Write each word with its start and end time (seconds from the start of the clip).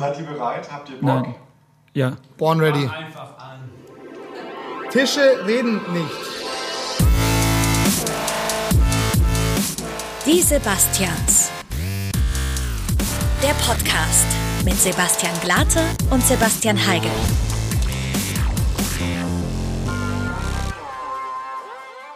Seid 0.00 0.18
ihr 0.18 0.24
bereit? 0.24 0.72
Habt 0.72 0.88
ihr 0.88 0.94
Bock? 0.96 1.24
Nein. 1.24 1.34
Ja. 1.92 2.16
Born 2.38 2.58
ready. 2.58 2.88
Einfach 2.88 3.36
an. 3.36 3.70
Tische 4.90 5.44
reden 5.46 5.74
nicht. 5.92 6.10
Die 10.24 10.40
Sebastians. 10.40 11.50
Der 13.42 13.52
Podcast 13.62 14.24
mit 14.64 14.76
Sebastian 14.76 15.34
Glate 15.42 15.80
und 16.08 16.22
Sebastian 16.22 16.78
Heigel. 16.78 17.10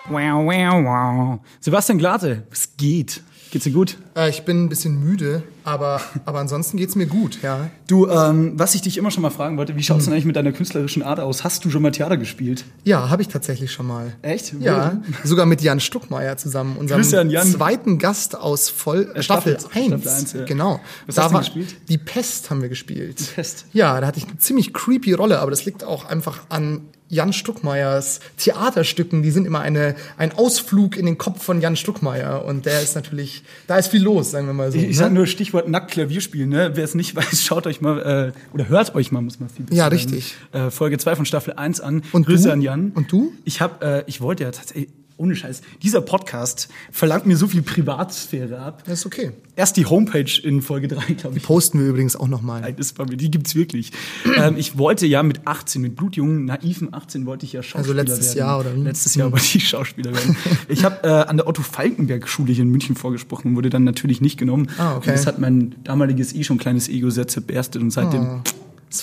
Wow, 0.08 0.46
wow, 0.46 0.84
wow. 0.84 1.38
Sebastian 1.60 1.98
Glate, 1.98 2.46
was 2.48 2.74
geht? 2.78 3.22
Geht's 3.50 3.64
dir 3.64 3.72
gut? 3.72 3.98
Äh, 4.16 4.30
ich 4.30 4.42
bin 4.46 4.64
ein 4.64 4.68
bisschen 4.70 4.98
müde, 5.04 5.42
aber, 5.64 6.00
aber 6.24 6.38
ansonsten 6.40 6.76
geht's 6.76 6.94
mir 6.94 7.06
gut, 7.06 7.38
ja. 7.42 7.70
Du, 7.86 8.06
ähm, 8.08 8.52
was 8.56 8.74
ich 8.74 8.82
dich 8.82 8.96
immer 8.98 9.10
schon 9.10 9.22
mal 9.22 9.30
fragen 9.30 9.56
wollte, 9.56 9.76
wie 9.76 9.82
schaut's 9.82 10.04
denn 10.04 10.12
eigentlich 10.12 10.24
mit 10.26 10.36
deiner 10.36 10.52
künstlerischen 10.52 11.02
Art 11.02 11.20
aus? 11.20 11.42
Hast 11.44 11.64
du 11.64 11.70
schon 11.70 11.82
mal 11.82 11.90
Theater 11.90 12.16
gespielt? 12.16 12.64
Ja, 12.84 13.08
habe 13.10 13.22
ich 13.22 13.28
tatsächlich 13.28 13.72
schon 13.72 13.86
mal. 13.86 14.12
Echt? 14.22 14.54
Ja, 14.60 15.00
sogar 15.24 15.46
mit 15.46 15.60
Jan 15.62 15.80
Stuckmeier 15.80 16.36
zusammen, 16.36 16.76
unserem 16.76 17.02
zweiten 17.02 17.98
Gast 17.98 18.36
aus 18.36 18.68
Voll 18.68 19.10
Äh, 19.14 19.22
Staffel, 19.22 19.58
Staffel- 19.58 19.78
1. 19.82 19.86
Staffel 20.02 20.08
eins, 20.08 20.32
ja. 20.34 20.44
Genau. 20.44 20.80
Was 21.06 21.14
da 21.16 21.22
hast 21.24 21.32
du 21.32 21.38
gespielt? 21.38 21.76
Die 21.88 21.98
Pest 21.98 22.50
haben 22.50 22.62
wir 22.62 22.68
gespielt. 22.68 23.20
Die 23.20 23.24
Pest. 23.34 23.66
Ja, 23.72 24.00
da 24.00 24.06
hatte 24.06 24.18
ich 24.18 24.26
eine 24.28 24.38
ziemlich 24.38 24.72
creepy 24.74 25.12
Rolle, 25.14 25.38
aber 25.40 25.50
das 25.50 25.64
liegt 25.64 25.82
auch 25.84 26.04
einfach 26.04 26.40
an 26.50 26.82
Jan 27.08 27.32
Stuckmeyers 27.32 28.20
Theaterstücken. 28.38 29.22
Die 29.22 29.30
sind 29.30 29.46
immer 29.46 29.60
eine, 29.60 29.94
ein 30.16 30.32
Ausflug 30.32 30.96
in 30.96 31.06
den 31.06 31.18
Kopf 31.18 31.42
von 31.44 31.60
Jan 31.60 31.76
Stuckmeier 31.76 32.44
und 32.44 32.66
der 32.66 32.80
ist 32.82 32.94
natürlich, 32.94 33.44
da 33.66 33.76
ist 33.76 33.88
viel 33.88 34.02
los, 34.02 34.30
sagen 34.30 34.46
wir 34.46 34.54
mal 34.54 34.72
so. 34.72 34.78
Ich, 34.78 34.84
ich 34.84 34.88
ne? 34.90 34.94
sag 34.94 35.12
nur 35.12 35.26
Stichwort 35.26 35.53
nackt 35.66 35.90
Klavier 35.92 36.20
spielen, 36.20 36.50
ne? 36.50 36.72
Wer 36.74 36.84
es 36.84 36.94
nicht 36.94 37.14
weiß, 37.16 37.42
schaut 37.42 37.66
euch 37.66 37.80
mal, 37.80 38.32
äh, 38.34 38.54
oder 38.54 38.68
hört 38.68 38.94
euch 38.94 39.12
mal, 39.12 39.20
muss 39.22 39.40
man 39.40 39.48
viel 39.48 39.64
besser 39.64 39.76
Ja, 39.76 39.84
sagen, 39.84 39.94
richtig. 39.96 40.34
Äh, 40.52 40.70
Folge 40.70 40.98
2 40.98 41.16
von 41.16 41.26
Staffel 41.26 41.54
1 41.54 41.80
an. 41.80 42.02
Und 42.12 42.26
Grüße 42.26 42.48
du? 42.48 42.52
an 42.52 42.60
Jan. 42.60 42.90
Und 42.94 43.10
du? 43.12 43.32
Ich 43.44 43.60
hab, 43.60 43.82
äh, 43.82 44.04
ich 44.06 44.20
wollte 44.20 44.44
ja 44.44 44.50
tatsächlich, 44.50 44.88
ohne 45.16 45.36
Scheiß, 45.36 45.62
dieser 45.82 46.00
Podcast 46.00 46.68
verlangt 46.90 47.26
mir 47.26 47.36
so 47.36 47.46
viel 47.46 47.62
Privatsphäre 47.62 48.58
ab. 48.58 48.82
Das 48.84 49.00
ist 49.00 49.06
okay. 49.06 49.32
Erst 49.56 49.76
die 49.76 49.86
Homepage 49.86 50.40
in 50.42 50.60
Folge 50.62 50.88
3, 50.88 51.14
glaube 51.14 51.36
ich. 51.38 51.44
Posten 51.44 51.78
wir 51.78 51.86
übrigens 51.86 52.16
auch 52.16 52.26
nochmal. 52.26 52.62
Nein, 52.62 52.74
das 52.76 52.98
war 52.98 53.06
mir, 53.08 53.16
die 53.16 53.30
gibt's 53.30 53.54
wirklich. 53.54 53.92
ähm, 54.36 54.56
ich 54.56 54.76
wollte 54.76 55.06
ja 55.06 55.22
mit 55.22 55.46
18, 55.46 55.80
mit 55.80 55.94
blutjungen, 55.94 56.44
naiven 56.46 56.92
18 56.92 57.26
wollte 57.26 57.46
ich 57.46 57.52
ja 57.52 57.62
Schauspieler 57.62 58.00
Also 58.00 58.12
letztes 58.12 58.26
werden. 58.34 58.38
Jahr, 58.38 58.60
oder 58.60 58.74
wie? 58.74 58.80
Letztes 58.80 59.14
Jahr 59.14 59.30
wollte 59.30 59.46
ich 59.56 59.68
Schauspieler 59.68 60.12
werden. 60.12 60.36
Ich 60.68 60.84
habe 60.84 61.06
äh, 61.06 61.08
an 61.08 61.36
der 61.36 61.46
Otto-Falkenberg-Schule 61.46 62.52
hier 62.52 62.62
in 62.64 62.70
München 62.70 62.96
vorgesprochen 62.96 63.48
und 63.50 63.56
wurde 63.56 63.70
dann 63.70 63.84
natürlich 63.84 64.20
nicht 64.20 64.38
genommen. 64.38 64.68
Ah, 64.78 64.96
okay. 64.96 65.10
Und 65.10 65.16
das 65.18 65.26
hat 65.26 65.38
mein 65.38 65.74
damaliges 65.84 66.34
eh 66.34 66.42
schon 66.42 66.58
kleines 66.58 66.88
Ego 66.88 67.10
sehr 67.10 67.28
zerberstet 67.28 67.82
und 67.82 67.90
seitdem, 67.90 68.42
Das 68.44 68.54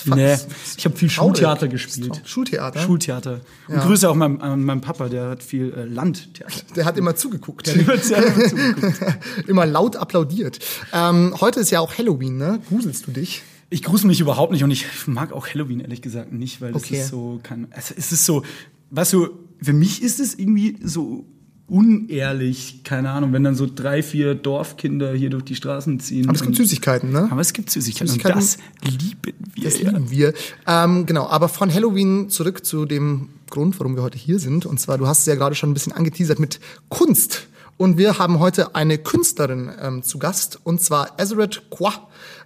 nee, 0.06 0.36
ich 0.76 0.84
habe 0.84 0.96
viel 0.96 1.08
traurig. 1.08 1.36
Schultheater 1.38 1.66
Das 1.66 1.70
gespielt. 1.72 2.22
Schultheater? 2.24 2.80
Schultheater. 2.80 3.40
Und 3.68 3.74
Ja. 3.76 3.84
Grüße 3.86 4.08
auch 4.08 4.14
meinem, 4.14 4.40
an 4.40 4.80
Papa, 4.80 5.08
der 5.08 5.28
hat 5.30 5.42
viel 5.42 5.72
äh, 5.72 5.84
Landtheater. 5.84 6.52
Der 6.76 6.84
hat 6.84 6.96
immer 6.96 7.14
zugeguckt. 7.16 7.66
Der 7.66 7.74
hat 7.74 7.82
immer 7.82 8.02
zugeguckt. 8.42 9.00
immer 9.48 9.66
laut 9.66 9.96
applaudiert. 9.96 10.58
Ähm, 10.92 11.34
heute 11.40 11.60
ist 11.60 11.70
ja 11.70 11.80
auch 11.80 11.96
Halloween, 11.98 12.36
ne? 12.38 12.60
Gruselst 12.68 13.06
du 13.06 13.10
dich? 13.12 13.42
Ich 13.70 13.82
grusel 13.82 14.06
mich 14.08 14.20
überhaupt 14.20 14.52
nicht 14.52 14.64
und 14.64 14.70
ich 14.70 14.86
mag 15.06 15.32
auch 15.32 15.46
Halloween 15.48 15.80
ehrlich 15.80 16.02
gesagt 16.02 16.32
nicht, 16.32 16.60
weil 16.60 16.72
das 16.72 16.82
Okay. 16.84 17.00
ist 17.00 17.08
so 17.08 17.40
kein. 17.42 17.68
Es 17.70 17.90
ist 17.90 18.24
so, 18.26 18.42
weißt 18.90 19.14
du, 19.14 19.28
für 19.62 19.72
mich 19.72 20.02
ist 20.02 20.20
es 20.20 20.34
irgendwie 20.34 20.76
so 20.82 21.24
unehrlich, 21.68 22.84
keine 22.84 23.10
Ahnung, 23.10 23.32
wenn 23.32 23.44
dann 23.44 23.54
so 23.54 23.66
drei, 23.72 24.02
vier 24.02 24.34
Dorfkinder 24.34 25.12
hier 25.14 25.30
durch 25.30 25.44
die 25.44 25.54
Straßen 25.54 26.00
ziehen. 26.00 26.28
Aber 26.28 26.36
es 26.36 26.42
gibt 26.42 26.56
Süßigkeiten, 26.56 27.10
ne? 27.10 27.28
Aber 27.30 27.40
es 27.40 27.52
gibt 27.52 27.70
Süßigkeiten, 27.70 28.14
Süßigkeiten- 28.14 28.34
und 28.34 28.36
das 28.36 28.58
lieben 28.82 29.34
wir. 29.54 29.64
Das 29.64 29.80
ja. 29.80 29.90
lieben 29.90 30.10
wir. 30.10 30.34
Ähm, 30.66 31.06
genau, 31.06 31.26
aber 31.28 31.48
von 31.48 31.72
Halloween 31.72 32.28
zurück 32.28 32.64
zu 32.64 32.84
dem 32.84 33.28
Grund, 33.48 33.78
warum 33.78 33.96
wir 33.96 34.02
heute 34.02 34.18
hier 34.18 34.38
sind. 34.38 34.66
Und 34.66 34.80
zwar, 34.80 34.98
du 34.98 35.06
hast 35.06 35.20
es 35.20 35.26
ja 35.26 35.34
gerade 35.34 35.54
schon 35.54 35.70
ein 35.70 35.74
bisschen 35.74 35.92
angeteasert 35.92 36.38
mit 36.38 36.60
Kunst. 36.88 37.48
Und 37.76 37.98
wir 37.98 38.18
haben 38.18 38.38
heute 38.38 38.74
eine 38.74 38.98
Künstlerin 38.98 39.70
ähm, 39.80 40.02
zu 40.02 40.18
Gast, 40.18 40.60
und 40.62 40.80
zwar 40.80 41.18
Ezeret 41.18 41.62
Kwa, 41.70 41.92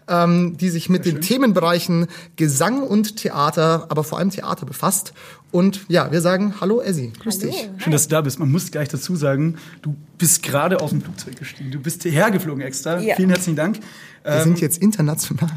ähm, 0.09 0.57
die 0.57 0.71
sich 0.71 0.89
mit 0.89 1.05
den 1.05 1.21
Themenbereichen 1.21 2.07
Gesang 2.37 2.83
und 2.83 3.17
Theater, 3.17 3.87
aber 3.89 4.05
vor 4.05 4.19
allem 4.19 4.31
Theater 4.31 4.67
befasst. 4.67 5.13
Und 5.57 5.87
ja, 5.89 6.13
wir 6.13 6.21
sagen 6.21 6.61
Hallo 6.61 6.83
Ezzy, 6.83 7.15
grüß 7.19 7.39
dich. 7.39 7.71
Schön, 7.79 7.91
dass 7.91 8.03
du 8.09 8.11
da 8.11 8.21
bist. 8.21 8.39
Man 8.39 8.53
muss 8.53 8.71
gleich 8.71 8.91
dazu 8.91 9.17
sagen, 9.17 9.57
du 9.81 9.97
bist 10.19 10.43
gerade 10.43 10.83
aus 10.83 10.91
dem 10.91 11.01
Flugzeug 11.01 11.35
gestiegen. 11.39 11.71
Du 11.71 11.81
bist 11.81 12.03
hierher 12.03 12.31
geflogen 12.31 12.61
extra. 12.61 13.01
Ja. 13.01 13.17
Vielen 13.17 13.31
herzlichen 13.31 13.57
Dank. 13.57 13.79
Wir 14.23 14.43
sind 14.43 14.61
jetzt 14.61 14.83
international. 14.83 15.51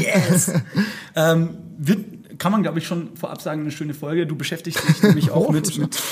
Yes. 0.00 0.50
ähm, 1.14 1.50
wird, 1.78 2.38
kann 2.40 2.50
man, 2.50 2.64
glaube 2.64 2.80
ich, 2.80 2.86
schon 2.88 3.16
vorab 3.16 3.40
sagen, 3.40 3.60
eine 3.60 3.70
schöne 3.70 3.94
Folge. 3.94 4.26
Du 4.26 4.34
beschäftigst 4.34 4.82
dich 4.88 5.02
nämlich 5.04 5.30
auch 5.30 5.50
Oh, 5.50 5.52
mit, 5.52 5.78
mit 5.78 6.02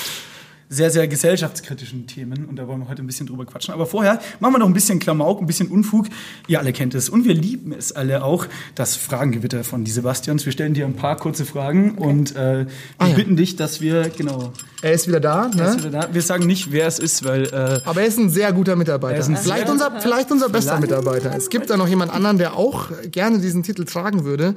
sehr, 0.72 0.90
sehr 0.90 1.06
gesellschaftskritischen 1.06 2.06
Themen 2.06 2.46
und 2.46 2.56
da 2.56 2.66
wollen 2.66 2.80
wir 2.80 2.88
heute 2.88 3.02
ein 3.02 3.06
bisschen 3.06 3.26
drüber 3.26 3.44
quatschen. 3.44 3.74
Aber 3.74 3.84
vorher 3.86 4.20
machen 4.40 4.54
wir 4.54 4.58
noch 4.58 4.66
ein 4.66 4.72
bisschen 4.72 4.98
Klamauk, 4.98 5.40
ein 5.40 5.46
bisschen 5.46 5.68
Unfug. 5.68 6.06
Ihr 6.48 6.58
alle 6.58 6.72
kennt 6.72 6.94
es 6.94 7.08
und 7.08 7.24
wir 7.26 7.34
lieben 7.34 7.72
es 7.72 7.92
alle 7.92 8.24
auch, 8.24 8.46
das 8.74 8.96
Fragengewitter 8.96 9.64
von 9.64 9.84
die 9.84 9.90
Sebastians. 9.90 10.44
Wir 10.46 10.52
stellen 10.52 10.74
dir 10.74 10.86
ein 10.86 10.94
paar 10.96 11.16
kurze 11.16 11.44
Fragen 11.44 11.96
und 11.98 12.34
äh, 12.36 12.60
wir 12.60 12.66
Ah, 12.98 13.08
ja. 13.08 13.14
bitten 13.14 13.36
dich, 13.36 13.56
dass 13.56 13.80
wir, 13.80 14.08
genau, 14.08 14.52
Er 14.80 14.92
ist 14.92 15.06
wieder 15.08 15.20
da, 15.20 15.50
er 15.56 15.68
ist 15.68 15.76
ne? 15.76 15.84
wieder 15.84 16.00
da. 16.02 16.08
wir 16.14 16.22
sagen 16.22 16.46
nicht, 16.46 16.72
wer 16.72 16.86
es 16.86 16.98
ist, 16.98 17.24
weil 17.24 17.44
äh, 17.46 17.80
Aber 17.84 18.00
er 18.00 18.06
ist 18.06 18.18
ein 18.18 18.30
sehr 18.30 18.52
guter 18.52 18.74
Mitarbeiter. 18.76 19.16
Er 19.30 19.36
vielleicht, 19.36 19.68
unser, 19.68 20.00
vielleicht 20.00 20.30
unser 20.30 20.48
bester 20.48 20.76
Vielleicht. 20.78 20.90
Mitarbeiter. 21.02 21.36
Es 21.36 21.50
gibt 21.50 21.68
da 21.70 21.76
noch 21.76 21.88
jemand 21.88 22.12
anderen, 22.12 22.38
der 22.38 22.56
auch 22.56 22.90
gerne 23.10 23.38
diesen 23.40 23.62
Titel 23.62 23.84
tragen 23.84 24.24
würde. 24.24 24.54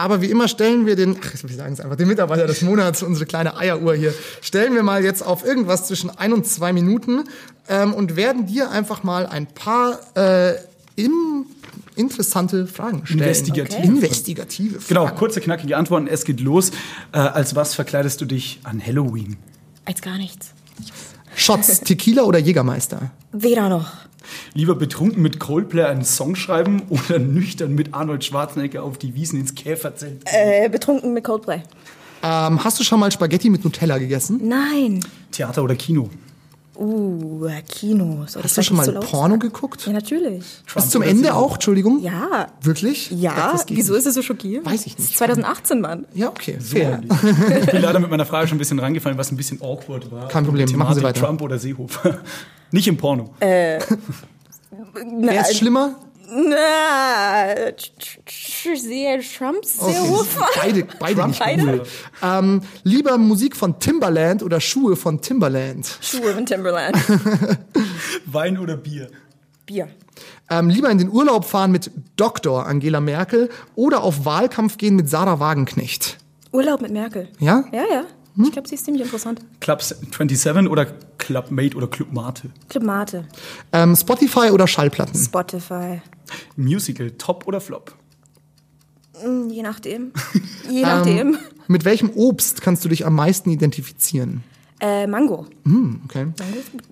Aber 0.00 0.22
wie 0.22 0.30
immer 0.30 0.48
stellen 0.48 0.86
wir 0.86 0.96
den, 0.96 1.16
ach, 1.20 1.34
wir 1.42 1.56
sagen 1.56 1.74
es 1.74 1.80
einfach, 1.80 1.96
den 1.96 2.08
Mitarbeiter 2.08 2.46
des 2.46 2.62
Monats, 2.62 3.02
unsere 3.02 3.26
kleine 3.26 3.58
Eieruhr 3.58 3.94
hier, 3.94 4.14
stellen 4.40 4.74
wir 4.74 4.82
mal 4.82 5.04
jetzt 5.04 5.20
auf 5.22 5.44
irgendwas 5.44 5.86
zwischen 5.86 6.08
ein 6.08 6.32
und 6.32 6.46
zwei 6.46 6.72
Minuten 6.72 7.24
ähm, 7.68 7.92
und 7.92 8.16
werden 8.16 8.46
dir 8.46 8.70
einfach 8.70 9.02
mal 9.02 9.26
ein 9.26 9.46
paar 9.46 10.00
äh, 10.16 10.54
im, 10.96 11.44
interessante 11.96 12.66
Fragen 12.66 13.02
stellen. 13.04 13.20
Investigative 13.20 13.82
Investigative 13.82 14.80
Fragen. 14.80 14.86
genau, 14.88 15.08
kurze, 15.08 15.42
knackige 15.42 15.76
Antworten. 15.76 16.06
Es 16.06 16.24
geht 16.24 16.40
los. 16.40 16.70
Äh, 17.12 17.18
als 17.18 17.54
was 17.54 17.74
verkleidest 17.74 18.22
du 18.22 18.24
dich 18.24 18.60
an 18.62 18.84
Halloween? 18.84 19.36
Als 19.84 20.00
gar 20.00 20.16
nichts. 20.16 20.54
Shots, 21.36 21.80
Tequila 21.80 22.22
oder 22.22 22.38
Jägermeister? 22.38 23.10
Weder 23.32 23.68
noch. 23.68 23.92
Lieber 24.54 24.74
betrunken 24.74 25.22
mit 25.22 25.38
Coldplay 25.38 25.84
einen 25.84 26.04
Song 26.04 26.34
schreiben 26.34 26.82
oder 26.88 27.18
nüchtern 27.18 27.74
mit 27.74 27.94
Arnold 27.94 28.24
Schwarzenegger 28.24 28.82
auf 28.82 28.98
die 28.98 29.14
Wiesen 29.14 29.40
ins 29.40 29.54
Käferzelt? 29.54 30.22
Äh, 30.26 30.68
betrunken 30.68 31.12
mit 31.12 31.24
Coldplay. 31.24 31.62
Ähm, 32.22 32.62
hast 32.62 32.78
du 32.78 32.84
schon 32.84 33.00
mal 33.00 33.10
Spaghetti 33.10 33.48
mit 33.48 33.64
Nutella 33.64 33.98
gegessen? 33.98 34.40
Nein. 34.42 35.04
Theater 35.32 35.62
oder 35.64 35.74
Kino? 35.74 36.10
Uh, 36.76 37.48
Kino. 37.68 38.24
Soll 38.26 38.42
Hast 38.42 38.56
du 38.56 38.62
schon 38.62 38.76
mal 38.76 38.86
so 38.86 38.92
Porno 38.92 39.34
sagen? 39.34 39.40
geguckt? 39.40 39.86
Ja, 39.86 39.92
natürlich. 39.92 40.44
Bis 40.74 40.88
zum 40.88 41.02
Ende 41.02 41.34
auch, 41.34 41.54
Entschuldigung? 41.54 42.00
Ja. 42.00 42.46
Wirklich? 42.62 43.10
Ja, 43.10 43.52
geht 43.66 43.76
wieso 43.76 43.92
nicht. 43.92 44.00
ist 44.00 44.06
es 44.06 44.14
so 44.14 44.22
schockierend? 44.22 44.66
Weiß 44.66 44.86
ich 44.86 44.96
nicht. 44.96 45.10
ist 45.10 45.18
2018, 45.18 45.80
Mann. 45.80 46.06
Ja, 46.14 46.28
okay, 46.28 46.58
fair. 46.60 47.02
Ich 47.60 47.66
bin 47.70 47.82
leider 47.82 47.98
mit 47.98 48.10
meiner 48.10 48.24
Frage 48.24 48.48
schon 48.48 48.56
ein 48.56 48.60
bisschen 48.60 48.78
reingefallen, 48.78 49.18
was 49.18 49.30
ein 49.30 49.36
bisschen 49.36 49.60
awkward 49.60 50.10
war. 50.10 50.28
Kein 50.28 50.44
Problem, 50.44 50.70
machen 50.76 50.94
Sie 50.94 51.02
weiter. 51.02 51.20
Trump 51.20 51.42
oder 51.42 51.58
Seehofer. 51.58 52.18
Nicht 52.70 52.88
im 52.88 52.96
Porno. 52.96 53.34
Wer 53.40 53.80
ist 55.40 55.56
schlimmer? 55.56 55.96
Na, 56.32 57.54
sehr 58.74 59.20
Trump, 59.20 59.64
sehr 59.64 60.02
Okay. 60.02 60.26
Beide, 60.56 60.86
beide 60.98 61.26
nicht 61.28 61.40
Beide? 61.40 61.62
cool. 61.62 61.82
Ähm, 62.22 62.62
lieber 62.84 63.18
Musik 63.18 63.56
von 63.56 63.78
Timbaland 63.80 64.42
oder 64.42 64.60
Schuhe 64.60 64.94
von 64.96 65.20
Timbaland? 65.20 65.98
Schuhe 66.00 66.32
von 66.32 66.46
Timberland. 66.46 66.96
Wein 68.26 68.58
oder 68.58 68.76
Bier? 68.76 69.10
Bier. 69.66 69.88
Ähm, 70.48 70.68
lieber 70.68 70.90
in 70.90 70.98
den 70.98 71.10
Urlaub 71.10 71.44
fahren 71.44 71.72
mit 71.72 71.90
Dr. 72.16 72.66
Angela 72.66 73.00
Merkel 73.00 73.48
oder 73.74 74.02
auf 74.02 74.24
Wahlkampf 74.24 74.78
gehen 74.78 74.94
mit 74.96 75.08
Sarah 75.08 75.40
Wagenknecht? 75.40 76.18
Urlaub 76.52 76.80
mit 76.80 76.92
Merkel. 76.92 77.28
Ja? 77.38 77.64
Ja, 77.72 77.84
ja. 77.90 78.04
Hm? 78.36 78.44
Ich 78.44 78.52
glaube, 78.52 78.68
sie 78.68 78.74
ist 78.76 78.84
ziemlich 78.84 79.02
interessant. 79.04 79.40
Club 79.60 79.82
27 79.82 80.68
oder 80.68 80.86
Club 81.18 81.50
Mate 81.50 81.76
oder 81.76 81.86
Club 81.88 82.12
Mate? 82.12 82.50
Club 82.68 82.84
Mate. 82.84 83.26
Ähm, 83.72 83.96
Spotify 83.96 84.50
oder 84.50 84.66
Schallplatten? 84.66 85.18
Spotify. 85.20 86.00
Musical, 86.56 87.10
Top 87.12 87.46
oder 87.46 87.60
Flop? 87.60 87.94
Hm, 89.20 89.50
Je 89.50 89.62
nachdem. 89.62 90.12
Je 90.70 90.82
nachdem. 90.82 91.38
Mit 91.66 91.84
welchem 91.84 92.10
Obst 92.10 92.62
kannst 92.62 92.84
du 92.84 92.88
dich 92.88 93.04
am 93.06 93.14
meisten 93.14 93.50
identifizieren? 93.50 94.42
Äh, 94.80 95.06
Mango. 95.06 95.46
Okay. 96.04 96.26
Mango 96.38 96.58
ist 96.58 96.72
gut. 96.72 96.82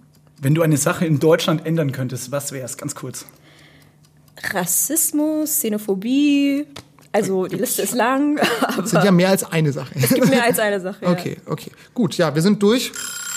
Wenn 0.40 0.54
du 0.54 0.62
eine 0.62 0.76
Sache 0.76 1.06
in 1.06 1.18
Deutschland 1.18 1.64
ändern 1.66 1.90
könntest, 1.92 2.30
was 2.30 2.52
wäre 2.52 2.64
es? 2.64 2.76
Ganz 2.76 2.94
kurz. 2.94 3.26
Rassismus, 4.52 5.50
Xenophobie. 5.50 6.66
Also 7.12 7.46
die 7.46 7.56
Liste 7.56 7.82
ist 7.82 7.94
lang, 7.94 8.38
aber 8.60 8.86
Sind 8.86 9.04
ja 9.04 9.10
mehr 9.10 9.30
als 9.30 9.44
eine 9.44 9.72
Sache. 9.72 9.92
es 9.94 10.10
gibt 10.12 10.28
mehr 10.28 10.44
als 10.44 10.58
eine 10.58 10.80
Sache. 10.80 10.98
ja. 11.04 11.10
Okay, 11.10 11.36
okay. 11.46 11.70
Gut, 11.94 12.16
ja, 12.16 12.34
wir 12.34 12.42
sind 12.42 12.62
durch. 12.62 12.92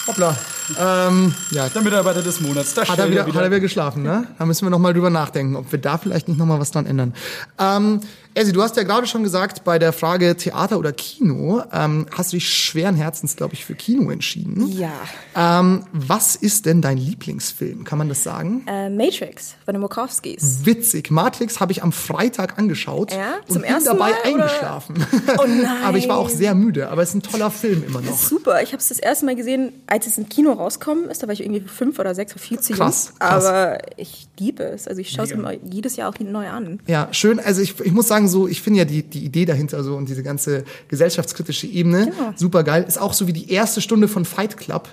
Hoppla. 0.08 0.36
Ähm, 0.80 1.34
ja, 1.52 1.70
Der 1.70 1.82
Mitarbeiter 1.82 2.22
des 2.22 2.40
Monats. 2.42 2.74
Da 2.74 2.82
Hat 2.82 2.90
er, 2.90 2.94
stellt 2.94 3.12
wieder, 3.12 3.26
hat 3.26 3.36
er 3.36 3.46
wieder 3.50 3.60
geschlafen, 3.60 4.04
ne? 4.04 4.28
Da 4.38 4.46
müssen 4.46 4.66
wir 4.66 4.70
noch 4.70 4.80
mal 4.80 4.94
drüber 4.94 5.10
nachdenken, 5.10 5.56
ob 5.56 5.72
wir 5.72 5.80
da 5.80 5.98
vielleicht 5.98 6.28
nicht 6.28 6.38
noch 6.38 6.46
mal 6.46 6.60
was 6.60 6.72
dran 6.72 6.86
ändern. 6.86 7.14
Ähm, 7.60 8.02
Elsie, 8.34 8.54
du 8.54 8.62
hast 8.64 8.78
ja 8.78 8.84
gerade 8.84 9.08
schon 9.08 9.24
gesagt, 9.24 9.66
bei 9.66 9.78
der 9.78 9.92
Frage 9.92 10.38
Theater 10.38 10.80
oder 10.80 10.94
Kino, 10.94 11.62
ähm, 11.74 12.06
hast 12.16 12.32
du 12.32 12.38
dich 12.38 12.48
schweren 12.48 12.96
Herzens, 12.96 13.36
glaube 13.36 13.56
ich, 13.56 13.66
für 13.66 13.76
Kino 13.76 14.10
entschieden. 14.10 14.70
Ja. 14.72 14.92
Ähm, 15.36 15.84
was 15.92 16.38
ist 16.38 16.66
denn 16.66 16.82
dein 16.82 16.96
Lieblingsfilm? 16.98 17.84
Kann 17.84 17.98
man 17.98 18.08
das 18.08 18.24
sagen? 18.24 18.64
Äh, 18.68 18.90
Matrix 18.90 19.56
von 19.66 19.74
den 19.74 19.84
Wachowskis. 19.84 20.60
Witzig. 20.64 21.12
Matrix 21.12 21.60
habe 21.60 21.74
ich 21.74 21.84
am 21.84 21.92
Freitag 21.92 22.58
angeschaut 22.58 23.12
Ja? 23.12 23.34
und 23.48 23.54
Zum 23.54 23.62
bin 23.64 23.72
ersten 23.72 23.90
dabei 23.98 24.12
Mal, 24.12 24.14
eingeschlafen. 24.24 25.06
Oh 25.38 25.46
nein. 25.46 25.68
aber 25.84 25.98
ich 25.98 26.08
war 26.08 26.18
auch 26.18 26.30
sehr 26.30 26.56
müde. 26.56 26.90
Aber 26.90 27.02
es 27.04 27.10
ist 27.10 27.16
ein 27.16 27.24
toller 27.24 27.52
Film 27.52 27.84
immer 27.86 28.00
noch. 28.00 28.18
Super, 28.18 28.62
ich 28.64 28.70
habe 28.70 28.78
es 28.82 28.88
das 28.88 29.00
erste 29.00 29.26
Mal 29.26 29.36
gesehen, 29.36 29.74
als 29.88 30.08
es 30.08 30.18
im 30.18 30.30
Kino 30.30 30.54
rauskommen 30.62 31.10
ist. 31.10 31.22
Da 31.24 31.28
war 31.28 31.34
ich 31.34 31.42
irgendwie 31.42 31.62
fünf 31.62 32.00
oder 32.00 32.14
sechs 32.16 32.34
oder 32.34 32.42
viel 32.42 32.60
zu 32.60 32.74
jung. 32.74 32.80
Krass, 32.82 33.14
krass. 33.20 33.46
Aber 33.46 33.78
ich 33.98 34.28
liebe 34.40 34.64
es. 34.64 34.88
Also 34.88 35.02
ich 35.02 35.10
schaue 35.10 35.26
es 35.26 35.32
immer 35.32 35.54
jedes 35.54 35.96
Jahr 35.96 36.10
auch 36.10 36.20
neu 36.20 36.48
an. 36.50 36.80
Ja, 36.88 37.08
schön. 37.12 37.40
Also 37.40 37.62
ich, 37.62 37.80
ich 37.80 37.92
muss 37.92 38.08
sagen, 38.08 38.28
so 38.28 38.48
ich 38.48 38.62
finde 38.62 38.80
ja 38.80 38.86
die, 38.86 39.04
die 39.04 39.26
Idee 39.26 39.46
dahinter 39.46 39.84
so 39.84 39.96
und 39.96 40.08
diese 40.08 40.24
ganze 40.24 40.64
gesellschaftskritische 40.88 41.68
Ebene 41.68 42.06
Genau. 42.06 42.34
super 42.36 42.64
geil. 42.64 42.86
Ist 42.88 43.00
auch 43.00 43.14
so 43.14 43.28
wie 43.28 43.34
die 43.34 43.52
erste 43.52 43.82
Stunde 43.82 44.08
von 44.08 44.26
Fight 44.26 44.58
Club. 44.58 44.90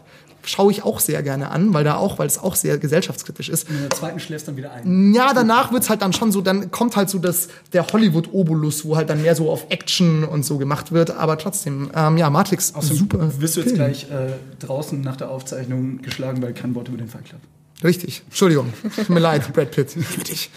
Schaue 0.49 0.73
ich 0.73 0.83
auch 0.83 0.99
sehr 0.99 1.23
gerne 1.23 1.50
an, 1.50 1.75
weil 1.75 1.85
da 1.85 1.97
auch, 1.97 2.19
weil 2.19 2.27
es 2.27 2.39
auch 2.39 2.55
sehr 2.55 2.79
gesellschaftskritisch 2.79 3.50
ist. 3.50 3.69
In 3.69 3.81
der 3.81 3.91
zweiten 3.91 4.19
schläfst 4.19 4.49
dann 4.49 4.56
wieder 4.56 4.73
ein. 4.73 5.12
Ja, 5.12 5.35
danach 5.35 5.73
wird's 5.73 5.91
halt 5.91 6.00
dann 6.00 6.15
schon 6.15 6.33
so, 6.33 6.41
dann 6.41 6.71
kommt 6.71 6.97
halt 6.97 7.11
so 7.11 7.19
das, 7.19 7.49
der 7.75 7.87
Hollywood-Obolus, 7.87 8.85
wo 8.87 8.97
halt 8.97 9.11
dann 9.11 9.21
mehr 9.21 9.35
so 9.35 9.50
auf 9.50 9.67
Action 9.69 10.25
und 10.25 10.45
so 10.47 10.56
gemacht 10.56 10.91
wird, 10.91 11.11
aber 11.11 11.37
trotzdem, 11.37 11.91
ähm, 11.95 12.17
ja, 12.17 12.31
Matrix, 12.31 12.75
Außerdem 12.75 12.97
super. 12.97 13.41
wirst 13.41 13.56
du 13.56 13.61
jetzt 13.61 13.69
Film. 13.71 13.77
gleich 13.77 14.05
äh, 14.11 14.33
draußen 14.59 15.00
nach 15.03 15.17
der 15.17 15.31
Aufzeichnung 15.31 16.00
geschlagen, 16.00 16.41
weil 16.43 16.55
kein 16.55 16.75
Wort 16.75 16.89
über 16.89 16.97
den 16.97 17.09
Fight 17.09 17.27
Club. 17.27 17.41
Richtig. 17.85 18.23
Entschuldigung. 18.27 18.73
Tut 18.97 19.09
mir 19.09 19.21
leid, 19.21 19.53
Brad 19.53 19.71
Pitt. 19.71 19.95
Ich 19.97 20.11
liebe 20.11 20.25
dich. 20.25 20.51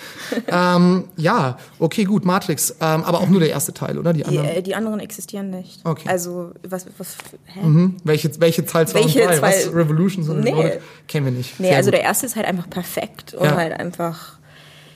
Ähm, 0.47 1.03
ja, 1.17 1.57
okay, 1.77 2.03
gut, 2.03 2.25
Matrix. 2.25 2.71
Ähm, 2.81 3.03
aber 3.03 3.19
auch 3.19 3.27
nur 3.27 3.39
der 3.39 3.49
erste 3.49 3.73
Teil, 3.73 3.99
oder? 3.99 4.11
Die 4.13 4.19
Die, 4.23 4.25
anderen. 4.25 4.47
äh, 4.47 4.61
die 4.63 4.73
anderen 4.73 4.99
existieren 4.99 5.51
nicht. 5.51 5.81
Okay. 5.85 6.09
Also, 6.09 6.51
was, 6.67 6.87
was, 6.97 7.17
hä? 7.45 7.89
welche, 8.03 8.31
welche 8.41 8.65
Teil 8.65 8.87
2 8.87 8.99
und 8.99 9.05
Welche 9.05 9.19
3? 9.27 9.37
zwei- 9.37 9.47
Was? 9.47 9.73
Revolutions 9.73 10.29
und 10.29 10.39
Nee. 10.41 10.79
Kennen 11.07 11.25
wir 11.27 11.31
nicht. 11.33 11.59
Nee, 11.59 11.67
Sehr 11.67 11.77
also 11.77 11.91
gut. 11.91 11.99
der 11.99 12.03
erste 12.05 12.25
ist 12.25 12.35
halt 12.35 12.47
einfach 12.47 12.69
perfekt 12.69 13.33
und 13.35 13.45
Ja. 13.45 13.55
halt 13.55 13.73
einfach. 13.73 14.39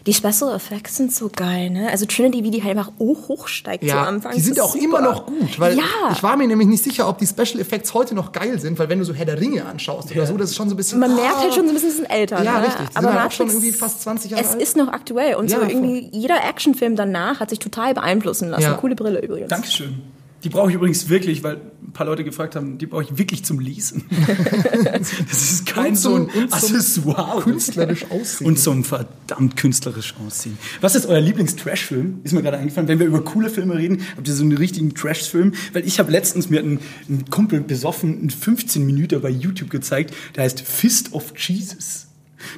Die 0.08 0.14
Special 0.14 0.54
Effects 0.56 0.98
sind 0.98 1.12
so 1.12 1.30
geil, 1.36 1.72
ne? 1.72 1.90
Also 1.90 2.06
Trinity, 2.06 2.44
wie 2.44 2.52
die 2.52 2.62
halt 2.64 2.78
einfach 2.78 2.92
hoch, 3.00 3.28
hochsteigt 3.28 3.84
zu 3.84 3.90
ja, 3.90 4.04
Anfang. 4.04 4.34
die 4.36 4.42
sind 4.42 4.60
auch 4.60 4.74
super. 4.74 4.84
immer 4.84 5.02
noch 5.02 5.26
gut, 5.26 5.60
weil 5.60 5.76
Ja. 5.78 5.84
ich 6.12 6.22
war 6.22 6.38
mir 6.38 6.48
nämlich 6.48 6.68
nicht 6.68 6.84
sicher, 6.84 7.10
ob 7.10 7.18
die 7.18 7.26
Special 7.26 7.60
Effects 7.60 7.94
heute 7.96 8.14
noch 8.14 8.32
geil 8.32 8.60
sind, 8.60 8.78
weil 8.78 8.88
wenn 8.90 9.00
du 9.00 9.06
so 9.06 9.14
Herr 9.16 9.26
der 9.26 9.42
Ringe 9.42 9.66
anschaust 9.66 10.12
oder 10.12 10.28
so, 10.28 10.38
das 10.38 10.52
ist 10.52 10.56
schon 10.58 10.70
so 10.70 10.76
ein 10.76 10.78
bisschen. 10.78 11.00
Man 11.00 11.16
merkt 11.16 11.38
ah, 11.38 11.42
halt 11.42 11.54
schon 11.56 11.64
so 11.64 11.70
ein 11.72 11.74
bisschen, 11.74 11.90
sie 11.90 11.96
sind 11.98 12.06
älter. 12.06 12.44
Ja, 12.44 12.60
ne? 12.60 12.68
richtig. 12.68 12.90
Die 12.90 12.96
Aber 12.98 13.08
sind 13.08 13.20
halt 13.20 13.28
auch 13.28 13.32
schon 13.36 13.48
irgendwie 13.48 13.72
fast 13.72 14.02
20 14.04 14.32
Jahre 14.32 14.44
es 14.44 14.52
alt. 14.52 14.62
ist 14.62 14.78
noch 14.78 14.90
aktuell 14.90 15.36
und 15.36 15.50
Ja, 15.50 15.58
so 15.58 15.64
voll. 15.64 15.72
irgendwie 15.72 16.10
jeder 16.12 16.38
Actionfilm 16.48 16.96
danach 16.96 17.40
hat 17.40 17.50
sich 17.50 17.58
total 17.60 17.94
beeinflussen 17.96 18.50
lassen. 18.50 18.62
Ja. 18.64 18.74
Coole 18.74 18.96
Brille 18.96 19.20
übrigens. 19.22 19.50
Dankeschön. 19.50 20.02
Die 20.44 20.50
brauche 20.50 20.70
ich 20.70 20.76
übrigens 20.76 21.10
wirklich, 21.10 21.44
weil 21.44 21.60
ein 21.82 21.92
paar 21.92 22.06
Leute 22.06 22.24
gefragt 22.24 22.56
haben, 22.56 22.78
die 22.78 22.86
brauche 22.86 23.04
ich 23.04 23.18
wirklich 23.18 23.44
zum 23.44 23.60
Lesen. 23.60 24.04
das 24.84 25.12
ist 25.52 25.66
kein 25.66 25.90
Und 25.90 25.96
so 25.96 26.10
zum- 26.18 26.30
ein 26.30 26.34
zum 26.50 26.54
Accessoire. 26.54 27.42
künstlerisch 27.42 28.06
aussehen. 28.12 28.48
Und 28.48 28.60
zum 28.60 28.84
verdammt 28.84 29.56
künstlerisch 29.58 30.14
aussehen. 30.26 30.58
Was 30.82 30.94
ist 30.96 31.08
euer 31.08 31.22
Lieblings-Trash-Film? 31.22 32.20
Ist 32.24 32.34
mir 32.34 32.44
gerade 32.44 32.58
eingefallen, 32.58 32.88
wenn 32.88 33.00
wir 33.00 33.08
über 33.08 33.24
coole 33.24 33.50
Filme 33.50 33.76
reden, 33.76 34.02
habt 34.16 34.28
ihr 34.28 34.34
so 34.36 34.44
einen 34.44 34.56
richtigen 34.56 34.94
Trash-Film? 34.94 35.54
Weil 35.74 35.88
ich 35.88 35.98
habe 36.00 36.12
letztens 36.12 36.50
mir 36.50 36.60
einen, 36.60 36.80
einen 37.10 37.26
Kumpel 37.30 37.62
besoffen 37.62 38.20
einen 38.20 38.30
15 38.30 38.86
Minuten 38.86 39.22
bei 39.22 39.30
YouTube 39.30 39.70
gezeigt, 39.72 40.14
der 40.36 40.44
heißt 40.44 40.62
Fist 40.62 41.14
of 41.14 41.34
Jesus. 41.38 42.05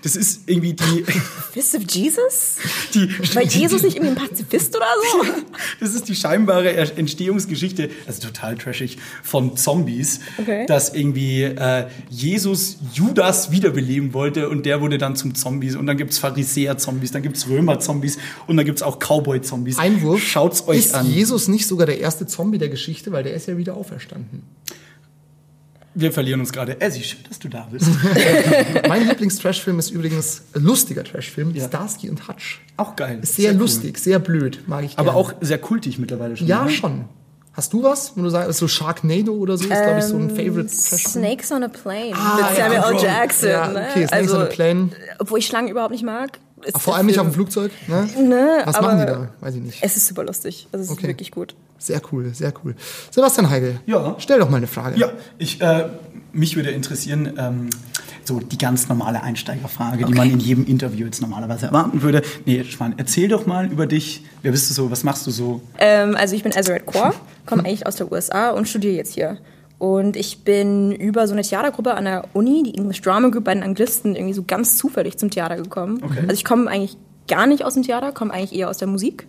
Das 0.04 0.16
ist 0.16 0.42
irgendwie 0.48 0.74
die, 0.74 1.04
Fist 1.54 1.75
of 1.75 1.84
Jesus? 1.89 2.57
die 2.94 3.10
War 3.36 3.44
die, 3.44 3.60
Jesus 3.60 3.81
die, 3.81 3.88
nicht 3.88 3.98
irgendwie 3.98 4.19
ein 4.19 4.28
Pazifist 4.28 4.75
oder 4.75 4.86
so? 5.12 5.28
Das 5.80 5.94
ist 5.94 6.07
die 6.07 6.16
scheinbare 6.16 6.75
Entstehungsgeschichte, 6.75 7.89
also 8.06 8.28
total 8.28 8.57
trashig, 8.57 8.98
von 9.24 9.57
Zombies, 9.57 10.19
Okay. 10.38 10.66
dass 10.68 10.94
irgendwie 10.94 11.44
äh, 11.44 11.88
Jesus 12.10 12.78
Judas 12.94 13.51
wiederbeleben 13.51 14.13
wollte 14.13 14.50
und 14.50 14.66
der 14.66 14.81
wurde 14.81 14.98
dann 14.98 15.16
zum 15.16 15.36
Zombies 15.36 15.75
und 15.75 15.88
dann 15.88 15.98
gibt's 15.98 16.18
Pharisäer-Zombies, 16.19 17.12
dann 17.12 17.22
gibt's 17.24 17.48
Römer-Zombies 17.48 18.18
und 18.48 18.57
dann 18.57 18.66
gibt's 18.66 18.81
auch 18.81 19.00
Cowboy-Zombies. 19.00 19.78
Einwurf. 19.78 20.22
Schaut's 20.22 20.68
euch 20.68 20.80
ist 20.80 20.94
an. 20.94 21.07
Jesus 21.10 21.48
nicht 21.48 21.68
sogar 21.68 21.86
der 21.88 22.00
erste 22.00 22.25
Zombie 22.28 22.57
der 22.57 22.69
Geschichte, 22.69 23.12
weil 23.12 23.24
der 23.24 23.33
ist 23.33 23.48
ja 23.48 23.57
wieder 23.57 23.75
auferstanden. 23.75 24.44
Wir 25.99 26.11
verlieren 26.11 26.39
uns 26.41 26.53
gerade. 26.53 26.79
Essi, 26.79 27.01
schön, 27.01 27.21
dass 27.27 27.39
du 27.39 27.47
da 27.49 27.67
bist. 27.71 27.88
mein 28.88 29.07
Lieblings-Trashfilm 29.07 29.79
ist 29.79 29.89
übrigens 29.89 30.44
ein 30.53 30.61
lustiger 30.61 31.03
Trashfilm, 31.03 31.55
Starsky 31.59 32.07
und 32.07 32.27
Hutch. 32.27 32.61
auch 32.77 32.95
geil. 32.95 33.17
Ist 33.23 33.35
sehr, 33.35 33.53
cool. 33.53 33.57
lustig, 33.61 33.97
sehr 33.97 34.19
blöd, 34.19 34.61
mag 34.67 34.83
ich 34.85 34.94
Aber 34.99 35.11
gerne. 35.13 35.17
auch 35.17 35.33
sehr 35.41 35.57
kultig 35.57 35.97
mittlerweile 35.97 36.38
schon. 36.38 36.45
Ja, 36.45 36.65
ne? 36.65 36.69
schon. 36.69 37.05
Hast 37.53 37.73
du 37.73 37.81
was? 37.81 38.15
Wenn 38.15 38.23
du 38.25 38.29
sagst, 38.29 38.59
so 38.59 38.67
Sharknado 38.67 39.33
oder 39.33 39.57
so, 39.57 39.63
ist, 39.63 39.69
glaube 39.71 39.97
ich, 39.97 40.05
so 40.05 40.15
ein 40.17 40.29
Favorite 40.29 40.67
Trashfilm. 40.67 40.99
Snakes 40.99 41.51
on 41.51 41.63
a 41.63 41.67
Plane 41.67 42.13
Ah, 42.13 42.35
mit 42.35 42.57
ja, 42.57 42.69
Samuel 42.69 42.95
L. 42.95 43.01
Jackson. 43.03 43.49
Ja, 43.49 43.67
ne? 43.69 43.88
okay, 43.89 44.07
Snakes 44.07 44.11
also, 44.13 44.35
on 44.35 44.41
a 44.44 44.45
Plane. 44.45 44.89
Obwohl 45.17 45.39
ich 45.39 45.47
Schlangen 45.47 45.69
überhaupt 45.69 45.91
nicht 45.91 46.03
mag. 46.05 46.38
Ist 46.68 46.81
Vor 46.81 46.96
allem 46.96 47.06
nicht 47.06 47.19
auf 47.19 47.25
dem 47.28 47.34
Flugzeug, 47.34 47.72
ne? 47.88 48.08
Ne, 48.22 48.62
Was 48.66 48.75
aber 48.75 48.88
machen 48.88 49.00
die 49.00 49.06
da? 49.06 49.30
Weiß 49.40 49.56
ich 49.56 49.62
nicht. 49.62 49.80
Es 49.81 49.96
ist 49.98 50.08
super 50.08 50.24
lustig. 50.24 50.68
Also 50.72 50.84
es 50.84 50.90
Okay. 50.92 51.02
ist 51.04 51.08
wirklich 51.08 51.31
gut. 51.31 51.56
Sehr 51.80 52.02
cool, 52.12 52.34
sehr 52.34 52.52
cool. 52.64 52.75
Sebastian 53.12 53.50
Heigel, 53.50 53.80
Ja. 53.86 54.16
stell 54.19 54.40
doch 54.40 54.50
mal 54.50 54.58
eine 54.58 54.68
Frage. 54.68 55.00
Ja, 55.00 55.12
ich, 55.38 55.62
äh, 55.62 55.90
mich 56.34 56.56
würde 56.56 56.72
interessieren, 56.72 57.34
ähm, 57.38 57.69
so 58.24 58.40
die 58.40 58.58
ganz 58.58 58.90
normale 58.90 59.22
Einsteigerfrage, 59.24 60.04
die 60.06 60.14
man 60.14 60.30
in 60.30 60.40
jedem 60.40 60.66
Interview 60.66 61.06
jetzt 61.06 61.22
normalerweise 61.22 61.68
erwarten 61.68 62.02
würde. 62.02 62.22
Nee, 62.46 62.64
Schwan, 62.66 62.96
erzähl 62.98 63.28
doch 63.30 63.46
mal 63.46 63.72
über 63.72 63.86
dich. 63.88 64.24
Wer 64.42 64.52
bist 64.52 64.69
du 64.69 64.74
so? 64.74 64.92
Was 64.92 65.04
machst 65.04 65.25
du 65.28 65.31
so? 65.31 65.62
Ähm, 65.78 66.16
also 66.16 66.36
ich 66.36 66.44
bin 66.44 66.52
Ezeret 66.52 66.86
Kaur, 66.86 67.14
komme 67.46 67.64
eigentlich 67.64 67.86
aus 67.88 67.96
der 67.96 68.12
USA 68.12 68.50
und 68.50 68.68
studiere 68.68 68.96
jetzt 68.96 69.14
hier. 69.14 69.38
Und 69.79 70.15
ich 70.15 70.44
bin 70.44 70.91
über 70.91 71.27
so 71.27 71.33
eine 71.33 71.44
Theatergruppe 71.44 71.94
an 71.94 72.06
der 72.06 72.25
Uni, 72.33 72.63
die 72.63 72.75
English 72.75 73.01
Drama 73.01 73.29
Group 73.29 73.44
bei 73.44 73.53
den 73.53 73.63
Anglisten, 73.63 74.15
irgendwie 74.15 74.33
so 74.33 74.44
ganz 74.45 74.75
zufällig 74.77 75.18
zum 75.18 75.29
Theater 75.29 75.56
gekommen. 75.57 76.01
Okay. 76.03 76.21
Also 76.21 76.33
ich 76.33 76.44
komme 76.45 76.69
eigentlich 76.69 76.97
gar 77.27 77.45
nicht 77.45 77.63
aus 77.63 77.75
dem 77.75 77.83
Theater, 77.83 78.12
komme 78.12 78.33
eigentlich 78.33 78.57
eher 78.57 78.69
aus 78.69 78.77
der 78.77 78.88
Musik. 78.88 79.27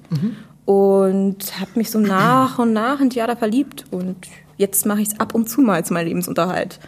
Und 0.64 1.60
habe 1.60 1.70
mich 1.74 1.90
so 1.90 1.98
nach 1.98 2.58
und 2.58 2.72
nach 2.72 3.00
in 3.00 3.10
Theater 3.10 3.36
verliebt. 3.36 3.84
Und 3.90 4.16
jetzt 4.56 4.86
mache 4.86 5.02
ich 5.02 5.08
es 5.08 5.20
ab 5.20 5.34
und 5.34 5.48
zu 5.48 5.60
mal 5.60 5.84
zu 5.84 5.92
meinem 5.92 6.06
Lebensunterhalt. 6.08 6.78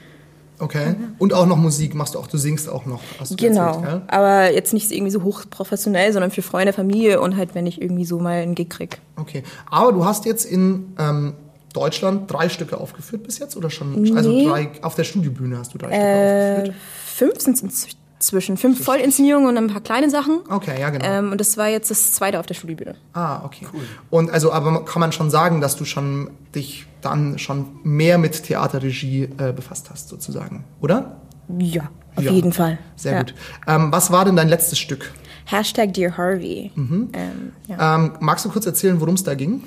Okay. 0.59 0.95
Und 1.19 1.33
auch 1.33 1.47
noch 1.47 1.57
Musik 1.57 1.95
machst 1.95 2.15
du 2.15 2.19
auch, 2.19 2.27
du 2.27 2.37
singst 2.37 2.69
auch 2.69 2.85
noch. 2.85 3.01
Hast 3.19 3.33
du 3.33 3.37
Genau. 3.37 3.69
Erzählt, 3.69 3.85
gell? 3.87 4.03
Aber 4.09 4.53
jetzt 4.53 4.75
nicht 4.75 4.91
irgendwie 4.91 5.11
so 5.11 5.23
hochprofessionell, 5.23 6.13
sondern 6.13 6.31
für 6.31 6.43
Freunde, 6.43 6.73
Familie 6.73 7.21
und 7.21 7.37
halt, 7.37 7.55
wenn 7.55 7.67
ich 7.67 7.81
irgendwie 7.81 8.05
so 8.05 8.19
mal 8.19 8.43
einen 8.43 8.55
Gig 8.55 8.69
krieg. 8.69 9.01
Okay. 9.17 9.43
Aber 9.71 9.93
du 9.93 10.05
hast 10.05 10.27
jetzt 10.27 10.45
in 10.45 10.93
ähm, 10.99 11.33
Deutschland 11.73 12.31
drei 12.31 12.49
Stücke 12.49 12.79
aufgeführt 12.79 13.23
bis 13.25 13.39
jetzt 13.39 13.57
oder 13.57 13.71
schon? 13.71 14.17
Also 14.17 14.31
Nee. 14.31 14.47
drei, 14.47 14.71
auf 14.83 14.95
der 14.95 15.05
Studiobühne 15.05 15.59
hast 15.59 15.73
du 15.75 15.79
drei 15.79 15.89
Stücke 15.89 16.03
Äh, 16.05 16.53
aufgeführt. 16.59 16.77
fünf 17.17 17.41
sind 17.41 17.57
es 17.73 17.87
inzwischen. 18.19 18.57
Fünf 18.59 18.85
Vollinszenierungen 18.85 19.49
und 19.49 19.57
ein 19.57 19.69
paar 19.69 19.81
kleine 19.81 20.11
Sachen. 20.11 20.41
Okay, 20.49 20.79
ja, 20.79 20.91
genau. 20.91 21.05
Ähm, 21.07 21.33
und 21.33 21.41
das 21.41 21.57
war 21.57 21.69
jetzt 21.69 21.91
das 21.91 22.13
zweite 22.13 22.39
auf 22.39 22.45
der 22.47 22.55
Studiobühne. 22.55 22.95
Ah, 23.15 23.43
okay. 23.45 23.67
Und 24.11 24.31
also, 24.31 24.53
aber 24.53 24.85
kann 24.85 25.01
man 25.01 25.13
schon 25.13 25.31
sagen, 25.31 25.61
dass 25.63 25.77
du 25.77 25.85
schon 25.87 26.31
dich 26.55 26.87
dann 27.01 27.39
schon 27.39 27.67
mehr 27.83 28.19
mit 28.19 28.43
Theaterregie 28.45 29.29
äh, 29.39 29.53
befasst 29.55 29.89
hast, 29.91 30.09
sozusagen, 30.11 30.65
oder? 30.83 31.17
Ja, 31.59 31.89
auf 32.15 32.25
Ja. 32.25 32.31
jeden 32.33 32.53
Fall. 32.53 32.79
Sehr 32.97 33.13
ja. 33.13 33.19
gut. 33.21 33.35
Ähm, 33.67 33.91
was 33.91 34.11
war 34.13 34.25
denn 34.27 34.37
dein 34.37 34.49
letztes 34.51 34.79
Stück? 34.79 35.13
Hashtag 35.47 35.95
Dear 35.95 36.17
Harvey. 36.19 36.71
Mhm. 36.75 37.09
Ähm, 37.15 37.53
ja. 37.69 37.97
Ähm, 37.97 38.13
magst 38.21 38.45
du 38.45 38.51
kurz 38.51 38.67
erzählen, 38.67 39.01
worum 39.01 39.15
es 39.15 39.25
da 39.25 39.35
ging? 39.35 39.63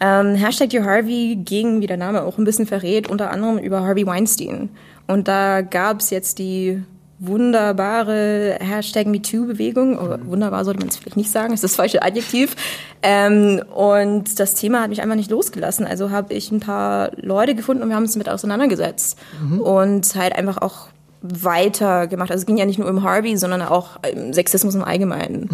Ähm, 0.00 0.34
Hashtag 0.34 0.70
Dear 0.70 0.84
Harvey 0.84 1.36
ging, 1.36 1.80
wie 1.80 1.86
der 1.86 1.96
Name 1.96 2.22
auch 2.22 2.38
ein 2.38 2.44
bisschen 2.44 2.66
verrät, 2.66 3.08
unter 3.08 3.30
anderem 3.30 3.58
über 3.58 3.82
Harvey 3.82 4.06
Weinstein. 4.06 4.70
Und 5.06 5.26
da 5.26 5.62
gab 5.62 6.00
es 6.00 6.10
jetzt 6.10 6.38
die 6.38 6.82
wunderbare 7.18 8.58
Hashtag 8.60 9.06
MeToo-Bewegung. 9.06 9.98
Oder 9.98 10.24
wunderbar 10.26 10.64
sollte 10.64 10.80
man 10.80 10.88
es 10.88 10.96
vielleicht 10.96 11.16
nicht 11.16 11.30
sagen, 11.30 11.52
ist 11.52 11.64
das 11.64 11.74
falsche 11.74 12.02
Adjektiv. 12.02 12.54
Ähm, 13.02 13.62
und 13.74 14.38
das 14.38 14.54
Thema 14.54 14.82
hat 14.82 14.90
mich 14.90 15.02
einfach 15.02 15.16
nicht 15.16 15.30
losgelassen. 15.30 15.86
Also 15.86 16.10
habe 16.10 16.34
ich 16.34 16.52
ein 16.52 16.60
paar 16.60 17.10
Leute 17.16 17.54
gefunden 17.54 17.82
und 17.82 17.88
wir 17.88 17.96
haben 17.96 18.04
uns 18.04 18.12
damit 18.12 18.28
auseinandergesetzt. 18.28 19.18
Und 19.60 20.14
halt 20.14 20.36
einfach 20.36 20.58
auch 20.62 20.88
weiter 21.22 22.06
gemacht. 22.06 22.30
Also 22.30 22.42
es 22.42 22.46
ging 22.46 22.56
ja 22.56 22.66
nicht 22.66 22.78
nur 22.78 22.88
um 22.88 23.02
Harvey, 23.02 23.36
sondern 23.36 23.62
auch 23.62 23.98
um 24.14 24.32
Sexismus 24.32 24.76
im 24.76 24.84
Allgemeinen. 24.84 25.48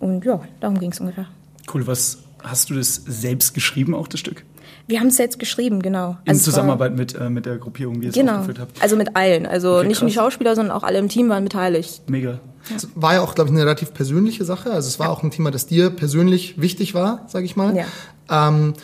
Und 0.00 0.24
ja, 0.26 0.40
darum 0.60 0.78
ging 0.78 0.92
es 0.92 1.00
ungefähr. 1.00 1.26
Cool, 1.72 1.86
was 1.86 2.18
hast 2.42 2.70
du 2.70 2.74
das 2.74 3.02
selbst 3.06 3.54
geschrieben, 3.54 3.94
auch 3.94 4.08
das 4.08 4.20
Stück? 4.20 4.44
Wir 4.86 5.00
haben 5.00 5.08
es 5.08 5.18
jetzt 5.18 5.38
geschrieben, 5.38 5.82
genau. 5.82 6.10
In 6.24 6.30
Also 6.30 6.40
es 6.40 6.46
war- 6.46 6.52
Zusammenarbeit 6.54 6.96
mit, 6.96 7.14
äh, 7.14 7.28
mit 7.28 7.44
der 7.46 7.58
Gruppierung, 7.58 8.00
wie 8.00 8.04
ihr 8.06 8.08
es 8.10 8.14
Genau. 8.14 8.36
aufgeführt 8.36 8.58
habt. 8.60 8.82
Also 8.82 8.96
mit 8.96 9.16
allen. 9.16 9.44
Also 9.46 9.78
Okay, 9.78 9.88
nicht 9.88 10.00
nur 10.00 10.08
die. 10.08 10.14
Schauspieler, 10.16 10.54
sondern 10.56 10.74
auch 10.76 10.82
alle 10.82 10.98
im 10.98 11.08
Team 11.08 11.28
waren 11.28 11.44
beteiligt. 11.44 12.02
Mega. 12.08 12.40
Es 12.74 12.88
war 12.94 13.14
ja 13.14 13.20
auch, 13.20 13.34
glaube 13.34 13.48
ich, 13.50 13.54
eine 13.54 13.62
relativ 13.64 13.92
persönliche 13.92 14.44
Sache. 14.44 14.70
Also 14.72 14.88
es 14.88 14.98
war 14.98 15.10
auch 15.10 15.22
ein 15.22 15.30
Thema, 15.30 15.50
das 15.50 15.66
dir 15.66 15.90
persönlich 15.90 16.60
wichtig 16.60 16.94
war, 16.94 17.24
sage 17.28 17.44
ich 17.44 17.54
mal. 17.56 17.76
Ja. 17.76 18.48
Ähm, 18.48 18.74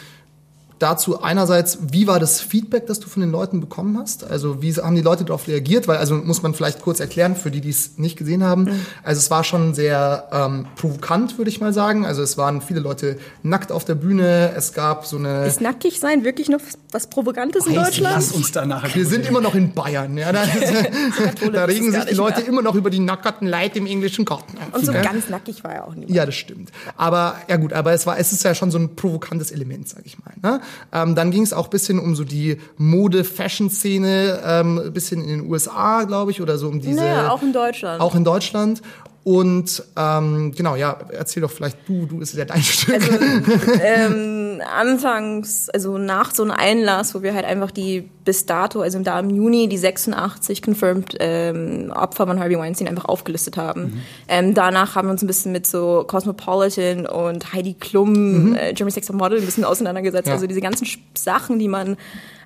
dazu 0.84 1.22
einerseits, 1.22 1.78
wie 1.80 2.06
war 2.06 2.20
das 2.20 2.42
Feedback, 2.42 2.86
das 2.86 3.00
du 3.00 3.08
von 3.08 3.22
den 3.22 3.30
Leuten 3.30 3.58
bekommen 3.60 3.98
hast? 3.98 4.22
Also 4.22 4.60
wie 4.60 4.74
haben 4.74 4.94
die 4.94 5.00
Leute 5.00 5.24
darauf 5.24 5.48
reagiert? 5.48 5.88
Weil, 5.88 5.96
also 5.96 6.14
muss 6.14 6.42
man 6.42 6.52
vielleicht 6.52 6.82
kurz 6.82 7.00
erklären, 7.00 7.36
für 7.36 7.50
die, 7.50 7.62
die 7.62 7.70
es 7.70 7.96
nicht 7.96 8.18
gesehen 8.18 8.44
haben. 8.44 8.64
Mhm. 8.64 8.86
Also 9.02 9.18
es 9.18 9.30
war 9.30 9.44
schon 9.44 9.74
sehr 9.74 10.28
ähm, 10.30 10.66
provokant, 10.76 11.38
würde 11.38 11.48
ich 11.48 11.58
mal 11.58 11.72
sagen. 11.72 12.04
Also 12.04 12.22
es 12.22 12.36
waren 12.36 12.60
viele 12.60 12.80
Leute 12.80 13.16
nackt 13.42 13.72
auf 13.72 13.86
der 13.86 13.94
Bühne. 13.94 14.52
Es 14.54 14.74
gab 14.74 15.06
so 15.06 15.16
eine... 15.16 15.46
Ist 15.46 15.62
nackig 15.62 16.00
sein 16.00 16.22
wirklich 16.22 16.50
noch 16.50 16.60
was 16.92 17.06
Provokantes 17.06 17.66
in 17.66 17.74
Deutschland? 17.74 18.16
Lass 18.16 18.32
uns 18.32 18.52
da 18.52 18.66
nachher 18.66 18.94
Wir 18.94 19.06
sind 19.06 19.26
immer 19.26 19.40
noch 19.40 19.54
in 19.54 19.72
Bayern. 19.72 20.18
Ja, 20.18 20.32
da, 20.32 20.44
da 21.52 21.64
regen 21.64 21.92
sich 21.92 22.04
die 22.04 22.14
Leute 22.14 22.40
mehr. 22.40 22.48
immer 22.48 22.60
noch 22.60 22.74
über 22.74 22.90
die 22.90 23.00
nackerten 23.00 23.48
Leid 23.48 23.74
im 23.76 23.86
englischen 23.86 24.26
Garten. 24.26 24.58
Und 24.70 24.84
so 24.84 24.92
ja. 24.92 25.00
ganz 25.00 25.30
nackig 25.30 25.64
war 25.64 25.72
er 25.72 25.88
auch 25.88 25.94
nie. 25.94 26.12
Ja, 26.12 26.26
das 26.26 26.34
stimmt. 26.34 26.70
Aber 26.98 27.36
ja 27.48 27.56
gut, 27.56 27.72
aber 27.72 27.92
es 27.92 28.06
war, 28.06 28.18
es 28.18 28.32
ist 28.32 28.44
ja 28.44 28.54
schon 28.54 28.70
so 28.70 28.78
ein 28.78 28.96
provokantes 28.96 29.50
Element, 29.50 29.88
sag 29.88 30.04
ich 30.04 30.18
mal. 30.18 30.34
Ne? 30.42 30.60
Ähm, 30.92 31.14
dann 31.14 31.30
ging 31.30 31.42
es 31.42 31.52
auch 31.52 31.68
bisschen 31.68 31.98
um 31.98 32.14
so 32.14 32.24
die 32.24 32.58
Mode-Fashion-Szene, 32.76 34.40
ähm, 34.44 34.90
bisschen 34.92 35.22
in 35.22 35.28
den 35.28 35.50
USA, 35.50 36.04
glaube 36.04 36.30
ich, 36.30 36.40
oder 36.40 36.58
so 36.58 36.68
um 36.68 36.80
diese. 36.80 37.00
Naja, 37.00 37.30
auch 37.30 37.42
in 37.42 37.52
Deutschland. 37.52 38.00
Auch 38.00 38.14
in 38.14 38.24
Deutschland. 38.24 38.82
Und 39.24 39.82
ähm, 39.96 40.52
genau, 40.54 40.76
ja, 40.76 40.98
erzähl 41.10 41.40
doch 41.40 41.50
vielleicht 41.50 41.78
du, 41.88 42.04
du 42.04 42.20
ist 42.20 42.34
ja 42.34 42.44
dein 42.44 42.62
Stück. 42.62 42.94
Also, 42.94 43.80
ähm, 43.82 44.60
anfangs, 44.70 45.70
also 45.70 45.96
nach 45.96 46.34
so 46.34 46.42
einem 46.42 46.52
Einlass, 46.52 47.14
wo 47.14 47.22
wir 47.22 47.34
halt 47.34 47.46
einfach 47.46 47.70
die 47.70 48.08
bis 48.26 48.44
dato, 48.44 48.82
also 48.82 48.98
da 48.98 49.18
im 49.20 49.30
Juni, 49.30 49.68
die 49.68 49.78
86 49.78 50.62
confirmed 50.62 51.16
ähm, 51.20 51.90
Opfer 51.94 52.26
von 52.26 52.38
Harvey 52.38 52.58
Weinstein 52.58 52.86
einfach 52.86 53.06
aufgelistet 53.06 53.56
haben. 53.56 53.82
Mhm. 53.82 54.02
Ähm, 54.28 54.54
danach 54.54 54.94
haben 54.94 55.08
wir 55.08 55.12
uns 55.12 55.22
ein 55.22 55.26
bisschen 55.26 55.52
mit 55.52 55.66
so 55.66 56.04
Cosmopolitan 56.06 57.06
und 57.06 57.54
Heidi 57.54 57.74
Klum, 57.74 58.50
mhm. 58.50 58.54
äh, 58.56 58.74
Jeremy 58.74 58.90
Sex 58.90 59.10
Model 59.10 59.38
ein 59.38 59.46
bisschen 59.46 59.64
auseinandergesetzt. 59.64 60.28
Ja. 60.28 60.34
Also 60.34 60.46
diese 60.46 60.60
ganzen 60.60 60.86
Sachen, 61.14 61.58
die 61.58 61.68
man 61.68 61.96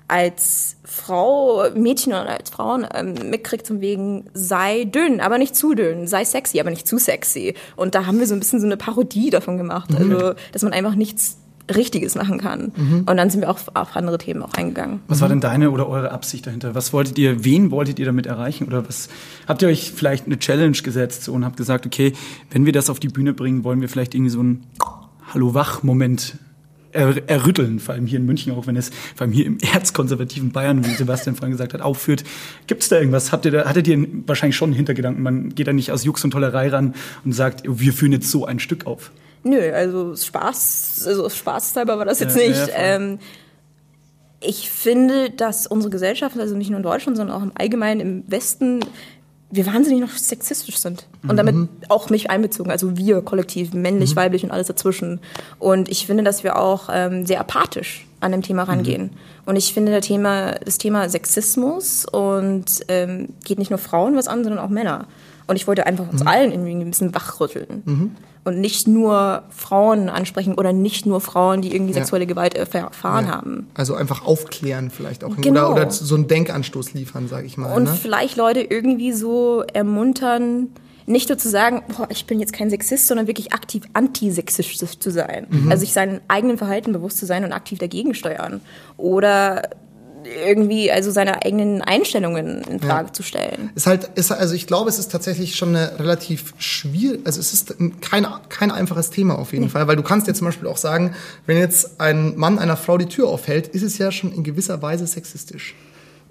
als 0.09 0.75
Frau, 0.83 1.69
Mädchen 1.75 2.13
oder 2.13 2.29
als 2.29 2.49
Frauen 2.49 2.85
ähm, 2.93 3.29
mitkriegt 3.29 3.65
zum 3.65 3.79
wegen, 3.79 4.29
sei 4.33 4.85
dünn, 4.85 5.21
aber 5.21 5.37
nicht 5.37 5.55
zu 5.55 5.75
dünn, 5.75 6.07
sei 6.07 6.25
sexy, 6.25 6.59
aber 6.59 6.71
nicht 6.71 6.87
zu 6.87 6.97
sexy. 6.97 7.53
Und 7.75 7.95
da 7.95 8.05
haben 8.05 8.19
wir 8.19 8.27
so 8.27 8.33
ein 8.33 8.39
bisschen 8.39 8.59
so 8.59 8.65
eine 8.65 8.77
Parodie 8.77 9.29
davon 9.29 9.57
gemacht, 9.57 9.91
mhm. 9.91 9.97
also 9.97 10.33
dass 10.51 10.63
man 10.63 10.73
einfach 10.73 10.95
nichts 10.95 11.37
Richtiges 11.75 12.15
machen 12.15 12.39
kann. 12.39 12.71
Mhm. 12.75 13.03
Und 13.07 13.17
dann 13.17 13.29
sind 13.29 13.41
wir 13.41 13.49
auch 13.49 13.59
auf 13.73 13.95
andere 13.95 14.17
Themen 14.17 14.41
auch 14.41 14.53
eingegangen. 14.53 15.01
Was 15.07 15.21
war 15.21 15.29
denn 15.29 15.41
deine 15.41 15.71
oder 15.71 15.87
eure 15.87 16.11
Absicht 16.11 16.47
dahinter? 16.47 16.75
Was 16.75 16.93
wolltet 16.93 17.17
ihr, 17.19 17.43
wen 17.45 17.71
wolltet 17.71 17.99
ihr 17.99 18.05
damit 18.05 18.25
erreichen? 18.25 18.65
Oder 18.65 18.87
was 18.87 19.09
habt 19.47 19.61
ihr 19.61 19.67
euch 19.67 19.91
vielleicht 19.91 20.25
eine 20.25 20.39
Challenge 20.39 20.77
gesetzt 20.77 21.29
und 21.29 21.45
habt 21.45 21.57
gesagt, 21.57 21.85
okay, 21.85 22.13
wenn 22.51 22.65
wir 22.65 22.73
das 22.73 22.89
auf 22.89 22.99
die 22.99 23.09
Bühne 23.09 23.33
bringen, 23.33 23.63
wollen 23.63 23.81
wir 23.81 23.89
vielleicht 23.89 24.15
irgendwie 24.15 24.31
so 24.31 24.39
einen 24.39 24.65
Hallo-Wach-Moment 25.33 26.37
er, 26.91 27.29
errütteln, 27.29 27.79
vor 27.79 27.95
allem 27.95 28.05
hier 28.05 28.19
in 28.19 28.25
München, 28.25 28.53
auch 28.53 28.67
wenn 28.67 28.75
es 28.75 28.89
vor 29.15 29.25
allem 29.25 29.31
hier 29.31 29.45
im 29.45 29.57
erzkonservativen 29.59 30.51
Bayern, 30.51 30.85
wie 30.85 30.93
Sebastian 30.93 31.35
vorhin 31.35 31.51
gesagt 31.51 31.73
hat, 31.73 31.81
aufführt. 31.81 32.23
Gibt 32.67 32.83
es 32.83 32.89
da 32.89 32.97
irgendwas? 32.97 33.31
Habt 33.31 33.45
ihr 33.45 33.51
da, 33.51 33.65
hattet 33.65 33.87
ihr 33.87 34.05
wahrscheinlich 34.25 34.55
schon 34.55 34.69
einen 34.69 34.75
Hintergedanken? 34.75 35.23
Man 35.23 35.49
geht 35.55 35.67
da 35.67 35.73
nicht 35.73 35.91
aus 35.91 36.03
Jux 36.03 36.23
und 36.23 36.31
Tollerei 36.31 36.69
ran 36.69 36.95
und 37.25 37.33
sagt, 37.33 37.63
wir 37.65 37.93
führen 37.93 38.11
jetzt 38.11 38.31
so 38.31 38.45
ein 38.45 38.59
Stück 38.59 38.85
auf. 38.85 39.11
Nö, 39.43 39.71
also 39.71 40.15
Spaß, 40.15 41.05
also 41.07 41.29
Spaßhalber 41.29 41.97
war 41.97 42.05
das 42.05 42.19
jetzt 42.19 42.35
ja, 42.35 42.47
nicht. 42.47 42.67
Ja, 42.67 42.75
ähm, 42.75 43.19
ich 44.41 44.69
finde, 44.69 45.29
dass 45.31 45.67
unsere 45.67 45.91
Gesellschaft, 45.91 46.37
also 46.37 46.55
nicht 46.55 46.69
nur 46.69 46.77
in 46.77 46.83
Deutschland, 46.83 47.17
sondern 47.17 47.35
auch 47.35 47.43
im 47.43 47.51
Allgemeinen 47.55 47.99
im 47.99 48.23
Westen, 48.27 48.79
wir 49.51 49.65
wahnsinnig 49.65 50.01
noch 50.01 50.11
sexistisch 50.11 50.77
sind. 50.77 51.07
Und 51.27 51.37
damit 51.37 51.55
mhm. 51.55 51.69
auch 51.89 52.09
mich 52.09 52.29
einbezogen, 52.29 52.71
also 52.71 52.97
wir 52.97 53.21
kollektiv, 53.21 53.73
männlich, 53.73 54.11
mhm. 54.11 54.17
weiblich 54.17 54.43
und 54.43 54.51
alles 54.51 54.67
dazwischen. 54.67 55.19
Und 55.57 55.89
ich 55.89 56.05
finde, 56.05 56.23
dass 56.23 56.43
wir 56.43 56.57
auch 56.57 56.89
ähm, 56.91 57.25
sehr 57.25 57.39
apathisch 57.39 58.05
an 58.19 58.31
dem 58.31 58.41
Thema 58.41 58.63
rangehen. 58.63 59.03
Mhm. 59.03 59.09
Und 59.45 59.55
ich 59.55 59.73
finde, 59.73 59.91
der 59.91 60.01
Thema, 60.01 60.53
das 60.63 60.77
Thema 60.77 61.09
Sexismus 61.09 62.05
und 62.05 62.65
ähm, 62.89 63.29
geht 63.43 63.57
nicht 63.57 63.71
nur 63.71 63.79
Frauen 63.79 64.15
was 64.15 64.27
an, 64.27 64.43
sondern 64.43 64.63
auch 64.63 64.69
Männer. 64.69 65.07
Und 65.49 65.55
ich 65.55 65.67
wollte 65.67 65.85
einfach 65.85 66.09
uns 66.09 66.21
mhm. 66.21 66.27
allen 66.27 66.51
irgendwie 66.51 66.71
ein 66.71 66.89
bisschen 66.89 67.13
wachrütteln. 67.13 67.83
Mhm 67.85 68.15
und 68.45 68.59
nicht 68.59 68.87
nur 68.87 69.43
Frauen 69.49 70.09
ansprechen 70.09 70.55
oder 70.55 70.73
nicht 70.73 71.05
nur 71.05 71.21
Frauen, 71.21 71.61
die 71.61 71.73
irgendwie 71.73 71.93
sexuelle 71.93 72.25
ja. 72.25 72.29
Gewalt 72.29 72.55
erfahren 72.55 73.25
ja. 73.25 73.31
haben. 73.31 73.67
Also 73.73 73.95
einfach 73.95 74.25
aufklären 74.25 74.89
vielleicht 74.89 75.23
auch 75.23 75.35
genau. 75.37 75.71
oder, 75.71 75.83
oder 75.83 75.91
so 75.91 76.15
einen 76.15 76.27
Denkanstoß 76.27 76.93
liefern, 76.93 77.27
sage 77.27 77.45
ich 77.45 77.57
mal. 77.57 77.73
Und 77.75 77.83
ne? 77.83 77.93
vielleicht 77.93 78.37
Leute 78.37 78.61
irgendwie 78.61 79.11
so 79.11 79.63
ermuntern, 79.73 80.69
nicht 81.05 81.27
nur 81.29 81.37
zu 81.37 81.49
sagen, 81.49 81.81
boah, 81.95 82.07
ich 82.09 82.25
bin 82.27 82.39
jetzt 82.39 82.53
kein 82.53 82.69
Sexist, 82.69 83.07
sondern 83.07 83.27
wirklich 83.27 83.51
aktiv 83.51 83.83
antisexistisch 83.93 84.99
zu 84.99 85.11
sein. 85.11 85.47
Mhm. 85.49 85.71
Also 85.71 85.81
sich 85.81 85.93
seinen 85.93 86.21
eigenen 86.27 86.57
Verhalten 86.57 86.93
bewusst 86.93 87.17
zu 87.17 87.25
sein 87.25 87.43
und 87.43 87.51
aktiv 87.51 87.79
dagegen 87.79 88.13
steuern. 88.13 88.61
Oder 88.95 89.69
irgendwie 90.23 90.91
also 90.91 91.11
seine 91.11 91.43
eigenen 91.43 91.81
Einstellungen 91.81 92.61
in 92.63 92.79
Frage 92.79 93.07
ja. 93.07 93.13
zu 93.13 93.23
stellen. 93.23 93.71
Ist 93.75 93.87
halt, 93.87 94.09
ist, 94.15 94.31
also 94.31 94.53
ich 94.53 94.67
glaube, 94.67 94.89
es 94.89 94.99
ist 94.99 95.11
tatsächlich 95.11 95.55
schon 95.55 95.75
eine 95.75 95.99
relativ 95.99 96.53
schwierig, 96.57 97.21
also 97.25 97.39
es 97.39 97.53
ist 97.53 97.75
kein, 98.01 98.27
kein 98.49 98.71
einfaches 98.71 99.09
Thema 99.09 99.37
auf 99.37 99.53
jeden 99.53 99.65
nee. 99.65 99.69
Fall, 99.69 99.87
weil 99.87 99.95
du 99.95 100.03
kannst 100.03 100.27
ja 100.27 100.33
zum 100.33 100.45
Beispiel 100.45 100.67
auch 100.67 100.77
sagen, 100.77 101.15
wenn 101.45 101.57
jetzt 101.57 101.99
ein 101.99 102.37
Mann 102.37 102.59
einer 102.59 102.77
Frau 102.77 102.97
die 102.97 103.07
Tür 103.07 103.27
aufhält, 103.27 103.67
ist 103.67 103.83
es 103.83 103.97
ja 103.97 104.11
schon 104.11 104.33
in 104.33 104.43
gewisser 104.43 104.81
Weise 104.81 105.07
sexistisch. 105.07 105.75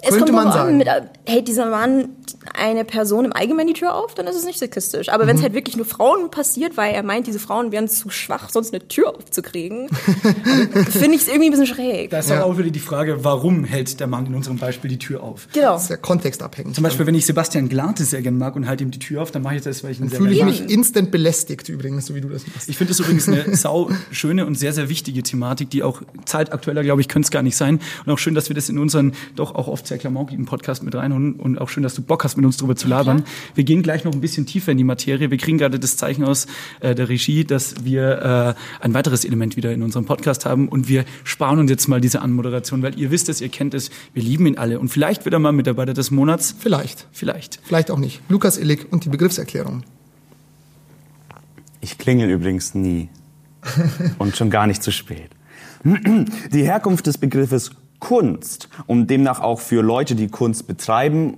Es 0.00 0.14
Könnte 0.14 0.32
man 0.32 0.52
sagen. 0.52 0.70
An, 0.70 0.78
mit, 0.78 0.88
hält 1.26 1.48
dieser 1.48 1.66
Mann 1.66 2.10
eine 2.54 2.84
Person 2.84 3.24
im 3.24 3.32
Allgemeinen 3.32 3.68
die 3.68 3.74
Tür 3.74 3.94
auf, 3.94 4.14
dann 4.14 4.26
ist 4.26 4.36
es 4.36 4.44
nicht 4.44 4.58
sexistisch. 4.58 5.08
Aber 5.08 5.24
mhm. 5.24 5.28
wenn 5.28 5.36
es 5.36 5.42
halt 5.42 5.54
wirklich 5.54 5.76
nur 5.76 5.86
Frauen 5.86 6.30
passiert, 6.30 6.76
weil 6.76 6.94
er 6.94 7.02
meint, 7.02 7.26
diese 7.26 7.38
Frauen 7.38 7.72
wären 7.72 7.88
zu 7.88 8.08
schwach, 8.10 8.48
sonst 8.50 8.72
eine 8.72 8.86
Tür 8.86 9.16
aufzukriegen, 9.16 9.88
finde 10.90 11.16
ich 11.16 11.22
es 11.22 11.28
irgendwie 11.28 11.46
ein 11.46 11.50
bisschen 11.50 11.66
schräg. 11.66 12.10
Da 12.10 12.20
ist 12.20 12.30
ja. 12.30 12.44
auch 12.44 12.58
wieder 12.58 12.70
die 12.70 12.78
Frage, 12.78 13.24
warum 13.24 13.64
hält 13.64 13.98
der 13.98 14.06
Mann 14.06 14.26
in 14.26 14.34
unserem 14.34 14.56
Beispiel 14.56 14.88
die 14.88 14.98
Tür 14.98 15.22
auf? 15.22 15.48
Genau. 15.52 15.72
Das 15.72 15.84
ist 15.84 15.90
ja 15.90 15.96
kontextabhängig. 15.96 16.74
Zum 16.74 16.84
Beispiel, 16.84 17.06
wenn 17.06 17.14
ich 17.14 17.26
Sebastian 17.26 17.68
Glate 17.68 18.04
sehr 18.04 18.22
gerne 18.22 18.38
mag 18.38 18.54
und 18.54 18.68
halte 18.68 18.84
ihm 18.84 18.92
die 18.92 19.00
Tür 19.00 19.22
auf, 19.22 19.32
dann 19.32 19.42
mache 19.42 19.56
ich 19.56 19.62
das, 19.62 19.82
weil 19.82 19.90
ich 19.90 19.98
ihn 19.98 20.02
dann 20.02 20.10
sehr 20.10 20.20
fühle 20.20 20.32
ich 20.32 20.44
mich 20.44 20.70
instant 20.70 21.10
belästigt 21.10 21.68
übrigens, 21.68 22.06
so 22.06 22.14
wie 22.14 22.20
du 22.20 22.28
das 22.28 22.46
machst. 22.46 22.68
Ich 22.68 22.76
finde 22.76 22.92
das 22.92 23.00
übrigens 23.00 23.28
eine 23.28 23.56
sau 23.56 23.90
schöne 24.12 24.46
und 24.46 24.54
sehr, 24.54 24.72
sehr 24.72 24.88
wichtige 24.88 25.22
Thematik, 25.22 25.70
die 25.70 25.82
auch 25.82 26.02
zeitaktueller, 26.24 26.84
glaube 26.84 27.00
ich, 27.00 27.08
könnte 27.08 27.26
es 27.26 27.30
gar 27.30 27.42
nicht 27.42 27.56
sein. 27.56 27.80
Und 28.06 28.12
auch 28.12 28.18
schön, 28.18 28.34
dass 28.34 28.48
wir 28.48 28.54
das 28.54 28.68
in 28.68 28.78
unseren 28.78 29.12
doch 29.34 29.54
auch 29.54 29.66
oft 29.66 29.87
sehr 29.88 29.98
klamaukigen 29.98 30.44
Podcast 30.44 30.58
Podcast 30.58 30.82
mit 30.82 30.94
rein 30.94 31.12
und, 31.12 31.34
und 31.40 31.58
auch 31.60 31.68
schön, 31.68 31.82
dass 31.82 31.94
du 31.94 32.02
Bock 32.02 32.24
hast, 32.24 32.36
mit 32.36 32.44
uns 32.44 32.56
drüber 32.56 32.76
zu 32.76 32.88
labern. 32.88 33.18
Ja, 33.18 33.24
wir 33.54 33.64
gehen 33.64 33.82
gleich 33.82 34.04
noch 34.04 34.12
ein 34.12 34.20
bisschen 34.20 34.44
tiefer 34.44 34.72
in 34.72 34.78
die 34.78 34.84
Materie. 34.84 35.30
Wir 35.30 35.38
kriegen 35.38 35.56
gerade 35.56 35.78
das 35.78 35.96
Zeichen 35.96 36.24
aus 36.24 36.46
äh, 36.80 36.94
der 36.94 37.08
Regie, 37.08 37.44
dass 37.44 37.84
wir 37.84 38.56
äh, 38.80 38.84
ein 38.84 38.92
weiteres 38.92 39.24
Element 39.24 39.56
wieder 39.56 39.72
in 39.72 39.82
unserem 39.82 40.04
Podcast 40.04 40.44
haben 40.44 40.68
und 40.68 40.88
wir 40.88 41.04
sparen 41.24 41.58
uns 41.58 41.70
jetzt 41.70 41.88
mal 41.88 42.00
diese 42.00 42.22
Anmoderation, 42.22 42.82
weil 42.82 42.98
ihr 42.98 43.10
wisst 43.10 43.28
es, 43.28 43.40
ihr 43.40 43.48
kennt 43.48 43.72
es, 43.72 43.90
wir 44.14 44.22
lieben 44.22 44.46
ihn 44.46 44.58
alle 44.58 44.78
und 44.78 44.88
vielleicht 44.88 45.24
wird 45.24 45.32
er 45.32 45.38
mal 45.38 45.52
Mitarbeiter 45.52 45.94
des 45.94 46.10
Monats. 46.10 46.54
Vielleicht. 46.58 47.06
Vielleicht. 47.12 47.60
Vielleicht 47.62 47.90
auch 47.90 47.98
nicht. 47.98 48.20
Lukas 48.28 48.58
Illig 48.58 48.86
und 48.90 49.04
die 49.04 49.08
Begriffserklärung. 49.08 49.84
Ich 51.80 51.98
klingel 51.98 52.28
übrigens 52.30 52.74
nie. 52.74 53.08
und 54.18 54.36
schon 54.36 54.50
gar 54.50 54.66
nicht 54.66 54.82
zu 54.82 54.92
spät. 54.92 55.30
Die 55.84 56.64
Herkunft 56.64 57.06
des 57.06 57.18
Begriffes 57.18 57.70
Kunst 58.00 58.68
und 58.86 59.08
demnach 59.08 59.40
auch 59.40 59.60
für 59.60 59.82
Leute, 59.82 60.14
die 60.14 60.28
Kunst 60.28 60.66
betreiben 60.66 61.36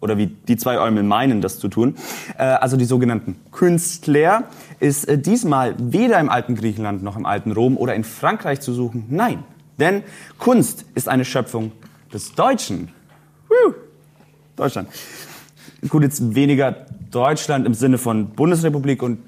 oder 0.00 0.16
wie 0.16 0.26
die 0.26 0.56
zwei 0.56 0.78
Eumel 0.78 1.02
meinen, 1.02 1.40
das 1.40 1.58
zu 1.58 1.68
tun, 1.68 1.96
äh, 2.36 2.42
also 2.44 2.76
die 2.76 2.84
sogenannten 2.84 3.36
Künstler, 3.50 4.44
ist 4.80 5.08
äh, 5.08 5.18
diesmal 5.18 5.74
weder 5.78 6.20
im 6.20 6.28
alten 6.28 6.54
Griechenland 6.54 7.02
noch 7.02 7.16
im 7.16 7.26
alten 7.26 7.52
Rom 7.52 7.76
oder 7.76 7.94
in 7.94 8.04
Frankreich 8.04 8.60
zu 8.60 8.72
suchen. 8.72 9.06
Nein, 9.08 9.42
denn 9.78 10.02
Kunst 10.38 10.84
ist 10.94 11.08
eine 11.08 11.24
Schöpfung 11.24 11.72
des 12.12 12.32
Deutschen. 12.34 12.90
Woo. 13.48 13.74
Deutschland. 14.56 14.88
Gut, 15.88 16.02
jetzt 16.02 16.34
weniger 16.34 16.86
Deutschland 17.10 17.66
im 17.66 17.74
Sinne 17.74 17.98
von 17.98 18.30
Bundesrepublik 18.30 19.02
und 19.02 19.18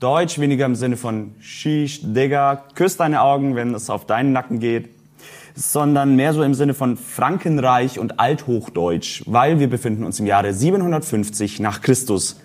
Deutsch 0.00 0.38
weniger 0.38 0.64
im 0.64 0.76
Sinne 0.76 0.96
von 0.96 1.34
Shish, 1.40 2.00
Digga, 2.02 2.64
küss 2.74 2.96
deine 2.96 3.20
Augen, 3.20 3.56
wenn 3.56 3.74
es 3.74 3.90
auf 3.90 4.06
deinen 4.06 4.32
Nacken 4.32 4.60
geht 4.60 4.97
sondern 5.58 6.14
mehr 6.14 6.32
so 6.32 6.42
im 6.44 6.54
Sinne 6.54 6.72
von 6.72 6.96
Frankenreich 6.96 7.98
und 7.98 8.20
Althochdeutsch, 8.20 9.24
weil 9.26 9.58
wir 9.58 9.68
befinden 9.68 10.04
uns 10.04 10.20
im 10.20 10.26
Jahre 10.26 10.54
750 10.54 11.58
nach 11.58 11.80
Christus 11.80 12.36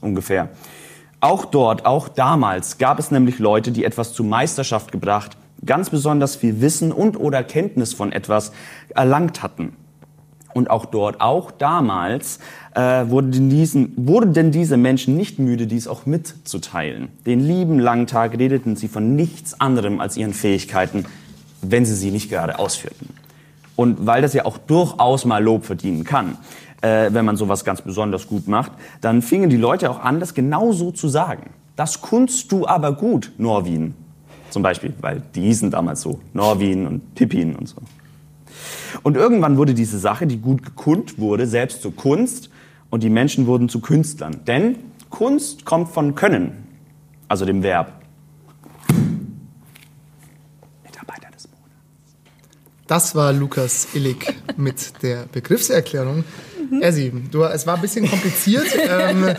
ungefähr. 0.00 0.48
Auch 1.20 1.44
dort, 1.44 1.84
auch 1.84 2.08
damals 2.08 2.78
gab 2.78 2.98
es 2.98 3.10
nämlich 3.10 3.38
Leute, 3.38 3.72
die 3.72 3.84
etwas 3.84 4.14
zur 4.14 4.24
Meisterschaft 4.24 4.90
gebracht, 4.90 5.36
ganz 5.66 5.90
besonders 5.90 6.36
viel 6.36 6.62
Wissen 6.62 6.92
und 6.92 7.18
oder 7.18 7.44
Kenntnis 7.44 7.92
von 7.92 8.10
etwas 8.10 8.52
erlangt 8.94 9.42
hatten. 9.42 9.76
Und 10.54 10.70
auch 10.70 10.86
dort, 10.86 11.20
auch 11.20 11.50
damals, 11.50 12.38
äh, 12.74 13.08
wurden, 13.08 13.50
diesen, 13.50 13.92
wurden 13.96 14.50
diese 14.50 14.76
Menschen 14.76 15.16
nicht 15.16 15.38
müde, 15.38 15.66
dies 15.66 15.88
auch 15.88 16.06
mitzuteilen. 16.06 17.08
Den 17.26 17.40
lieben 17.40 17.80
langen 17.80 18.06
Tag 18.06 18.38
redeten 18.38 18.76
sie 18.76 18.88
von 18.88 19.14
nichts 19.16 19.60
anderem 19.60 20.00
als 20.00 20.16
ihren 20.16 20.32
Fähigkeiten, 20.32 21.06
wenn 21.70 21.84
sie 21.84 21.94
sie 21.94 22.10
nicht 22.10 22.30
gerade 22.30 22.58
ausführten. 22.58 23.08
Und 23.76 24.06
weil 24.06 24.22
das 24.22 24.34
ja 24.34 24.44
auch 24.44 24.58
durchaus 24.58 25.24
mal 25.24 25.42
Lob 25.42 25.64
verdienen 25.64 26.04
kann, 26.04 26.38
äh, 26.80 27.10
wenn 27.12 27.24
man 27.24 27.36
sowas 27.36 27.64
ganz 27.64 27.82
besonders 27.82 28.28
gut 28.28 28.46
macht, 28.46 28.72
dann 29.00 29.22
fingen 29.22 29.50
die 29.50 29.56
Leute 29.56 29.90
auch 29.90 30.00
an, 30.00 30.20
das 30.20 30.34
genau 30.34 30.72
so 30.72 30.92
zu 30.92 31.08
sagen. 31.08 31.50
Das 31.76 32.00
kunst 32.00 32.52
du 32.52 32.66
aber 32.66 32.92
gut, 32.92 33.32
Norwin. 33.38 33.94
Zum 34.50 34.62
Beispiel, 34.62 34.94
weil 35.00 35.22
die 35.34 35.40
hießen 35.42 35.70
damals 35.70 36.02
so 36.02 36.20
Norwin 36.32 36.86
und 36.86 37.14
Pippin 37.16 37.56
und 37.56 37.68
so. 37.68 37.78
Und 39.02 39.16
irgendwann 39.16 39.56
wurde 39.56 39.74
diese 39.74 39.98
Sache, 39.98 40.26
die 40.28 40.38
gut 40.38 40.62
gekundet 40.62 41.18
wurde, 41.18 41.46
selbst 41.46 41.82
zur 41.82 41.96
Kunst 41.96 42.50
und 42.90 43.02
die 43.02 43.10
Menschen 43.10 43.46
wurden 43.46 43.68
zu 43.68 43.80
Künstlern. 43.80 44.44
Denn 44.46 44.76
Kunst 45.10 45.64
kommt 45.64 45.88
von 45.88 46.14
Können, 46.14 46.68
also 47.26 47.44
dem 47.44 47.64
Verb. 47.64 47.92
Mitarbeiter 50.84 51.30
des 51.32 51.48
Monats. 51.48 52.16
Das 52.86 53.14
war 53.14 53.32
Lukas 53.32 53.88
Illig 53.94 54.26
mit 54.56 55.02
der 55.02 55.26
Begriffserklärung. 55.32 56.24
Essi, 56.80 57.12
du, 57.30 57.42
es 57.44 57.66
war 57.66 57.76
ein 57.76 57.80
bisschen 57.80 58.08
kompliziert. 58.08 58.66
ähm, 58.88 59.34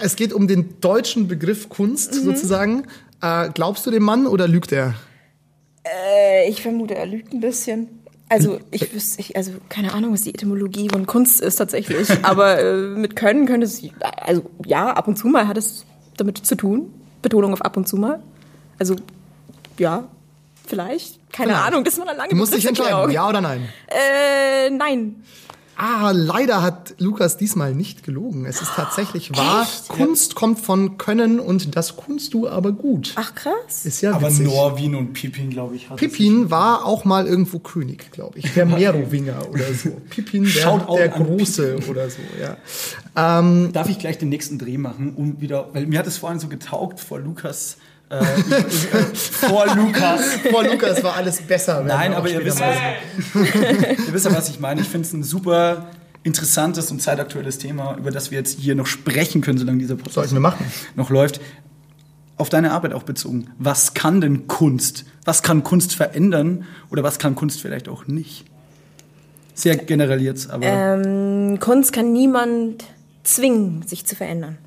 es 0.00 0.16
geht 0.16 0.32
um 0.32 0.48
den 0.48 0.80
deutschen 0.80 1.28
Begriff 1.28 1.68
Kunst 1.68 2.14
sozusagen. 2.14 2.86
Äh, 3.20 3.50
glaubst 3.52 3.86
du 3.86 3.90
dem 3.90 4.02
Mann 4.02 4.26
oder 4.26 4.48
lügt 4.48 4.72
er? 4.72 4.94
Äh, 5.84 6.48
ich 6.48 6.62
vermute, 6.62 6.94
er 6.94 7.06
lügt 7.06 7.32
ein 7.32 7.40
bisschen. 7.40 7.88
Also 8.28 8.60
ich 8.70 8.94
wüsste, 8.94 9.20
ich, 9.20 9.36
also 9.36 9.52
keine 9.68 9.92
Ahnung, 9.92 10.14
was 10.14 10.22
die 10.22 10.30
Etymologie 10.30 10.88
von 10.88 11.06
Kunst 11.06 11.42
ist 11.42 11.56
tatsächlich. 11.56 12.08
Aber 12.22 12.58
äh, 12.58 12.86
mit 12.96 13.14
Können 13.14 13.44
könnte 13.44 13.66
es, 13.66 13.82
also 14.16 14.42
ja, 14.64 14.90
ab 14.90 15.06
und 15.06 15.16
zu 15.16 15.28
mal 15.28 15.46
hat 15.46 15.58
es 15.58 15.84
damit 16.16 16.38
zu 16.38 16.56
tun. 16.56 16.92
Betonung 17.20 17.52
auf 17.52 17.62
ab 17.62 17.76
und 17.76 17.86
zu 17.86 17.96
mal. 17.96 18.22
Also 18.78 18.96
ja, 19.78 20.08
vielleicht. 20.66 21.18
Keine 21.32 21.52
Vielleicht. 21.52 21.66
Ahnung, 21.68 21.84
das 21.84 21.98
war 21.98 22.08
eine 22.08 22.16
lange 22.16 22.30
Du 22.30 22.36
musst 22.36 22.54
dich 22.54 22.66
entscheiden, 22.66 23.10
ja 23.10 23.28
oder 23.28 23.40
nein? 23.40 23.68
Äh, 23.88 24.70
nein. 24.70 25.16
Ah, 25.74 26.12
leider 26.14 26.62
hat 26.62 26.94
Lukas 26.98 27.38
diesmal 27.38 27.74
nicht 27.74 28.04
gelogen. 28.04 28.44
Es 28.44 28.60
ist 28.60 28.72
tatsächlich 28.76 29.34
wahr. 29.34 29.66
Kunst 29.88 30.34
kommt 30.34 30.60
von 30.60 30.98
Können 30.98 31.40
und 31.40 31.74
das 31.74 31.96
kunst 31.96 32.34
du 32.34 32.46
aber 32.46 32.72
gut. 32.72 33.12
Ach 33.16 33.34
krass. 33.34 33.84
Ist 33.84 34.02
ja 34.02 34.12
Aber 34.12 34.28
witzig. 34.28 34.46
Norwin 34.46 34.94
und 34.94 35.14
Pippin, 35.14 35.48
glaube 35.48 35.74
ich, 35.74 35.88
hat 35.88 35.96
es 35.96 36.00
Pippin 36.00 36.50
war 36.50 36.84
auch 36.84 37.04
mal 37.04 37.26
irgendwo 37.26 37.58
König, 37.58 38.12
glaube 38.12 38.38
ich. 38.38 38.52
Der 38.52 38.66
Merowinger 38.66 39.48
oder 39.50 39.72
so. 39.72 39.90
Pippin, 40.10 40.44
der, 40.44 40.78
der 40.78 41.08
Große 41.08 41.78
oder 41.88 42.10
so, 42.10 42.20
ja. 42.40 42.56
Ähm, 43.16 43.72
Darf 43.72 43.88
ich 43.88 43.98
gleich 43.98 44.18
den 44.18 44.28
nächsten 44.28 44.58
Dreh 44.58 44.76
machen, 44.76 45.14
um 45.16 45.40
wieder, 45.40 45.70
weil 45.72 45.86
mir 45.86 45.98
hat 45.98 46.06
es 46.06 46.18
vorhin 46.18 46.38
so 46.38 46.48
getaugt 46.48 47.00
vor 47.00 47.18
Lukas, 47.18 47.78
äh, 48.12 48.24
vor 49.14 49.66
Lukas. 49.74 50.20
vor 50.50 50.64
Lukas 50.64 51.02
war 51.02 51.14
alles 51.16 51.40
besser. 51.42 51.82
Nein, 51.82 52.12
aber 52.14 52.28
ihr 52.28 52.44
wisst, 52.44 52.60
was, 52.60 52.76
ihr 53.34 54.12
wisst 54.12 54.26
ja, 54.26 54.34
was 54.34 54.48
ich 54.48 54.60
meine. 54.60 54.80
Ich 54.80 54.88
finde 54.88 55.06
es 55.06 55.12
ein 55.12 55.22
super 55.22 55.86
interessantes 56.22 56.90
und 56.90 57.00
zeitaktuelles 57.00 57.58
Thema, 57.58 57.96
über 57.96 58.10
das 58.10 58.30
wir 58.30 58.38
jetzt 58.38 58.58
hier 58.58 58.74
noch 58.74 58.86
sprechen 58.86 59.40
können, 59.40 59.58
solange 59.58 59.78
dieser 59.78 59.96
Prozess 59.96 60.14
Sollten 60.14 60.34
wir 60.34 60.40
machen. 60.40 60.64
noch 60.94 61.10
läuft. 61.10 61.40
Auf 62.38 62.48
deine 62.48 62.72
Arbeit 62.72 62.92
auch 62.92 63.02
bezogen. 63.02 63.50
Was 63.58 63.94
kann 63.94 64.20
denn 64.20 64.46
Kunst? 64.46 65.04
Was 65.24 65.42
kann 65.42 65.62
Kunst 65.62 65.94
verändern 65.94 66.66
oder 66.90 67.02
was 67.02 67.18
kann 67.18 67.34
Kunst 67.34 67.60
vielleicht 67.60 67.88
auch 67.88 68.06
nicht? 68.06 68.44
Sehr 69.54 69.76
generell 69.76 70.20
jetzt, 70.22 70.50
aber 70.50 70.64
Ähm, 70.66 71.58
Kunst 71.60 71.92
kann 71.92 72.12
niemand 72.12 72.84
zwingen, 73.22 73.82
sich 73.86 74.06
zu 74.06 74.16
verändern. 74.16 74.58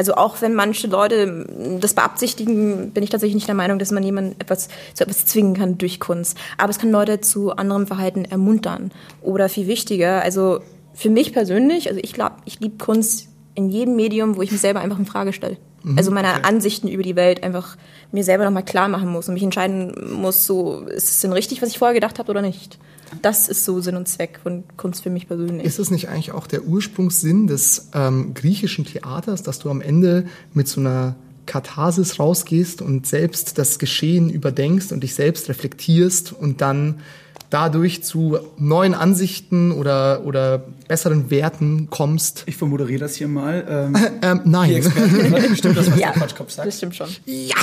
Also 0.00 0.14
auch 0.14 0.40
wenn 0.40 0.54
manche 0.54 0.86
Leute 0.86 1.44
das 1.78 1.92
beabsichtigen, 1.92 2.90
bin 2.92 3.04
ich 3.04 3.10
tatsächlich 3.10 3.34
nicht 3.34 3.48
der 3.48 3.54
Meinung, 3.54 3.78
dass 3.78 3.90
man 3.90 4.02
jemanden 4.02 4.34
etwas 4.40 4.68
zu 4.94 5.04
etwas 5.04 5.26
zwingen 5.26 5.52
kann 5.52 5.76
durch 5.76 6.00
Kunst. 6.00 6.38
Aber 6.56 6.70
es 6.70 6.78
kann 6.78 6.90
Leute 6.90 7.20
zu 7.20 7.54
anderem 7.54 7.86
Verhalten 7.86 8.24
ermuntern. 8.24 8.92
Oder 9.20 9.50
viel 9.50 9.66
wichtiger, 9.66 10.22
also 10.22 10.60
für 10.94 11.10
mich 11.10 11.34
persönlich, 11.34 11.90
also 11.90 12.00
ich 12.02 12.14
glaube, 12.14 12.36
ich 12.46 12.60
liebe 12.60 12.82
Kunst 12.82 13.28
in 13.54 13.68
jedem 13.68 13.94
Medium, 13.94 14.38
wo 14.38 14.40
ich 14.40 14.50
mich 14.50 14.62
selber 14.62 14.80
einfach 14.80 14.98
in 14.98 15.04
Frage 15.04 15.34
stelle. 15.34 15.58
Also 15.96 16.10
meine 16.10 16.44
Ansichten 16.46 16.88
über 16.88 17.02
die 17.02 17.16
Welt 17.16 17.42
einfach 17.42 17.76
mir 18.10 18.24
selber 18.24 18.46
nochmal 18.46 18.64
klar 18.64 18.88
machen 18.88 19.10
muss 19.10 19.28
und 19.28 19.34
mich 19.34 19.42
entscheiden 19.42 20.14
muss, 20.14 20.46
so, 20.46 20.86
ist 20.86 21.10
es 21.10 21.20
denn 21.20 21.34
richtig, 21.34 21.60
was 21.60 21.68
ich 21.68 21.78
vorher 21.78 21.94
gedacht 21.94 22.18
habe 22.18 22.30
oder 22.30 22.40
nicht? 22.40 22.78
Das 23.22 23.48
ist 23.48 23.64
so 23.64 23.80
Sinn 23.80 23.96
und 23.96 24.06
Zweck 24.08 24.40
von 24.42 24.64
Kunst 24.76 25.02
für 25.02 25.10
mich 25.10 25.26
persönlich. 25.28 25.66
Ist 25.66 25.78
es 25.78 25.90
nicht 25.90 26.08
eigentlich 26.08 26.32
auch 26.32 26.46
der 26.46 26.64
Ursprungssinn 26.64 27.46
des 27.46 27.88
ähm, 27.94 28.34
griechischen 28.34 28.84
Theaters, 28.84 29.42
dass 29.42 29.58
du 29.58 29.70
amEnde 29.70 30.26
mit 30.54 30.68
so 30.68 30.80
einer 30.80 31.16
Katharsis 31.46 32.18
rausgehst 32.20 32.80
und 32.82 33.06
selbst 33.06 33.58
das 33.58 33.78
Geschehen 33.78 34.30
überdenkst 34.30 34.92
und 34.92 35.00
dich 35.02 35.14
selbst 35.14 35.48
reflektierst 35.48 36.32
und 36.32 36.60
dann 36.60 37.00
dadurch 37.48 38.04
zu 38.04 38.38
neuen 38.58 38.94
Ansichten 38.94 39.72
oder, 39.72 40.24
oder 40.24 40.58
besseren 40.86 41.30
Werten 41.30 41.88
kommst? 41.90 42.44
ich 42.46 42.56
vermoderiere 42.56 43.00
das 43.00 43.16
hier 43.16 43.26
mal. 43.26 43.66
Ähm, 43.68 43.96
Ähm, 44.22 44.40
die 44.44 44.48
nein. 44.50 44.70
Expertin, 44.74 45.32
was 45.32 45.48
bestimmt 45.48 45.76
das, 45.76 45.90
was 45.90 45.98
Ja, 45.98 46.12
der 46.12 46.20
Quatschkopf 46.20 46.50
sagt. 46.52 46.68
das 46.68 46.76
stimmt 46.76 46.94
schon. 46.94 47.08
ja, 47.26 47.56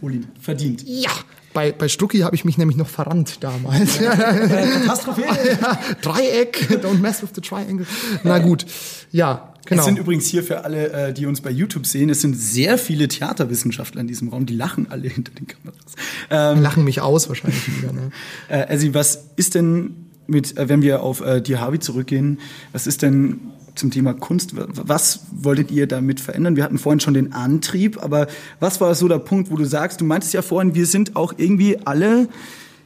Hol 0.00 0.14
ihn. 0.14 0.26
Verdient. 0.40 0.82
ja. 0.86 1.10
Bei, 1.58 1.72
bei 1.72 1.88
Stucki 1.88 2.20
habe 2.20 2.36
ich 2.36 2.44
mich 2.44 2.56
nämlich 2.56 2.76
noch 2.76 2.86
verrannt 2.86 3.42
damals. 3.42 3.98
Katastrophe. 3.98 5.24
Ja, 5.60 5.76
Dreieck, 6.02 6.68
don't 6.84 7.00
mess 7.00 7.20
with 7.20 7.30
the 7.34 7.40
triangle. 7.40 7.84
Na 8.22 8.38
gut, 8.38 8.64
ja, 9.10 9.54
genau. 9.66 9.80
Es 9.80 9.86
sind 9.86 9.98
übrigens 9.98 10.26
hier 10.26 10.44
für 10.44 10.62
alle, 10.62 10.92
äh, 10.92 11.12
die 11.12 11.26
uns 11.26 11.40
bei 11.40 11.50
YouTube 11.50 11.84
sehen, 11.84 12.10
es 12.10 12.20
sind 12.20 12.34
sehr 12.34 12.78
viele 12.78 13.08
Theaterwissenschaftler 13.08 14.02
in 14.02 14.06
diesem 14.06 14.28
Raum, 14.28 14.46
die 14.46 14.54
lachen 14.54 14.86
alle 14.88 15.08
hinter 15.08 15.32
den 15.32 15.48
Kameras. 15.48 15.94
Ähm, 16.30 16.62
lachen 16.62 16.84
mich 16.84 17.00
aus 17.00 17.28
wahrscheinlich 17.28 17.76
wieder. 17.76 17.92
Ne? 17.92 18.12
äh, 18.48 18.58
also 18.68 18.94
was 18.94 19.24
ist 19.34 19.56
denn 19.56 20.06
mit, 20.28 20.56
äh, 20.56 20.68
wenn 20.68 20.80
wir 20.80 21.02
auf 21.02 21.22
äh, 21.22 21.40
die 21.40 21.56
Harvey 21.56 21.80
zurückgehen, 21.80 22.38
was 22.70 22.86
ist 22.86 23.02
denn 23.02 23.40
zum 23.78 23.90
Thema 23.90 24.12
Kunst, 24.14 24.56
wa- 24.56 24.66
was 24.72 25.20
wolltet 25.32 25.70
ihr 25.70 25.86
damit 25.86 26.20
verändern? 26.20 26.56
Wir 26.56 26.64
hatten 26.64 26.78
vorhin 26.78 27.00
schon 27.00 27.14
den 27.14 27.32
Antrieb, 27.32 28.02
aber 28.02 28.26
was 28.60 28.80
war 28.80 28.94
so 28.94 29.08
der 29.08 29.18
Punkt, 29.18 29.50
wo 29.50 29.56
du 29.56 29.64
sagst, 29.64 30.00
du 30.00 30.04
meintest 30.04 30.34
ja 30.34 30.42
vorhin, 30.42 30.74
wir 30.74 30.86
sind 30.86 31.16
auch 31.16 31.34
irgendwie 31.36 31.78
alle 31.86 32.28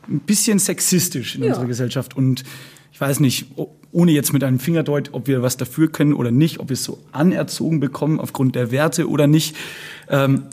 ein 0.08 0.20
bisschen 0.20 0.58
sexistisch 0.58 1.36
in 1.36 1.42
Ja. 1.42 1.48
unserer 1.50 1.66
Gesellschaft 1.66 2.16
und 2.16 2.44
ich 2.92 3.00
weiß 3.00 3.20
nicht, 3.20 3.46
ohne 3.90 4.12
jetzt 4.12 4.32
mit 4.32 4.44
einem 4.44 4.58
Fingerdeut, 4.58 5.10
ob 5.12 5.26
wir 5.26 5.42
was 5.42 5.56
dafür 5.56 5.90
können 5.90 6.12
oder 6.12 6.30
nicht, 6.30 6.60
ob 6.60 6.68
wir 6.68 6.74
es 6.74 6.84
so 6.84 6.98
anerzogen 7.12 7.80
bekommen 7.80 8.20
aufgrund 8.20 8.54
der 8.54 8.70
Werte 8.70 9.08
oder 9.08 9.26
nicht. 9.26 9.56
Ähm, 10.08 10.44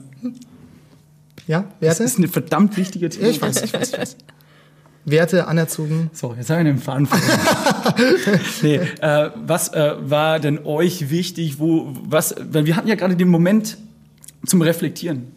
Ja, 1.48 1.62
das 1.62 1.82
Werte? 1.82 2.04
ist 2.04 2.18
eine 2.18 2.28
verdammt 2.28 2.78
wichtige 2.78 3.10
Thema. 3.10 3.28
Ich 3.30 3.42
weiß, 3.42 3.62
ich 3.64 3.74
weiß, 3.74 3.94
ich 3.94 4.00
weiß. 4.00 4.18
Werte 5.06 5.48
anerzogen. 5.48 6.10
So, 6.14 6.36
jetzt 6.38 6.50
habe 6.50 6.62
ich 6.62 6.68
den 6.68 6.78
Faden 6.78 7.08
verloren. 7.08 8.40
nee, 8.62 8.76
äh, 8.76 9.30
was 9.36 9.74
äh, 9.74 9.96
war 10.02 10.40
denn 10.40 10.66
euch 10.66 11.10
wichtig? 11.10 11.60
Wo, 11.60 11.94
was, 12.04 12.36
weil 12.52 12.66
wir 12.66 12.76
hatten 12.76 12.88
ja 12.88 12.96
gerade 12.96 13.16
den 13.16 13.30
Moment 13.30 13.78
zum 14.46 14.62
Reflektieren. 14.62 15.32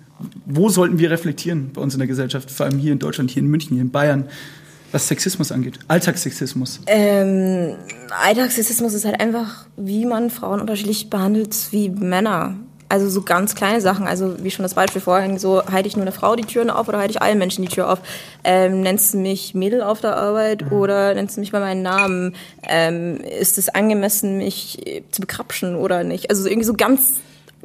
Wo 0.47 0.69
sollten 0.69 0.99
wir 0.99 1.11
reflektieren 1.11 1.71
bei 1.73 1.81
uns 1.81 1.95
in 1.95 1.99
der 1.99 2.07
Gesellschaft? 2.07 2.51
Vor 2.51 2.67
allem 2.67 2.79
hier 2.79 2.93
in 2.93 2.99
Deutschland, 2.99 3.31
hier 3.31 3.43
in 3.43 3.49
München, 3.49 3.75
hier 3.75 3.83
in 3.83 3.91
Bayern, 3.91 4.29
was 4.93 5.09
Sexismus 5.09 5.51
angeht. 5.51 5.79
Alltagssexismus. 5.89 6.81
Ähm, 6.87 7.75
Alltagssexismus 8.11 8.95
ist 8.95 9.05
halt 9.05 9.21
einfach, 9.21 9.67
wie 9.77 10.05
man 10.05 10.31
Frauen 10.31 10.61
unterschiedlich 10.61 11.11
behandelt 11.11 11.57
wie 11.71 11.89
Männer. 11.89 12.57
Also 12.93 13.09
so 13.09 13.23
ganz 13.23 13.55
kleine 13.55 13.81
Sachen. 13.81 14.07
Also 14.07 14.45
wie 14.45 14.51
schon 14.51 14.65
das 14.65 14.75
Beispiel 14.75 15.01
vorhin, 15.01 15.39
so 15.39 15.65
halte 15.65 15.89
ich 15.89 15.97
nur 15.97 16.05
eine 16.05 16.13
Frau 16.13 16.37
die 16.37 16.45
Türen 16.45 16.69
auf 16.69 16.89
oder 16.89 16.99
halte 16.99 17.13
ich 17.13 17.23
allen 17.23 17.39
Menschen 17.39 17.63
die 17.65 17.71
Tür 17.71 17.91
auf? 17.91 18.01
Ähm, 18.45 18.83
nennst 18.83 19.15
du 19.15 19.19
mich 19.19 19.55
Mädel 19.55 19.81
auf 19.81 20.03
der 20.03 20.15
Arbeit 20.19 20.71
oder 20.71 21.15
nennst 21.15 21.39
du 21.39 21.41
mich 21.41 21.53
bei 21.53 21.61
meinem 21.61 21.81
Namen? 21.81 22.37
Ähm, 22.69 23.17
ist 23.17 23.57
es 23.57 23.71
angemessen, 23.71 24.37
mich 24.37 24.87
äh, 24.87 25.05
zu 25.11 25.23
bekrapschen 25.23 25.75
oder 25.75 26.05
nicht? 26.05 26.29
Also 26.29 26.43
so 26.43 26.51
irgendwie 26.51 26.67
so 26.67 26.75
ganz 26.75 27.15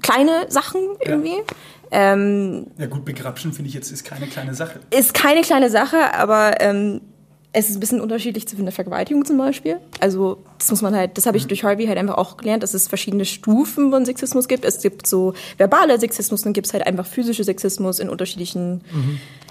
kleine 0.01 0.45
Sachen 0.47 0.79
irgendwie. 1.03 1.43
Ähm, 1.91 2.67
Ja 2.77 2.85
gut, 2.85 3.03
begrapschen 3.03 3.51
finde 3.51 3.67
ich 3.67 3.73
jetzt 3.73 3.91
ist 3.91 4.05
keine 4.05 4.27
kleine 4.27 4.53
Sache. 4.53 4.79
ist 4.91 5.13
keine 5.13 5.41
kleine 5.41 5.69
Sache, 5.69 6.13
aber 6.13 6.61
ähm, 6.61 7.01
es 7.53 7.69
ist 7.69 7.77
ein 7.77 7.79
bisschen 7.79 8.01
unterschiedlich 8.01 8.47
zu 8.47 8.55
einer 8.57 8.71
Vergewaltigung 8.71 9.25
zum 9.25 9.37
Beispiel. 9.37 9.77
Also 9.99 10.37
das 10.59 10.69
muss 10.69 10.81
man 10.81 10.95
halt, 10.95 11.17
das 11.17 11.25
habe 11.25 11.37
ich 11.37 11.47
durch 11.47 11.63
Harvey 11.63 11.85
halt 11.87 11.97
einfach 11.97 12.15
auch 12.17 12.37
gelernt, 12.37 12.61
dass 12.61 12.73
es 12.73 12.87
verschiedene 12.87 13.25
Stufen 13.25 13.89
von 13.89 14.05
Sexismus 14.05 14.47
gibt. 14.47 14.63
Es 14.65 14.81
gibt 14.81 15.07
so 15.07 15.33
verbale 15.57 15.99
Sexismus, 15.99 16.41
dann 16.43 16.53
gibt 16.53 16.67
es 16.67 16.73
halt 16.73 16.85
einfach 16.85 17.07
physische 17.07 17.43
Sexismus 17.43 17.99
in 17.99 18.09
unterschiedlichen 18.09 18.81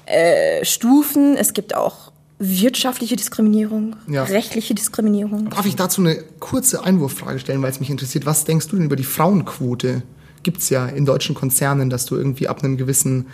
äh, 0.07 0.65
Stufen. 0.65 1.37
Es 1.37 1.53
gibt 1.53 1.75
auch 1.75 2.13
wirtschaftliche 2.39 3.17
Diskriminierung, 3.17 3.97
Ja. 4.09 4.25
rechtliche 4.25 4.75
Diskriminierung. 4.75 5.49
Darf 5.51 5.65
ich 5.67 5.75
dazu 5.75 6.03
eine 6.03 6.17
kurze 6.39 6.85
Einwurffrage 6.85 7.39
stellen, 7.39 7.63
weil 7.63 7.71
es 7.71 7.81
mich 7.81 7.91
interessiert? 7.91 8.27
Was 8.27 8.45
denkst 8.45 8.69
du 8.69 8.77
denn 8.77 8.85
über 8.85 8.97
die 8.97 9.05
Frauenquote? 9.05 10.03
Gibt's 10.43 10.69
ja 10.69 10.87
in 10.87 11.07
deutschen 11.07 11.35
Konzernen, 11.35 11.89
dass 11.91 12.05
du 12.05 12.15
irgendwie 12.15 12.47
ab 12.47 12.63
einem 12.63 12.77
gewissen 12.77 13.27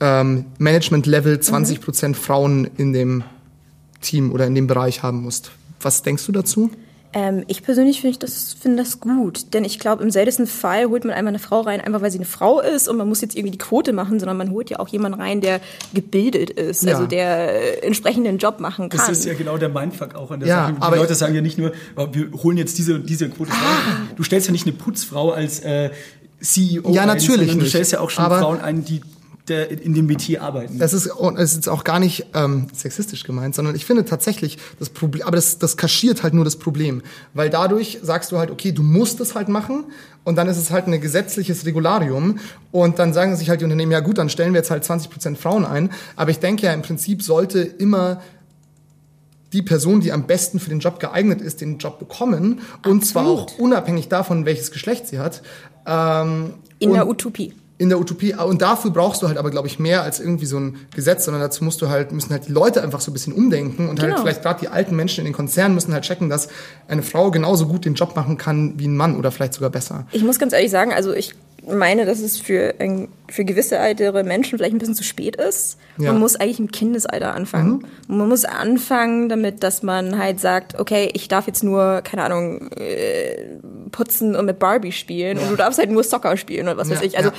ähm, 0.00 0.44
Management-Level 0.58 1.40
20 1.40 1.80
Prozent 1.80 2.16
Frauen 2.16 2.68
in 2.76 2.92
dem 2.92 3.24
Team 4.02 4.32
oder 4.32 4.46
in 4.46 4.54
dem 4.54 4.66
Bereich 4.66 5.02
haben 5.02 5.22
musst. 5.22 5.50
Was 5.80 6.02
denkst 6.02 6.26
du 6.26 6.32
dazu? 6.32 6.70
Ähm, 7.14 7.44
ich 7.46 7.62
persönlich 7.62 8.00
finde 8.00 8.20
das, 8.20 8.54
find 8.58 8.78
das 8.78 8.98
gut, 8.98 9.52
denn 9.52 9.66
ich 9.66 9.78
glaube, 9.78 10.02
im 10.02 10.10
seltensten 10.10 10.46
Fall 10.46 10.86
holt 10.86 11.04
man 11.04 11.12
einmal 11.12 11.32
eine 11.32 11.38
Frau 11.38 11.60
rein, 11.60 11.78
einfach 11.82 12.00
weil 12.00 12.10
sie 12.10 12.16
eine 12.16 12.24
Frau 12.24 12.60
ist 12.60 12.88
und 12.88 12.96
man 12.96 13.06
muss 13.06 13.20
jetzt 13.20 13.36
irgendwie 13.36 13.50
die 13.50 13.58
Quote 13.58 13.92
machen, 13.92 14.18
sondern 14.18 14.38
man 14.38 14.50
holt 14.50 14.70
ja 14.70 14.78
auch 14.78 14.88
jemanden 14.88 15.20
rein, 15.20 15.42
der 15.42 15.60
gebildet 15.92 16.48
ist, 16.48 16.84
Ja. 16.84 16.94
also 16.94 17.06
der 17.06 17.82
äh, 17.82 17.86
entsprechenden 17.86 18.38
Job 18.38 18.60
machen 18.60 18.88
kann. 18.88 18.98
Das 18.98 19.10
ist 19.10 19.26
ja 19.26 19.34
genau 19.34 19.58
der 19.58 19.68
Mindfuck 19.68 20.14
auch 20.14 20.30
an 20.30 20.40
der 20.40 20.48
Ja, 20.48 20.62
Sache. 20.68 20.72
Die 20.76 20.80
aber- 20.82 20.96
Leute 20.96 21.14
sagen 21.14 21.34
ja 21.34 21.42
nicht 21.42 21.58
nur, 21.58 21.72
oh, 21.96 22.06
wir 22.12 22.30
holen 22.42 22.56
jetzt 22.56 22.78
diese, 22.78 22.98
diese 22.98 23.28
Quote 23.28 23.50
Frauen. 23.50 24.08
Du 24.16 24.22
stellst 24.22 24.46
ja 24.46 24.52
nicht 24.52 24.66
eine 24.66 24.74
Putzfrau 24.74 25.32
als 25.32 25.60
äh, 25.60 25.90
CEO 26.40 26.90
Ja, 26.94 27.02
ein, 27.02 27.08
natürlich 27.08 27.48
sondern 27.48 27.58
du 27.60 27.66
stellst 27.66 27.92
ja 27.92 28.00
auch 28.00 28.08
schon 28.08 28.24
Aber- 28.24 28.38
Frauen 28.38 28.60
ein, 28.62 28.86
die 28.86 29.02
der 29.48 29.70
in 29.70 29.94
dem 29.94 30.06
BT 30.06 30.40
arbeiten. 30.40 30.78
Das 30.78 30.92
ist, 30.92 31.08
und 31.08 31.36
es 31.36 31.56
ist 31.56 31.68
auch 31.68 31.82
gar 31.82 31.98
nicht 31.98 32.26
ähm, 32.32 32.68
sexistisch 32.72 33.24
gemeint, 33.24 33.56
sondern 33.56 33.74
ich 33.74 33.84
finde 33.84 34.04
tatsächlich 34.04 34.58
das 34.78 34.88
Problem, 34.88 35.26
aber 35.26 35.34
das, 35.34 35.58
das 35.58 35.76
kaschiert 35.76 36.22
halt 36.22 36.32
nur 36.32 36.44
das 36.44 36.56
Problem. 36.56 37.02
Weil 37.34 37.50
dadurch 37.50 37.98
sagst 38.02 38.30
du 38.30 38.38
halt, 38.38 38.52
okay, 38.52 38.70
du 38.70 38.84
musst 38.84 39.20
es 39.20 39.34
halt 39.34 39.48
machen 39.48 39.84
und 40.22 40.36
dann 40.36 40.46
ist 40.46 40.58
es 40.58 40.70
halt 40.70 40.86
ein 40.86 41.00
gesetzliches 41.00 41.66
Regularium 41.66 42.38
und 42.70 43.00
dann 43.00 43.12
sagen 43.12 43.34
sich 43.34 43.50
halt 43.50 43.60
die 43.60 43.64
Unternehmen, 43.64 43.90
ja 43.90 44.00
gut, 44.00 44.18
dann 44.18 44.28
stellen 44.28 44.52
wir 44.52 44.60
jetzt 44.60 44.70
halt 44.70 44.84
20 44.84 45.10
Prozent 45.10 45.38
Frauen 45.38 45.64
ein. 45.64 45.90
Aber 46.14 46.30
ich 46.30 46.38
denke 46.38 46.66
ja, 46.66 46.72
im 46.72 46.82
Prinzip 46.82 47.22
sollte 47.22 47.60
immer 47.60 48.22
die 49.52 49.62
Person, 49.62 50.00
die 50.00 50.12
am 50.12 50.26
besten 50.26 50.60
für 50.60 50.70
den 50.70 50.78
Job 50.78 51.00
geeignet 51.00 51.40
ist, 51.40 51.60
den 51.60 51.78
Job 51.78 51.98
bekommen. 51.98 52.60
Und 52.86 53.04
zwar 53.04 53.26
auch 53.26 53.58
unabhängig 53.58 54.08
davon, 54.08 54.46
welches 54.46 54.70
Geschlecht 54.70 55.08
sie 55.08 55.18
hat. 55.18 55.42
Ähm, 55.84 56.54
In 56.78 56.92
der 56.92 57.08
Utopie. 57.08 57.52
In 57.82 57.88
der 57.88 57.98
Utopie. 57.98 58.32
Und 58.34 58.62
dafür 58.62 58.92
brauchst 58.92 59.22
du 59.22 59.26
halt 59.28 59.36
aber, 59.38 59.50
glaube 59.50 59.66
ich, 59.66 59.80
mehr 59.80 60.02
als 60.04 60.20
irgendwie 60.20 60.46
so 60.46 60.56
ein 60.58 60.76
Gesetz, 60.94 61.24
sondern 61.24 61.42
dazu 61.42 61.64
musst 61.64 61.82
du 61.82 61.88
halt, 61.88 62.12
müssen 62.12 62.30
halt 62.30 62.46
die 62.46 62.52
Leute 62.52 62.80
einfach 62.80 63.00
so 63.00 63.10
ein 63.10 63.12
bisschen 63.12 63.32
umdenken 63.32 63.88
und 63.88 64.00
halt 64.00 64.10
Genau. 64.12 64.22
vielleicht 64.22 64.42
gerade 64.42 64.60
die 64.60 64.68
alten 64.68 64.94
Menschen 64.94 65.20
in 65.20 65.24
den 65.24 65.34
Konzernen 65.34 65.74
müssen 65.74 65.92
halt 65.92 66.04
checken, 66.04 66.28
dass 66.30 66.48
eine 66.86 67.02
Frau 67.02 67.30
genauso 67.32 67.66
gut 67.66 67.84
den 67.84 67.94
Job 67.94 68.14
machen 68.14 68.38
kann 68.38 68.74
wie 68.78 68.86
ein 68.86 68.96
Mann 68.96 69.16
oder 69.16 69.32
vielleicht 69.32 69.54
sogar 69.54 69.70
besser. 69.70 70.06
Ich 70.12 70.22
muss 70.22 70.38
ganz 70.38 70.52
ehrlich 70.52 70.70
sagen, 70.70 70.92
also 70.92 71.12
ich 71.12 71.34
meine, 71.66 72.06
dass 72.06 72.20
es 72.20 72.38
für, 72.38 72.74
für 73.28 73.44
gewisse 73.44 73.78
ältere 73.78 74.24
Menschen 74.24 74.58
vielleicht 74.58 74.74
ein 74.74 74.78
bisschen 74.78 74.94
zu 74.94 75.04
spät 75.04 75.36
ist. 75.36 75.78
Ja. 75.96 76.12
Man 76.12 76.20
muss 76.20 76.36
eigentlich 76.36 76.58
im 76.58 76.70
Kindesalter 76.70 77.34
anfangen. 77.34 77.86
Und 78.08 78.16
man 78.16 78.28
muss 78.28 78.44
anfangen 78.44 79.28
damit, 79.28 79.62
dass 79.62 79.82
man 79.82 80.18
halt 80.18 80.40
sagt, 80.40 80.78
okay, 80.80 81.10
ich 81.12 81.28
darf 81.28 81.46
jetzt 81.46 81.62
nur, 81.62 82.02
keine 82.02 82.24
Ahnung, 82.24 82.70
äh, 82.72 83.58
putzen 83.90 84.34
und 84.34 84.46
mit 84.46 84.58
Barbie 84.58 84.92
spielen 84.92 85.38
und 85.38 85.50
du 85.50 85.56
darfst 85.56 85.78
halt 85.78 85.90
nur 85.90 86.02
Soccer 86.02 86.36
spielen 86.36 86.66
oder 86.66 86.78
was 86.78 86.90
weiß 86.90 87.00
Ja, 87.00 87.06
ich. 87.06 87.18
Also, 87.18 87.30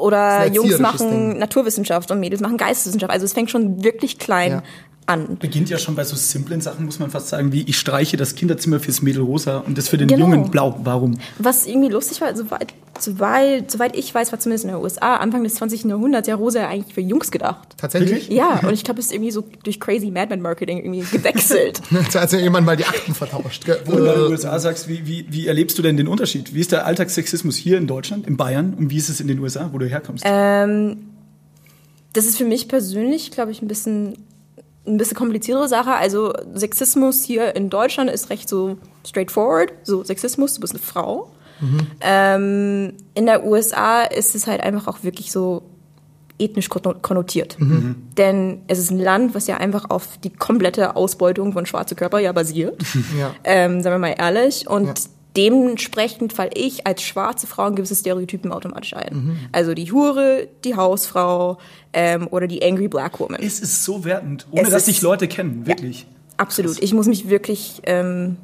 oder 0.00 0.46
Jungs 0.46 0.78
machen 0.78 1.10
Ding. 1.10 1.38
Naturwissenschaft 1.38 2.10
und 2.10 2.20
Mädels 2.20 2.40
machen 2.40 2.56
Geisteswissenschaft. 2.56 3.12
Also 3.12 3.24
es 3.24 3.32
fängt 3.34 3.50
schon 3.50 3.84
wirklich 3.84 4.18
klein 4.18 4.62
An. 5.10 5.36
Beginnt 5.38 5.68
ja 5.70 5.78
schon 5.78 5.94
bei 5.96 6.04
so 6.04 6.14
simplen 6.16 6.60
Sachen, 6.60 6.84
muss 6.86 6.98
man 6.98 7.10
fast 7.10 7.28
sagen, 7.28 7.52
wie 7.52 7.62
ich 7.62 7.78
streiche 7.78 8.16
das 8.16 8.34
Kinderzimmer 8.34 8.78
fürs 8.80 9.02
Mädel 9.02 9.22
rosa 9.22 9.58
und 9.58 9.76
das 9.76 9.88
für 9.88 9.98
den 9.98 10.08
Genau. 10.08 10.20
Jungen 10.26 10.50
blau. 10.50 10.78
Warum? 10.84 11.18
Was 11.38 11.66
irgendwie 11.66 11.88
lustig 11.88 12.20
war, 12.20 12.36
soweit, 12.36 12.72
soweit, 12.98 13.70
soweit 13.70 13.96
ich 13.96 14.14
weiß, 14.14 14.30
war 14.32 14.38
zumindest 14.38 14.64
in 14.64 14.70
den 14.70 14.80
USA 14.80 15.16
Anfang 15.16 15.42
des 15.44 15.54
20. 15.56 15.84
Jahrhunderts 15.84 16.28
ja 16.28 16.34
rosa 16.36 16.66
eigentlich 16.68 16.94
für 16.94 17.00
Jungs 17.00 17.30
gedacht. 17.30 17.68
Tatsächlich? 17.76 18.28
Ja, 18.28 18.60
und 18.66 18.72
ich 18.72 18.84
glaube, 18.84 19.00
es 19.00 19.06
ist 19.06 19.12
irgendwie 19.12 19.30
so 19.32 19.44
durch 19.64 19.80
crazy 19.80 20.10
Madman 20.10 20.40
Marketing 20.40 20.78
irgendwie 20.78 21.00
gewechselt. 21.16 21.80
Da 22.12 22.20
hat 22.22 22.32
ja 22.32 22.38
jemand 22.38 22.66
mal 22.66 22.76
die 22.76 22.84
Akten 22.84 23.14
vertauscht. 23.14 23.64
gell? 23.64 23.80
Wo 23.86 23.92
du 23.92 23.98
in 23.98 24.04
den 24.04 24.14
Äh, 24.26 24.28
USA 24.30 24.58
sagst, 24.58 24.88
wie, 24.88 25.06
wie, 25.06 25.26
wie 25.30 25.46
erlebst 25.46 25.76
du 25.78 25.82
denn 25.82 25.96
den 25.96 26.08
Unterschied? 26.08 26.54
Wie 26.54 26.60
ist 26.60 26.72
der 26.72 26.86
Alltagssexismus 26.86 27.56
hier 27.56 27.78
in 27.78 27.86
Deutschland, 27.86 28.26
in 28.26 28.36
Bayern 28.36 28.74
und 28.74 28.90
wie 28.90 28.96
ist 28.96 29.08
es 29.08 29.20
in 29.20 29.28
den 29.28 29.38
USA, 29.40 29.70
wo 29.72 29.78
du 29.78 29.86
herkommst? 29.86 30.24
Ähm, 30.26 30.98
das 32.12 32.26
ist 32.26 32.36
für 32.38 32.44
mich 32.44 32.68
persönlich, 32.68 33.30
glaube 33.30 33.52
ich, 33.52 33.62
ein 33.62 33.68
bisschen 33.68 34.14
ein 34.86 34.96
bisschen 34.96 35.16
kompliziertere 35.16 35.68
Sache. 35.68 35.92
Also 35.92 36.32
Sexismus 36.54 37.22
hier 37.22 37.54
in 37.54 37.70
Deutschland 37.70 38.10
ist 38.10 38.30
recht 38.30 38.48
so 38.48 38.78
straightforward. 39.06 39.72
So 39.84 40.02
Sexismus, 40.04 40.54
du 40.54 40.60
bist 40.60 40.72
eine 40.74 40.82
Frau. 40.82 41.30
Ähm, 42.00 42.94
in 43.14 43.26
der 43.26 43.44
USA 43.44 44.02
ist 44.02 44.34
es 44.34 44.46
halt 44.46 44.62
einfach 44.62 44.88
auch 44.88 45.02
wirklich 45.02 45.30
so 45.32 45.62
ethnisch 46.38 46.68
konno- 46.70 46.94
konnotiert. 47.00 47.58
Denn 48.16 48.62
es 48.66 48.78
ist 48.78 48.90
ein 48.90 48.98
Land, 48.98 49.34
was 49.34 49.46
ja 49.46 49.58
einfach 49.58 49.90
auf 49.90 50.16
die 50.24 50.30
komplette 50.30 50.96
Ausbeutung 50.96 51.52
von 51.52 51.66
schwarzen 51.66 51.96
Körper 51.96 52.18
ja 52.18 52.32
basiert. 52.32 52.80
Ja. 53.18 53.34
Ähm, 53.44 53.82
sagen 53.82 53.94
wir 53.96 53.98
mal 53.98 54.14
ehrlich. 54.18 54.66
Und 54.68 54.86
Ja. 54.86 54.94
Dementsprechend 55.36 56.32
falle 56.32 56.50
ich 56.54 56.86
als 56.86 57.02
schwarze 57.02 57.46
Frau 57.46 57.68
in 57.68 57.76
gewisse 57.76 57.96
Stereotypen 57.96 58.52
automatisch 58.52 58.94
ein. 58.94 59.38
Also 59.52 59.74
die 59.74 59.90
Hure, 59.92 60.48
die 60.64 60.76
Hausfrau 60.76 61.58
ähm, 61.92 62.28
oder 62.30 62.46
die 62.46 62.62
angry 62.62 62.88
black 62.88 63.20
woman. 63.20 63.40
es 63.42 63.60
ist 63.60 63.84
so 63.84 64.04
wertend, 64.04 64.46
ohne 64.50 64.62
Es 64.62 64.70
dass 64.70 64.84
dich 64.86 65.02
Leute 65.02 65.28
kennen, 65.28 65.66
wirklich. 65.66 66.06
Absolut. 66.36 66.82
Ich 66.82 66.94
muss 66.94 67.06
mich 67.06 67.28
wirklich 67.28 67.82
ähm, 67.84 68.36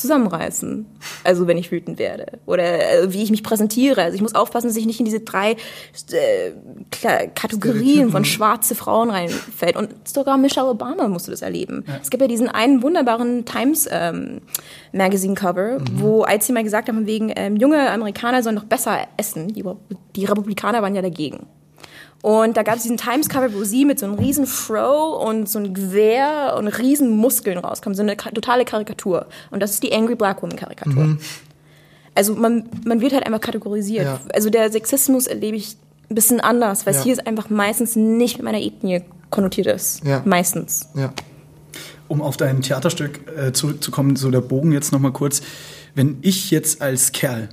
zusammenreißen. 0.00 0.86
Also 1.24 1.46
wenn 1.46 1.58
ich 1.58 1.70
wütend 1.70 1.98
werde. 1.98 2.38
Oder 2.46 3.02
äh, 3.02 3.12
wie 3.12 3.22
ich 3.22 3.30
mich 3.30 3.42
präsentiere. 3.42 4.02
Also 4.02 4.14
ich 4.14 4.22
muss 4.22 4.34
aufpassen, 4.34 4.68
dass 4.68 4.76
ich 4.76 4.86
nicht 4.86 4.98
in 4.98 5.04
diese 5.04 5.20
drei 5.20 5.52
äh, 5.52 5.56
Kla- 6.90 7.28
Kategorien 7.34 8.10
von 8.10 8.24
schwarze 8.24 8.74
Frauen 8.74 9.10
reinfällt. 9.10 9.76
Und 9.76 10.08
sogar 10.08 10.38
Michelle 10.38 10.68
Obama 10.68 11.08
musste 11.08 11.30
das 11.30 11.42
erleben. 11.42 11.84
Es 12.02 12.10
gibt 12.10 12.20
ja 12.20 12.28
diesen 12.28 12.48
einen 12.48 12.82
wunderbaren 12.82 13.44
Times 13.44 13.88
ähm, 13.90 14.40
Magazine 14.92 15.34
Cover, 15.34 15.78
wo 15.94 16.22
als 16.22 16.46
sie 16.46 16.52
mal 16.52 16.64
gesagt 16.64 16.88
haben, 16.88 17.06
wegen 17.06 17.32
ähm, 17.36 17.56
junge 17.56 17.90
Amerikaner 17.90 18.42
sollen 18.42 18.56
doch 18.56 18.64
besser 18.64 19.06
essen. 19.16 19.48
Die, 19.48 19.64
die 20.16 20.24
Republikaner 20.24 20.82
waren 20.82 20.94
ja 20.94 21.02
dagegen. 21.02 21.46
Und 22.22 22.56
da 22.56 22.62
gab 22.62 22.76
es 22.76 22.82
diesen 22.82 22.98
Times-Cover, 22.98 23.54
wo 23.54 23.64
sie 23.64 23.84
mit 23.86 23.98
so 23.98 24.04
einem 24.06 24.16
riesen 24.16 24.46
Fro 24.46 25.24
und 25.26 25.48
so 25.48 25.58
einem 25.58 25.72
Gewehr 25.72 26.54
und 26.58 26.68
riesen 26.68 27.16
Muskeln 27.16 27.56
rauskam. 27.56 27.94
So 27.94 28.02
eine 28.02 28.16
totale 28.16 28.64
Karikatur. 28.66 29.26
Und 29.50 29.60
das 29.60 29.70
ist 29.72 29.82
die 29.82 29.92
Angry 29.92 30.16
Black 30.16 30.42
Woman-Karikatur. 30.42 31.16
Also 32.14 32.34
man, 32.34 32.68
man 32.84 33.00
wird 33.00 33.12
halt 33.14 33.24
einfach 33.24 33.40
kategorisiert. 33.40 34.04
Ja. 34.04 34.20
Also 34.34 34.50
der 34.50 34.70
Sexismus 34.70 35.26
erlebe 35.26 35.56
ich 35.56 35.76
ein 36.10 36.14
bisschen 36.14 36.40
anders, 36.40 36.84
weil 36.84 36.92
Ja. 36.92 36.98
es 36.98 37.04
hier 37.04 37.12
ist 37.14 37.26
einfach 37.26 37.48
meistens 37.48 37.96
nicht 37.96 38.36
mit 38.36 38.44
meiner 38.44 38.60
Ethnie 38.60 39.02
konnotiert 39.30 39.68
ist. 39.68 40.04
Ja. 40.04 40.22
Meistens. 40.24 40.88
ja. 40.94 41.12
Um 42.08 42.20
auf 42.20 42.36
dein 42.36 42.60
Theaterstück 42.60 43.20
äh, 43.38 43.52
zurückzukommen, 43.52 44.16
so 44.16 44.32
der 44.32 44.40
Bogen 44.40 44.72
jetzt 44.72 44.90
nochmal 44.92 45.12
kurz. 45.12 45.40
Wenn 45.94 46.18
ich 46.22 46.50
jetzt 46.50 46.82
als 46.82 47.12
Kerl, 47.12 47.48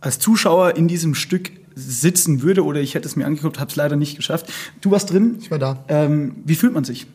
als 0.00 0.18
Zuschauer 0.18 0.76
in 0.76 0.88
diesem 0.88 1.14
Stück 1.14 1.52
sitzen 1.74 2.42
würde 2.42 2.64
oder 2.64 2.80
ich 2.80 2.94
hätte 2.94 3.08
es 3.08 3.16
mir 3.16 3.26
angeguckt, 3.26 3.58
habe 3.58 3.70
es 3.70 3.76
leider 3.76 3.96
nicht 3.96 4.16
geschafft. 4.16 4.52
Du 4.80 4.90
warst 4.90 5.10
drin. 5.10 5.36
Ich 5.40 5.50
war 5.50 5.58
da. 5.58 5.84
Ähm, 5.88 6.36
wie 6.44 6.54
fühlt 6.54 6.72
man 6.72 6.84
sich? 6.84 7.06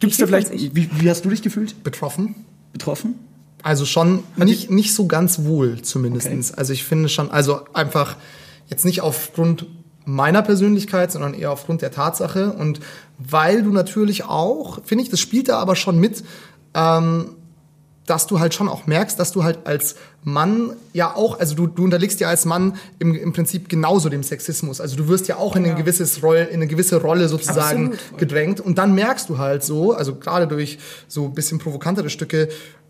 Gibt 0.00 0.12
es 0.12 0.18
da 0.18 0.26
vielleicht, 0.26 0.52
wie, 0.52 0.88
wie 0.92 1.10
hast 1.10 1.24
du 1.24 1.30
dich 1.30 1.42
gefühlt? 1.42 1.82
Betroffen? 1.82 2.34
Betroffen? 2.72 3.14
Also 3.62 3.84
schon 3.84 4.22
nicht, 4.36 4.70
nicht 4.70 4.94
so 4.94 5.06
ganz 5.06 5.44
wohl 5.44 5.82
zumindestens. 5.82 6.50
Okay. 6.50 6.60
Also 6.60 6.72
ich 6.72 6.84
finde 6.84 7.08
schon, 7.08 7.30
also 7.30 7.60
einfach 7.72 8.16
jetzt 8.68 8.84
nicht 8.84 9.00
aufgrund 9.00 9.66
meiner 10.04 10.42
Persönlichkeit, 10.42 11.10
sondern 11.10 11.34
eher 11.34 11.50
aufgrund 11.50 11.82
der 11.82 11.90
Tatsache. 11.90 12.52
Und 12.52 12.80
weil 13.18 13.62
du 13.62 13.70
natürlich 13.70 14.24
auch, 14.24 14.84
finde 14.84 15.04
ich, 15.04 15.10
das 15.10 15.20
spielt 15.20 15.48
da 15.48 15.58
aber 15.58 15.74
schon 15.74 15.98
mit, 15.98 16.22
ähm, 16.74 17.35
dass 18.06 18.26
du 18.26 18.40
halt 18.40 18.54
schon 18.54 18.68
auch 18.68 18.86
merkst, 18.86 19.18
dass 19.18 19.32
du 19.32 19.44
halt 19.44 19.58
als 19.64 19.96
Mann 20.22 20.72
ja 20.92 21.14
auch, 21.14 21.38
also 21.38 21.54
du, 21.54 21.66
du 21.66 21.84
unterliegst 21.84 22.20
ja 22.20 22.28
als 22.28 22.44
Mann 22.44 22.76
im, 22.98 23.14
im 23.14 23.32
Prinzip 23.32 23.68
genauso 23.68 24.08
dem 24.08 24.22
Sexismus. 24.22 24.80
Also 24.80 24.96
du 24.96 25.08
wirst 25.08 25.28
ja 25.28 25.36
auch 25.36 25.56
in, 25.56 25.64
ein 25.64 25.76
gewisses 25.76 26.22
Roll, 26.22 26.48
in 26.50 26.56
eine 26.56 26.66
gewisse 26.66 27.00
Rolle 27.00 27.28
sozusagen 27.28 27.92
Absolut. 27.92 28.18
gedrängt. 28.18 28.60
Und 28.60 28.78
dann 28.78 28.94
merkst 28.94 29.28
du 29.28 29.38
halt 29.38 29.64
so, 29.64 29.92
also 29.92 30.14
gerade 30.14 30.46
durch 30.46 30.78
so 31.08 31.26
ein 31.26 31.34
bisschen 31.34 31.58
provokantere 31.58 32.10
Stücke, 32.10 32.48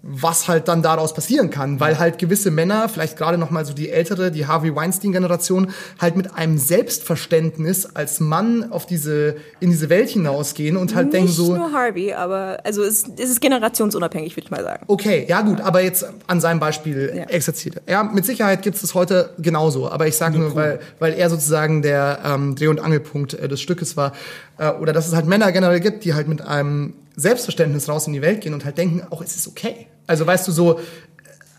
was 0.08 0.46
halt 0.46 0.68
dann 0.68 0.82
daraus 0.82 1.14
passieren 1.14 1.50
kann, 1.50 1.80
weil 1.80 1.98
halt 1.98 2.18
gewisse 2.18 2.50
Männer, 2.50 2.88
vielleicht 2.88 3.16
gerade 3.16 3.38
noch 3.38 3.50
mal 3.50 3.64
so 3.64 3.74
die 3.74 3.90
ältere, 3.90 4.30
die 4.30 4.46
Harvey 4.46 4.74
Weinstein 4.74 5.12
Generation, 5.12 5.72
halt 6.00 6.16
mit 6.16 6.34
einem 6.34 6.58
Selbstverständnis 6.58 7.86
als 7.94 8.20
Mann 8.20 8.70
auf 8.70 8.86
diese 8.86 9.36
in 9.60 9.70
diese 9.70 9.88
Welt 9.88 10.10
hinausgehen 10.10 10.76
und 10.76 10.94
halt 10.94 11.12
denken 11.12 11.26
Nicht 11.28 11.36
so, 11.36 11.54
nur 11.54 11.72
Harvey, 11.72 12.12
aber 12.12 12.58
also 12.64 12.82
es, 12.82 13.04
es 13.18 13.30
ist 13.30 13.40
generationsunabhängig, 13.40 14.36
würde 14.36 14.44
ich 14.44 14.50
mal 14.50 14.62
sagen. 14.62 14.84
Okay, 14.86 15.26
ja 15.28 15.42
gut, 15.42 15.60
aber 15.60 15.82
jetzt 15.82 16.06
an 16.26 16.40
seinem 16.40 16.60
Beispiel 16.60 17.12
Ja. 17.16 17.24
exerziert. 17.24 17.82
Ja, 17.88 18.02
mit 18.04 18.24
Sicherheit 18.24 18.62
gibt 18.62 18.76
es 18.76 18.82
das 18.82 18.94
heute 18.94 19.30
genauso, 19.38 19.88
aber 19.90 20.06
ich 20.06 20.16
sage 20.16 20.38
nur, 20.38 20.54
weil, 20.54 20.80
weil 20.98 21.14
er 21.14 21.30
sozusagen 21.30 21.82
der 21.82 22.20
ähm, 22.24 22.54
Dreh- 22.54 22.68
und 22.68 22.80
Angelpunkt 22.80 23.34
äh, 23.34 23.48
des 23.48 23.60
Stückes 23.60 23.96
war. 23.96 24.12
Äh, 24.58 24.70
oder 24.70 24.92
dass 24.92 25.08
es 25.08 25.14
halt 25.14 25.26
Männer 25.26 25.50
generell 25.52 25.80
gibt, 25.80 26.04
die 26.04 26.14
halt 26.14 26.28
mit 26.28 26.42
einem 26.42 26.94
Selbstverständnis 27.16 27.88
raus 27.88 28.06
in 28.06 28.12
die 28.12 28.22
Welt 28.22 28.40
gehen 28.42 28.54
und 28.54 28.64
halt 28.64 28.78
denken, 28.78 29.02
auch 29.10 29.22
es 29.22 29.36
ist 29.36 29.48
okay. 29.48 29.86
Also 30.06 30.26
weißt 30.26 30.46
du 30.48 30.52
so, 30.52 30.80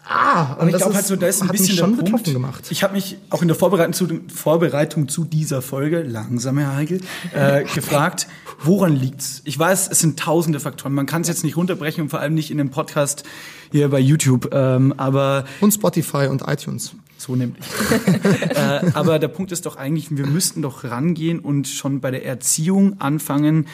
ah, 0.08 0.54
und, 0.54 0.60
Und 0.62 0.68
ich 0.68 0.74
das 0.74 0.82
glaube 0.82 0.96
halt 0.96 1.06
so, 1.06 1.16
da 1.16 1.28
ist 1.28 1.42
ein 1.42 1.50
bisschen 1.50 1.68
mich 1.68 1.76
schon 1.78 1.96
der 1.98 2.04
betroffen 2.04 2.24
Punkt. 2.24 2.34
gemacht. 2.40 2.64
Ich 2.70 2.84
habe 2.84 2.94
mich 2.94 3.18
auch 3.30 3.42
in 3.42 3.48
der 3.48 3.56
Vorbereitung 3.58 3.94
zu, 3.94 4.08
Vorbereitung 4.34 5.08
zu 5.10 5.26
dieser 5.26 5.62
Folge, 5.62 6.02
langsam 6.04 6.58
Herr 6.58 6.76
Heigl, 6.76 7.02
äh, 7.34 7.64
gefragt, 7.76 8.28
woran 8.64 8.96
liegt's? 8.96 9.42
Ich 9.46 9.58
weiß, 9.58 9.90
es 9.92 10.00
sind 10.00 10.20
tausende 10.20 10.60
Faktoren. 10.60 10.94
Man 10.94 11.06
kann 11.06 11.22
es 11.22 11.28
jetzt 11.28 11.44
nicht 11.44 11.58
runterbrechen 11.58 12.04
und 12.04 12.10
vor 12.10 12.20
allem 12.20 12.34
nicht 12.34 12.52
in 12.52 12.58
dem 12.58 12.70
Podcast 12.70 13.24
hier 13.72 13.90
bei 13.90 14.00
YouTube. 14.00 14.50
Ähm, 14.54 14.94
aber 14.98 15.46
Und 15.60 15.74
Spotify 15.74 16.28
und 16.28 16.44
iTunes. 16.48 16.94
so 17.18 17.36
nämlich. 17.36 17.64
äh, 18.50 18.92
aber 18.94 19.20
der 19.20 19.28
Punkt 19.28 19.52
ist 19.52 19.66
doch 19.66 19.76
eigentlich, 19.76 20.16
wir 20.16 20.26
müssten 20.26 20.62
doch 20.62 20.86
rangehen 20.86 21.40
und 21.40 21.68
schon 21.68 22.00
bei 22.00 22.12
der 22.12 22.26
Erziehung 22.26 23.02
anfangen, 23.02 23.68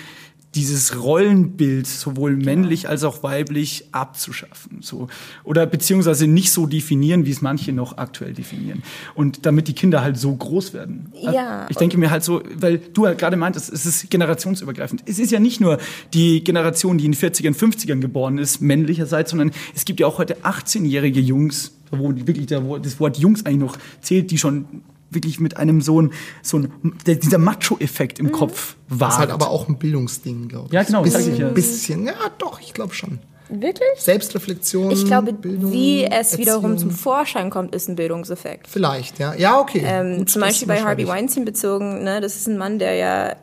dieses 0.56 1.02
Rollenbild 1.02 1.88
sowohl 1.88 2.36
männlich 2.36 2.88
als 2.88 3.04
auch 3.04 3.24
weiblich 3.24 3.88
abzuschaffen, 3.92 4.82
so 4.82 5.08
oder 5.44 5.66
beziehungsweise 5.66 6.28
nicht 6.28 6.52
so 6.52 6.68
definieren, 6.68 7.26
wie 7.26 7.32
es 7.32 7.42
manche 7.42 7.74
noch 7.74 7.98
aktuell 7.98 8.34
definieren 8.34 8.84
und 9.16 9.46
damit 9.46 9.68
die 9.68 9.74
Kinder 9.74 10.02
halt 10.02 10.18
so 10.18 10.36
groß 10.36 10.74
werden. 10.74 11.12
Ja. 11.22 11.68
Ich 11.70 11.78
denke 11.78 11.98
mir 11.98 12.12
halt 12.12 12.24
so, 12.24 12.44
weil 12.56 12.78
du 12.78 13.06
halt 13.06 13.18
gerade 13.18 13.38
meintest, 13.38 13.72
es 13.72 13.86
ist 13.86 14.10
generationsübergreifend. 14.10 15.04
Es 15.06 15.20
ist 15.20 15.32
ja 15.32 15.40
nicht 15.40 15.60
nur 15.60 15.80
die 16.14 16.44
Generation, 16.44 16.98
die 16.98 17.06
in 17.06 17.14
den 17.14 17.20
40ern, 17.20 17.56
50ern 17.56 18.00
geboren 18.00 18.38
ist, 18.38 18.62
männlicherseits, 18.62 19.32
sondern 19.32 19.52
es 19.76 19.86
gibt 19.86 20.00
ja 20.00 20.08
auch 20.08 20.20
heute 20.20 20.38
18-jährige 20.44 21.20
Jungs, 21.20 21.72
wo 21.92 22.14
wirklich 22.16 22.48
das 22.48 23.00
Wort 23.00 23.18
Jungs 23.18 23.46
eigentlich 23.46 23.60
noch 23.60 23.78
zählt, 24.02 24.32
die 24.32 24.38
schon 24.38 24.66
wirklich 25.14 25.40
mit 25.40 25.58
einem 25.58 25.82
so 25.82 26.02
ein, 26.02 26.12
so 26.42 26.58
ein 26.58 26.72
der, 27.06 27.16
dieser 27.16 27.38
Macho-Effekt 27.38 28.20
im 28.20 28.32
Kopf 28.32 28.76
war. 28.88 29.08
Das 29.08 29.16
ist 29.16 29.20
halt 29.20 29.32
aber 29.32 29.50
auch 29.50 29.68
ein 29.68 29.78
Bildungsding, 29.78 30.48
glaube 30.48 30.68
ich. 30.68 30.74
Ja, 30.74 30.84
genau, 30.84 31.04
Bisschen, 31.04 31.34
ich 31.34 31.40
ja. 31.40 31.50
bisschen, 31.50 32.06
ja, 32.06 32.14
doch, 32.38 32.60
ich 32.60 32.74
glaube 32.74 32.94
schon. 32.94 33.20
Wirklich? 33.50 33.88
Selbstreflexion. 33.98 34.92
Ich 34.92 35.06
glaube, 35.06 35.34
Bildung, 35.34 35.72
wie 35.72 36.06
es 36.06 36.38
wiederum 36.38 36.72
Erziehung. 36.72 36.92
zum 36.92 36.92
Vorschein 36.92 37.50
kommt, 37.50 37.76
ist 37.76 37.88
ein 37.88 37.96
Bildungseffekt. 37.96 38.68
Vielleicht, 38.68 39.20
ja. 39.20 39.36
Ja, 39.36 39.60
okay. 39.60 39.84
Ähm, 39.86 40.20
Gut, 40.20 40.30
zum 40.30 40.42
Beispiel 40.42 40.68
bei 40.68 40.82
Harvey. 40.82 41.08
Weinstein 41.08 41.46
bezogen, 41.46 42.04
ne, 42.04 42.22
das 42.22 42.36
ist 42.36 42.48
ein 42.48 42.58
Mann, 42.58 42.80
der 42.80 42.96
ja 42.96 43.36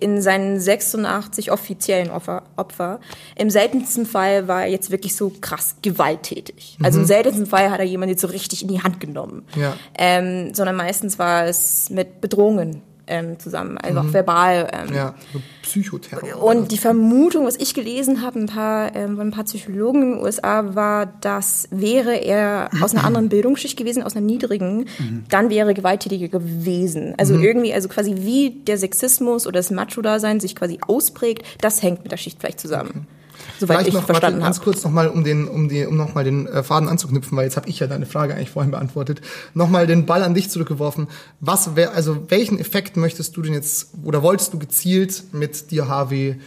in 0.00 0.20
seinen 0.22 0.60
86 0.60 1.50
offiziellen 1.52 2.10
Opfer, 2.10 2.42
Opfer, 2.56 3.00
im 3.36 3.50
seltensten 3.50 4.06
Fall 4.06 4.48
war 4.48 4.62
er 4.62 4.70
jetzt 4.70 4.90
wirklich 4.90 5.16
so 5.16 5.32
krass 5.40 5.76
gewalttätig. 5.82 6.78
Also 6.82 7.00
im 7.00 7.06
seltensten 7.06 7.46
Fall 7.46 7.70
hat 7.70 7.78
er 7.78 7.86
jemanden 7.86 8.10
jetzt 8.10 8.22
so 8.22 8.28
richtig 8.28 8.62
in 8.62 8.68
die 8.68 8.82
Hand 8.82 9.00
genommen. 9.00 9.44
Mhm. 9.54 9.62
Ja. 9.62 9.76
Ähm, 9.96 10.54
sondern 10.54 10.76
meistens 10.76 11.18
war 11.18 11.46
es 11.46 11.90
mit 11.90 12.20
Bedrohungen 12.20 12.82
ähm, 13.06 13.38
zusammen, 13.38 13.78
also 13.78 14.00
auch 14.00 14.12
verbal. 14.12 14.68
Ähm, 14.72 14.86
Mhm. 14.86 14.94
Ja, 14.94 15.14
so 15.32 15.40
und 16.40 16.72
die 16.72 16.78
Vermutung, 16.78 17.46
was 17.46 17.56
ich 17.56 17.74
gelesen 17.74 18.22
habe, 18.22 18.38
ein 18.38 18.46
paar, 18.46 18.94
ähm, 18.94 19.16
von 19.16 19.28
ein 19.28 19.30
paar 19.30 19.44
Psychologen 19.44 20.02
in 20.02 20.12
den 20.12 20.20
USA, 20.22 20.74
war, 20.74 21.06
dass 21.06 21.68
wäre 21.70 22.14
er 22.14 22.70
aus 22.80 22.94
einer 22.94 23.04
anderen 23.04 23.28
Bildungsschicht 23.30 23.76
gewesen, 23.76 24.02
aus 24.02 24.16
einer 24.16 24.24
niedrigen, 24.26 24.86
dann 25.28 25.50
wäre 25.50 25.68
er 25.68 25.74
gewalttätiger 25.74 26.28
gewesen. 26.28 27.14
Also 27.18 27.34
irgendwie, 27.34 27.72
also 27.72 27.88
quasi 27.88 28.14
wie 28.18 28.50
der 28.50 28.78
Sexismus 28.78 29.46
oder 29.46 29.58
das 29.58 29.70
Macho-Dasein 29.70 30.40
sich 30.40 30.54
quasi 30.54 30.78
ausprägt, 30.86 31.44
das 31.60 31.82
hängt 31.82 32.02
mit 32.02 32.12
der 32.12 32.16
Schicht 32.16 32.38
vielleicht 32.40 32.60
zusammen. 32.60 33.06
Soweit 33.58 33.76
Vielleicht 33.76 33.88
ich 33.88 33.94
noch 33.94 34.04
verstanden 34.04 34.40
warte, 34.40 34.54
ganz 34.54 34.60
kurz 34.60 34.84
nochmal, 34.84 35.08
um 35.08 35.24
den, 35.24 35.48
um 35.48 35.68
die, 35.68 35.86
um 35.86 35.96
nochmal 35.96 36.24
den 36.24 36.46
äh, 36.46 36.62
Faden 36.62 36.88
anzuknüpfen, 36.88 37.36
weil 37.36 37.44
jetzt 37.44 37.56
habe 37.56 37.68
ich 37.68 37.78
ja 37.78 37.86
deine 37.86 38.06
Frage 38.06 38.34
eigentlich 38.34 38.50
vorhin 38.50 38.70
beantwortet. 38.70 39.20
Nochmal 39.54 39.86
den 39.86 40.06
Ball 40.06 40.22
an 40.22 40.34
dich 40.34 40.50
zurückgeworfen. 40.50 41.08
Was 41.40 41.76
wär, 41.76 41.92
also 41.94 42.30
welchen 42.30 42.58
Effekt 42.58 42.96
möchtest 42.96 43.36
du 43.36 43.42
denn 43.42 43.54
jetzt 43.54 43.88
oder 44.04 44.22
wolltest 44.22 44.52
du 44.52 44.58
gezielt 44.58 45.24
mit 45.32 45.70
dir 45.70 45.88
Harvey 45.88 46.40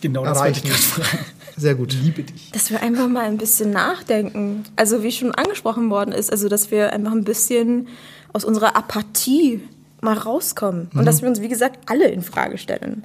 genau 0.00 0.24
das 0.24 0.38
wollte 0.38 0.60
ich 0.60 0.64
erreichen? 0.64 0.82
fragen. 0.82 1.24
Sehr 1.56 1.74
gut. 1.74 1.92
Liebe 1.92 2.22
dich. 2.22 2.50
Dass 2.52 2.70
wir 2.70 2.82
einfach 2.82 3.08
mal 3.08 3.24
ein 3.24 3.36
bisschen 3.36 3.70
nachdenken. 3.70 4.64
Also 4.76 5.02
wie 5.02 5.12
schon 5.12 5.34
angesprochen 5.34 5.90
worden 5.90 6.12
ist, 6.12 6.32
also 6.32 6.48
dass 6.48 6.70
wir 6.70 6.92
einfach 6.92 7.12
ein 7.12 7.24
bisschen 7.24 7.88
aus 8.32 8.44
unserer 8.44 8.76
Apathie 8.76 9.60
mal 10.00 10.16
rauskommen. 10.16 10.90
Und 10.94 11.04
dass 11.04 11.20
wir 11.20 11.28
uns, 11.28 11.40
wie 11.40 11.48
gesagt, 11.48 11.90
alle 11.90 12.08
in 12.08 12.22
Frage 12.22 12.56
stellen. 12.56 13.04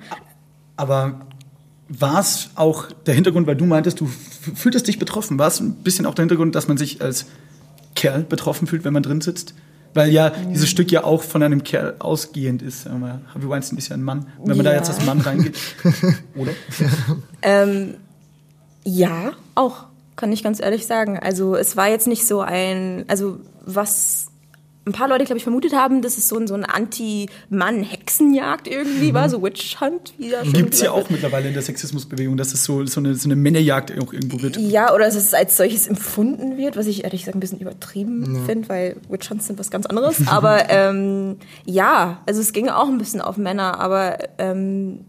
Aber 0.77 1.19
war 1.87 2.19
es 2.19 2.49
auch 2.55 2.87
der 3.05 3.13
Hintergrund, 3.13 3.45
weil 3.47 3.55
du 3.55 3.65
meintest, 3.65 3.99
du 3.99 4.07
fühltest 4.07 4.87
dich 4.87 4.97
betroffen, 4.99 5.37
war 5.37 5.47
es 5.47 5.59
ein 5.59 5.75
bisschen 5.75 6.05
auch 6.05 6.15
der 6.15 6.23
Hintergrund, 6.23 6.55
dass 6.55 6.67
man 6.67 6.77
sich 6.77 7.01
als 7.01 7.25
Kerl 7.95 8.23
betroffen 8.23 8.67
fühlt, 8.67 8.83
wenn 8.85 8.93
man 8.93 9.03
drin 9.03 9.21
sitzt? 9.21 9.53
Weil 9.93 10.09
ja 10.11 10.31
dieses 10.51 10.69
Stück 10.69 10.91
ja 10.91 11.05
auch 11.05 11.23
von 11.23 11.41
einem 11.41 11.63
Kerl 11.63 11.95
ausgehend 11.99 12.61
ist. 12.61 12.85
Harvey 12.85 13.47
Weinstein 13.47 13.77
ist 13.77 13.87
ja 13.87 13.95
ein 13.95 14.03
Mann. 14.03 14.25
Und 14.39 14.49
wenn 14.49 14.57
man 14.57 14.65
da 14.65 14.71
Ja. 14.71 14.77
jetzt 14.79 14.89
als 14.89 15.05
Mann 15.05 15.21
reingeht, 15.21 15.55
oder? 16.35 16.51
Ähm, 17.41 17.95
ja, 18.83 19.31
auch, 19.55 19.85
kann 20.17 20.31
ich 20.33 20.43
ganz 20.43 20.59
ehrlich 20.59 20.85
sagen. 20.85 21.17
Also 21.17 21.55
es 21.55 21.77
war 21.77 21.87
jetzt 21.87 22.07
nicht 22.07 22.27
so 22.27 22.41
ein, 22.41 23.05
also 23.07 23.39
was 23.65 24.27
ein 24.87 24.91
paar 24.91 25.07
Leute, 25.07 25.25
glaube 25.25 25.37
ich, 25.37 25.43
vermutet 25.43 25.73
haben, 25.73 26.03
dass 26.03 26.17
es 26.17 26.27
so 26.27 26.37
ein, 26.37 26.47
so 26.47 26.53
ein 26.53 26.63
Anti-Mann-Hexenjagd 26.63 28.67
irgendwie 28.67 29.15
war, 29.15 29.29
so 29.29 29.41
Witch 29.41 29.81
Hunt, 29.81 30.13
Gibt 30.53 30.75
es 30.75 30.81
ja 30.81 30.91
auch 30.91 30.97
wird. 30.97 31.11
mittlerweile 31.11 31.47
in 31.47 31.53
der 31.53 31.63
Sexismusbewegung, 31.63 32.37
dass 32.37 32.53
es 32.53 32.63
so, 32.63 32.85
so, 32.85 32.99
eine, 32.99 33.15
so 33.15 33.27
eine 33.27 33.35
Männerjagd 33.35 33.91
auch 33.99 34.13
irgendwo 34.13 34.43
wird. 34.43 34.57
Ja, 34.57 34.93
oder 34.93 35.05
dass 35.05 35.15
es 35.15 35.33
als 35.33 35.57
solches 35.57 35.87
empfunden 35.87 36.57
wird, 36.57 36.77
was 36.77 36.85
ich 36.85 37.03
ehrlich 37.03 37.21
gesagt 37.21 37.35
ein 37.35 37.39
bisschen 37.39 37.59
übertrieben 37.59 38.43
finde, 38.45 38.69
weil 38.69 38.97
Witch 39.09 39.29
Hunts 39.29 39.47
sind 39.47 39.57
was 39.57 39.71
ganz 39.71 39.87
anderes. 39.87 40.27
Aber 40.27 40.69
ähm, 40.69 41.37
ja, 41.65 42.21
also 42.27 42.41
es 42.41 42.53
ging 42.53 42.69
auch 42.69 42.87
ein 42.87 42.99
bisschen 42.99 43.21
auf 43.21 43.37
Männer, 43.37 43.79
aber 43.79 44.17
ähm, 44.37 44.99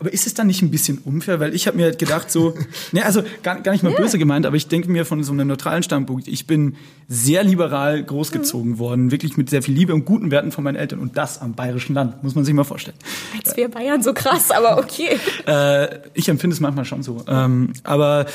Aber 0.00 0.12
ist 0.12 0.26
es 0.26 0.32
dann 0.32 0.46
nicht 0.46 0.62
ein 0.62 0.70
bisschen 0.70 0.98
unfair? 0.98 1.40
Weil 1.40 1.54
ich 1.54 1.66
habe 1.66 1.76
mir 1.76 1.94
gedacht, 1.94 2.30
so, 2.30 2.54
ne, 2.92 3.04
also 3.04 3.22
gar, 3.42 3.60
gar 3.60 3.72
nicht 3.72 3.84
mal 3.84 3.92
böse 3.92 4.18
gemeint, 4.18 4.46
aber 4.46 4.56
ich 4.56 4.66
denke 4.66 4.90
mir 4.90 5.04
von 5.04 5.22
so 5.22 5.32
einem 5.32 5.46
neutralen 5.46 5.82
Standpunkt, 5.82 6.26
ich 6.26 6.46
bin 6.46 6.76
sehr 7.06 7.44
liberal 7.44 8.02
großgezogen 8.02 8.78
worden, 8.78 9.10
wirklich 9.10 9.36
mit 9.36 9.50
sehr 9.50 9.62
viel 9.62 9.74
Liebe 9.74 9.94
und 9.94 10.06
guten 10.06 10.30
Werten 10.30 10.52
von 10.52 10.64
meinen 10.64 10.76
Eltern 10.76 11.00
und 11.00 11.18
das 11.18 11.40
am 11.40 11.52
bayerischen 11.52 11.94
Land, 11.94 12.22
muss 12.22 12.34
man 12.34 12.44
sich 12.44 12.54
mal 12.54 12.64
vorstellen. 12.64 12.96
als 13.36 13.56
wäre 13.56 13.68
Bayern 13.68 14.02
so 14.02 14.14
krass, 14.14 14.50
aber 14.50 14.78
okay. 14.78 15.18
Äh, 15.46 16.00
ich 16.14 16.28
empfinde 16.28 16.54
es 16.54 16.60
manchmal 16.60 16.84
schon 16.84 17.02
so. 17.02 17.24
Ähm, 17.26 17.72
aber 17.82 18.26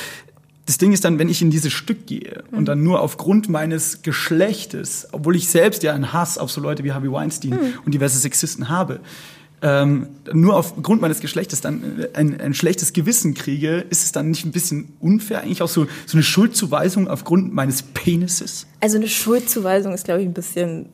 das 0.65 0.77
Ding 0.77 0.91
ist 0.91 1.05
dann, 1.05 1.19
wenn 1.19 1.29
ich 1.29 1.41
in 1.41 1.51
dieses 1.51 1.71
Stück 1.71 2.07
gehe 2.07 2.43
und 2.51 2.65
dann 2.65 2.83
nur 2.83 3.01
aufgrund 3.01 3.47
meines 3.47 4.01
Geschlechtes, 4.01 5.07
obwohl 5.11 5.35
ich 5.35 5.47
selbst 5.47 5.83
ja 5.83 5.93
einen 5.93 6.11
Hass 6.11 6.37
auf 6.37 6.51
so 6.51 6.61
Leute 6.61 6.83
wie 6.83 6.91
Harvey 6.91 7.11
Weinstein 7.11 7.57
und 7.85 7.93
diverse 7.93 8.17
Sexisten 8.17 8.69
habe, 8.69 8.99
ähm, 9.61 10.07
nur 10.31 10.55
aufgrund 10.55 11.01
meines 11.01 11.19
Geschlechtes 11.19 11.61
dann 11.61 11.99
äh, 11.99 12.17
ein, 12.17 12.39
ein 12.39 12.53
schlechtes 12.53 12.93
Gewissen 12.93 13.33
kriege, 13.33 13.85
ist 13.89 14.03
es 14.03 14.11
dann 14.11 14.29
nicht 14.29 14.45
ein 14.45 14.51
bisschen 14.51 14.93
unfair, 14.99 15.41
eigentlich 15.41 15.61
auch 15.61 15.69
so, 15.69 15.87
so 16.05 16.17
eine 16.17 16.23
Schuldzuweisung 16.23 17.07
aufgrund 17.07 17.53
meines 17.53 17.81
Penises? 17.81 18.67
Also 18.81 18.97
eine 18.97 19.07
Schuldzuweisung 19.07 19.93
ist, 19.93 20.05
glaube 20.05 20.21
ich, 20.21 20.27
ein 20.27 20.33
bisschen 20.33 20.87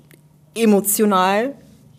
emotional 0.56 1.54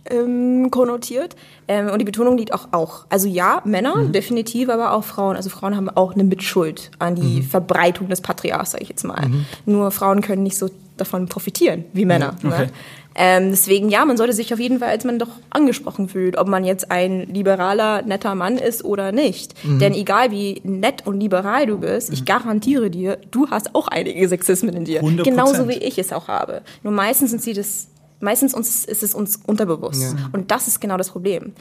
ähm, 0.07 0.71
konnotiert. 0.71 1.37
Ähm, 1.69 1.89
und 1.89 1.99
die 1.99 2.05
Betonung 2.05 2.37
liegt 2.37 2.53
auch 2.53 2.69
auch. 2.73 3.07
Also 3.09 3.29
ja, 3.29 3.63
Männer, 3.65 4.05
definitiv, 4.07 4.69
aber 4.69 4.93
auch 4.93 5.05
Frauen. 5.05 5.37
Also 5.37 5.51
Frauen 5.51 5.77
haben 5.77 5.89
auch 5.91 6.15
eine 6.15 6.25
Mitschuld 6.25 6.91
an 6.99 7.15
die 7.15 7.43
Verbreitung 7.43 8.09
des 8.09 8.21
Patriarchs, 8.21 8.73
sage 8.73 8.83
ich 8.83 8.89
jetzt 8.89 9.05
mal. 9.05 9.31
Nur 9.65 9.91
Frauen 9.91 10.21
können 10.21 10.43
nicht 10.43 10.59
so 10.59 10.69
davon 10.97 11.27
profitieren 11.27 11.85
wie 11.93 12.05
Männer. 12.05 12.35
Okay. 12.45 12.67
Ne? 12.67 12.71
Ähm, 13.15 13.51
deswegen, 13.51 13.89
ja, 13.89 14.05
man 14.05 14.17
sollte 14.17 14.33
sich 14.33 14.53
auf 14.53 14.61
jeden 14.61 14.79
Fall 14.79 14.89
als 14.89 15.05
man 15.05 15.19
doch 15.19 15.29
angesprochen 15.51 16.09
fühlt, 16.09 16.37
ob 16.39 16.49
man 16.49 16.65
jetzt 16.65 16.91
ein 16.91 17.27
liberaler, 17.33 18.03
netter 18.03 18.35
Mann 18.35 18.59
ist 18.59 18.85
oder 18.85 19.13
nicht. 19.13 19.55
Denn 19.65 19.95
egal 19.95 20.31
wie 20.31 20.61
nett 20.65 21.07
und 21.07 21.21
liberal 21.21 21.67
du 21.67 21.79
bist, 21.79 22.13
ich 22.13 22.25
garantiere 22.25 22.91
dir, 22.91 23.19
du 23.31 23.49
hast 23.51 23.75
auch 23.75 23.89
einige 23.89 24.27
Sexismen 24.29 24.75
in 24.75 24.85
dir. 24.85 25.03
100%. 25.03 25.23
Genauso 25.23 25.69
wie 25.69 25.75
ich 25.75 25.99
es 25.99 26.13
auch 26.13 26.29
habe. 26.29 26.63
Nur 26.83 26.93
meistens 26.93 27.31
sind 27.31 27.43
sie 27.43 27.53
das, 27.53 27.89
meistens 28.21 28.55
uns, 28.55 28.85
ist 28.85 29.03
es 29.03 29.15
uns 29.15 29.41
unterbewusst. 29.47 30.15
Und 30.33 30.51
das 30.51 30.69
ist 30.69 30.81
genau 30.81 30.97
das 30.97 31.11
Problem. 31.11 31.53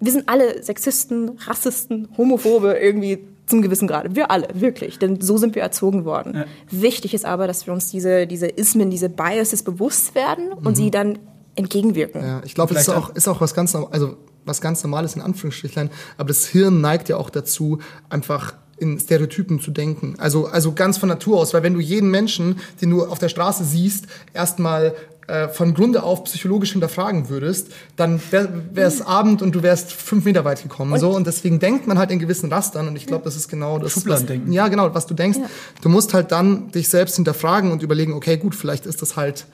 Wir 0.00 0.12
sind 0.12 0.28
alle 0.28 0.62
Sexisten, 0.62 1.38
Rassisten, 1.46 2.08
Homophobe 2.18 2.74
irgendwie 2.74 3.18
zum 3.46 3.62
gewissen 3.62 3.88
Grade. 3.88 4.14
Wir 4.14 4.30
alle, 4.30 4.48
wirklich. 4.54 4.98
Denn 4.98 5.20
so 5.20 5.38
sind 5.38 5.54
wir 5.54 5.62
erzogen 5.62 6.04
worden. 6.04 6.44
Wichtig 6.70 7.14
ist 7.14 7.24
aber, 7.24 7.46
dass 7.46 7.66
wir 7.66 7.72
uns 7.72 7.90
diese, 7.90 8.26
diese 8.26 8.46
Ismen, 8.48 8.90
diese 8.90 9.08
Biases 9.08 9.62
bewusst 9.62 10.14
werden 10.14 10.52
und 10.52 10.76
sie 10.76 10.90
dann 10.90 11.18
entgegenwirken. 11.54 12.22
Ja, 12.22 12.42
ich 12.44 12.54
glaube, 12.54 12.74
es 12.74 12.82
ist 12.82 12.88
auch, 12.90 13.14
ist 13.14 13.28
auch 13.28 13.40
was 13.40 13.54
ganz, 13.54 13.74
also 13.74 14.16
was 14.44 14.60
ganz 14.60 14.82
Normales 14.82 15.16
in 15.16 15.22
Anführungsstrichlein, 15.22 15.90
aber 16.18 16.28
das 16.28 16.46
Hirn 16.46 16.80
neigt 16.80 17.08
ja 17.08 17.16
auch 17.16 17.30
dazu, 17.30 17.78
einfach 18.08 18.54
in 18.78 18.98
Stereotypen 19.00 19.60
zu 19.60 19.70
denken. 19.70 20.16
Also, 20.18 20.46
also 20.46 20.72
ganz 20.72 20.98
von 20.98 21.08
Natur 21.08 21.38
aus, 21.38 21.54
weil 21.54 21.62
wenn 21.62 21.74
du 21.74 21.80
jeden 21.80 22.10
Menschen, 22.10 22.60
den 22.80 22.90
du 22.90 23.04
auf 23.04 23.18
der 23.18 23.30
Straße 23.30 23.64
siehst, 23.64 24.06
erstmal 24.34 24.94
äh, 25.28 25.48
von 25.48 25.74
Grunde 25.74 26.02
auf 26.02 26.24
psychologisch 26.24 26.72
hinterfragen 26.72 27.28
würdest, 27.28 27.68
dann 27.96 28.20
wäre 28.30 28.48
es 28.74 29.02
Abend 29.02 29.42
und 29.42 29.54
du 29.54 29.62
wärst 29.62 29.92
fünf 29.92 30.24
Meter 30.24 30.44
weit 30.44 30.62
gekommen. 30.62 30.98
so 31.00 31.10
und 31.10 31.26
deswegen 31.26 31.58
denkt 31.58 31.86
man 31.86 31.98
halt 31.98 32.10
in 32.10 32.18
gewissen 32.18 32.52
Rastern 32.52 32.86
und 32.88 32.96
ich 32.96 33.06
glaube, 33.06 33.24
das 33.24 33.36
ist 33.36 33.48
genau 33.48 33.78
das. 33.78 33.96
Was, 33.96 34.02
Schubladendenken. 34.02 34.52
ja, 34.52 34.68
genau, 34.68 34.94
was 34.94 35.06
du 35.06 35.14
denkst. 35.14 35.38
Du 35.80 35.88
musst 35.88 36.14
halt 36.14 36.32
dann 36.32 36.70
dich 36.70 36.88
selbst 36.88 37.16
hinterfragen 37.16 37.72
und 37.72 37.82
überlegen, 37.82 38.12
okay, 38.12 38.36
gut, 38.36 38.54
vielleicht 38.54 38.86
ist 38.86 39.02
das 39.02 39.16
halt, 39.16 39.46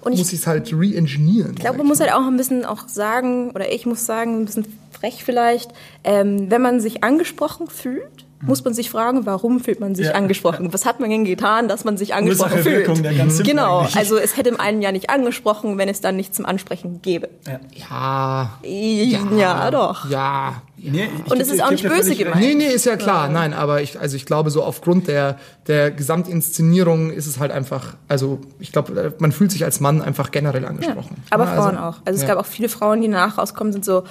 Und 0.00 0.12
ich 0.12 0.18
muss 0.18 0.32
ich 0.32 0.40
es 0.40 0.46
halt 0.46 0.72
re-engineeren. 0.72 1.52
Ich 1.54 1.60
glaube, 1.60 1.78
man 1.78 1.86
muss 1.86 2.00
halt 2.00 2.12
auch 2.12 2.26
ein 2.26 2.36
bisschen 2.36 2.64
auch 2.64 2.88
sagen, 2.88 3.50
oder 3.50 3.70
ich 3.70 3.86
muss 3.86 4.06
sagen, 4.06 4.40
ein 4.40 4.44
bisschen 4.46 4.66
frech 4.92 5.24
vielleicht, 5.24 5.72
ähm, 6.04 6.50
wenn 6.50 6.62
man 6.62 6.80
sich 6.80 7.04
angesprochen 7.04 7.68
fühlt, 7.68 8.24
muss 8.42 8.64
man 8.64 8.74
sich 8.74 8.90
fragen, 8.90 9.24
warum 9.24 9.60
fühlt 9.60 9.80
man 9.80 9.94
sich 9.94 10.06
Ja, 10.06 10.12
angesprochen? 10.12 10.72
Was 10.72 10.84
hat 10.84 11.00
man 11.00 11.08
denn 11.10 11.24
getan, 11.24 11.68
dass 11.68 11.84
man 11.84 11.96
sich 11.96 12.12
angesprochen 12.14 12.50
Ursache, 12.52 12.62
fühlt? 12.62 12.86
Wirkung, 12.88 13.02
der 13.02 13.14
ganz 13.14 13.36
simpel 13.36 13.52
genau, 13.54 13.78
eigentlich. 13.80 13.96
also 13.96 14.16
es 14.18 14.36
hätte 14.36 14.58
einen 14.58 14.82
ja 14.82 14.90
nicht 14.92 15.10
angesprochen, 15.10 15.78
wenn 15.78 15.88
es 15.88 16.00
dann 16.00 16.16
nichts 16.16 16.36
zum 16.36 16.44
Ansprechen 16.46 17.00
gäbe. 17.02 17.28
Ja, 17.74 18.50
Ja, 18.64 19.70
doch. 19.70 20.10
ja. 20.10 20.62
Nee, 20.84 21.08
Und 21.30 21.40
es 21.40 21.48
ist 21.48 21.62
auch 21.62 21.70
nicht 21.70 21.86
böse 21.88 22.16
gemeint. 22.16 22.40
Nee, 22.40 22.54
nee, 22.54 22.66
ist 22.66 22.86
ja 22.86 22.96
klar. 22.96 23.28
Nein, 23.28 23.54
aber 23.54 23.82
ich, 23.82 24.00
also 24.00 24.16
ich 24.16 24.26
glaube, 24.26 24.50
so 24.50 24.64
aufgrund 24.64 25.06
der, 25.06 25.38
der 25.68 25.92
Gesamtinszenierung 25.92 27.10
ist 27.12 27.26
es 27.28 27.38
halt 27.38 27.52
einfach, 27.52 27.94
also 28.08 28.40
ich 28.58 28.72
glaube, 28.72 29.14
man 29.18 29.30
fühlt 29.30 29.52
sich 29.52 29.64
als 29.64 29.78
Mann 29.78 30.02
einfach 30.02 30.32
generell 30.32 30.64
angesprochen. 30.66 31.16
Aber 31.30 31.44
Ja, 31.44 31.54
Frauen 31.54 31.76
also, 31.76 31.98
auch. 31.98 32.02
Also 32.04 32.16
es 32.16 32.22
ja. 32.22 32.28
gab 32.34 32.38
auch 32.38 32.46
viele 32.48 32.68
Frauen, 32.68 33.00
die 33.00 33.08
danach 33.08 33.38
rauskommen, 33.38 33.72
sind 33.72 33.84
so, 33.84 34.02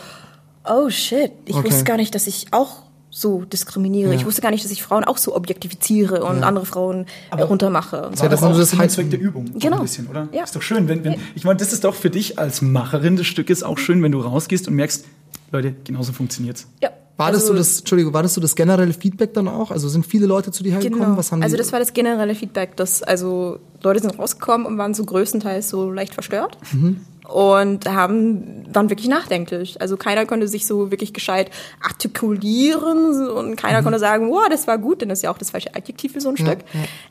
oh 0.66 0.90
shit, 0.90 1.34
ich 1.46 1.56
Okay. 1.56 1.68
wusste 1.68 1.84
gar 1.84 1.98
nicht, 1.98 2.16
dass 2.16 2.26
ich 2.28 2.48
auch 2.52 2.84
so 3.14 3.42
diskriminiere. 3.44 4.14
Ich 4.16 4.26
wusste 4.26 4.42
gar 4.42 4.52
nicht, 4.52 4.64
dass 4.64 4.72
ich 4.72 4.82
Frauen 4.82 5.04
auch 5.04 5.18
so 5.18 5.36
objektifiziere 5.36 6.24
und 6.24 6.44
andere 6.44 6.66
Frauen 6.66 7.06
äh, 7.36 7.42
runtermache. 7.42 8.08
Und 8.08 8.18
so. 8.18 8.24
Ja, 8.24 8.30
das 8.30 8.40
Das 8.40 8.52
ist 8.52 8.58
ist 8.58 8.60
das 8.62 8.70
Sinn 8.70 8.80
und 8.80 8.84
Heiz- 8.86 8.94
Zweck 8.96 9.10
der 9.12 9.20
Übung. 9.20 9.46
Genau. 9.60 9.76
Ein 9.78 9.82
bisschen, 9.84 10.08
oder? 10.08 10.30
Ja. 10.32 10.44
Ist 10.46 10.56
doch 10.56 10.62
schön, 10.62 10.88
wenn, 10.88 11.04
wenn 11.04 11.16
ich 11.36 11.44
meine, 11.44 11.58
das 11.58 11.74
ist 11.74 11.84
doch 11.84 11.94
für 11.94 12.10
dich 12.10 12.40
als 12.40 12.62
Macherin 12.62 13.18
des 13.18 13.28
Stückes 13.28 13.64
auch 13.64 13.78
schön, 13.78 14.02
wenn 14.02 14.12
du 14.14 14.22
rausgehst 14.22 14.68
und 14.68 14.76
merkst, 14.76 15.06
Leute, 15.52 15.76
genauso 15.84 16.14
funktioniert's. 16.14 16.68
Ja. 16.82 16.90
War 17.18 17.32
das 17.34 17.42
so 17.46 17.52
Also- 17.52 17.58
das, 17.62 17.80
Entschuldigung, 17.80 18.14
war 18.14 18.24
das 18.24 18.34
so 18.34 18.40
das 18.42 18.56
generelle 18.56 18.94
Feedback 18.94 19.34
dann 19.34 19.48
auch? 19.50 19.70
Also 19.72 19.90
sind 19.90 20.06
viele 20.08 20.26
Leute 20.26 20.52
zu 20.52 20.64
dir 20.64 20.72
hergekommen? 20.72 21.04
Genau. 21.06 21.18
Was 21.18 21.32
haben 21.34 21.44
also 21.44 21.58
das 21.58 21.72
war 21.74 21.80
das 21.80 21.92
generelle 21.94 22.34
Feedback, 22.34 22.78
dass 22.78 23.04
also 23.04 23.60
Leute 23.84 24.00
sind 24.00 24.18
rausgekommen 24.18 24.66
und 24.66 24.78
waren 24.78 24.94
so 24.94 25.04
größtenteils 25.04 25.70
so 25.70 25.92
leicht 25.92 26.14
verstört 26.14 26.58
Mhm. 26.72 27.02
Und 27.28 27.88
haben 27.88 28.66
waren 28.74 28.90
wirklich 28.90 29.08
nachdenklich. 29.10 29.80
Also 29.82 29.98
keiner 29.98 30.26
konnte 30.26 30.48
sich 30.48 30.66
so 30.68 30.92
wirklich 30.92 31.14
gescheit 31.14 31.50
artikulieren 31.82 33.30
und 33.30 33.56
keiner 33.56 33.80
Mhm. 33.80 33.84
konnte 33.84 34.00
sagen, 34.00 34.30
wow, 34.32 34.48
das 34.50 34.68
war 34.68 34.78
gut, 34.78 35.02
denn 35.02 35.10
das 35.10 35.20
ist 35.20 35.24
ja 35.24 35.32
auch 35.32 35.38
das 35.38 35.52
falsche 35.52 35.74
Adjektiv 35.76 36.14
für 36.14 36.22
so 36.22 36.30
ein 36.30 36.38
Stück. 36.38 36.60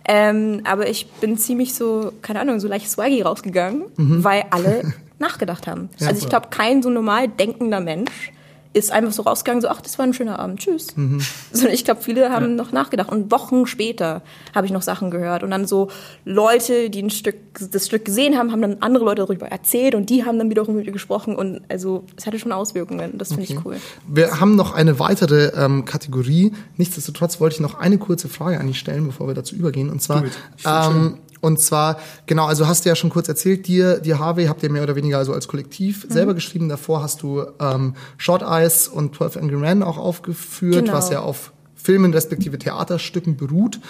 Ähm, 0.07 0.62
aber 0.64 0.88
ich 0.88 1.07
bin 1.20 1.37
ziemlich 1.38 1.75
so, 1.75 2.12
keine 2.23 2.40
Ahnung, 2.40 2.61
so 2.61 2.68
leicht 2.68 2.88
swaggy 2.90 3.23
rausgegangen, 3.23 3.85
Mhm. 3.96 4.25
weil 4.25 4.44
alle 4.51 4.83
nachgedacht 5.18 5.66
haben. 5.66 5.90
also 6.01 6.16
ich 6.23 6.29
glaube, 6.29 6.49
kein 6.51 6.83
so 6.83 6.88
normal 6.90 7.29
denkender 7.29 7.81
Mensch 7.81 8.33
ist 8.72 8.92
einfach 8.92 9.12
so 9.12 9.22
rausgegangen, 9.22 9.61
so, 9.61 9.68
ach, 9.68 9.80
das 9.80 9.98
war 9.98 10.06
ein 10.06 10.14
schöner 10.14 10.38
Abend, 10.38 10.61
tschüss. 10.61 10.96
Mhm. 10.96 11.20
Sondern 11.52 11.74
ich 11.74 11.85
glaube, 11.85 12.02
viele 12.02 12.30
haben 12.30 12.54
noch 12.54 12.70
nachgedacht. 12.70 13.11
Und 13.11 13.33
Wochen 13.33 13.66
später 13.66 14.22
habe 14.54 14.66
ich 14.66 14.72
noch 14.72 14.83
Sachen 14.83 15.11
gehört. 15.11 15.42
Und 15.42 15.50
dann 15.50 15.66
so 15.66 15.88
Leute, 16.24 16.88
die 16.88 17.02
ein 17.02 17.11
Stück, 17.11 17.37
das 17.59 17.87
Stück 17.87 18.04
gesehen 18.04 18.38
haben, 18.38 18.52
haben 18.52 18.62
dann 18.62 18.76
andere 18.80 19.04
Leute 19.04 19.22
darüber 19.22 19.48
erzählt 19.48 19.96
und 19.96 20.09
die 20.09 20.24
haben 20.24 20.38
dann 20.38 20.50
wiederum 20.50 20.76
mit 20.76 20.87
mir 20.87 20.92
gesprochen. 20.92 21.35
Und 21.35 21.62
also 21.68 22.04
es 22.16 22.26
hatte 22.26 22.38
schon 22.38 22.52
Auswirkungen. 22.52 23.18
Das 23.18 23.28
finde 23.28 23.44
ich 23.44 23.64
cool. 23.64 23.76
Wir 24.06 24.38
haben 24.40 24.54
noch 24.54 24.72
eine 24.72 25.00
weitere 25.00 25.46
ähm, 25.56 25.85
Kategorie. 25.85 26.52
Nichtsdestotrotz 26.76 27.40
wollte 27.40 27.54
ich 27.56 27.61
noch 27.61 27.74
eine 27.74 27.98
kurze 27.98 28.28
Frage 28.28 28.61
an 28.61 28.68
dich 28.68 28.78
stellen, 28.78 29.04
bevor 29.04 29.26
wir 29.26 29.35
dazu 29.35 29.56
übergehen. 29.56 29.90
Und 29.90 30.00
zwar, 30.00 30.22
ähm, 30.64 31.18
und 31.40 31.59
zwar, 31.61 31.98
genau, 32.26 32.46
also 32.46 32.66
hast 32.66 32.85
du 32.85 32.88
ja 32.90 32.94
schon 32.94 33.11
kurz 33.11 33.29
erzählt, 33.29 33.66
dir, 33.66 33.98
dir 34.00 34.18
Harvey 34.18 34.46
habt 34.46 34.62
ihr 34.62 34.70
mehr 34.70 34.83
oder 34.83 34.96
weniger 34.96 35.18
also 35.18 35.33
als 35.33 35.48
Kollektiv 35.48 36.05
Mhm. 36.09 36.12
selber 36.12 36.35
geschrieben. 36.35 36.68
Davor 36.68 37.03
hast 37.03 37.22
du 37.22 37.44
ähm, 37.61 37.94
Short 38.18 38.42
Eyes 38.42 38.88
und 38.88 39.14
12 39.16 39.37
Angry 39.38 39.57
Men 39.57 39.83
auch 39.83 39.98
aufgeführt, 39.98 40.85
Genau. 40.87 40.92
was 40.92 41.11
ja 41.11 41.20
auf 41.20 41.53
Filmen 41.74 42.12
respektive 42.12 42.59
Theaterstücken 42.59 43.37
beruht. 43.37 43.81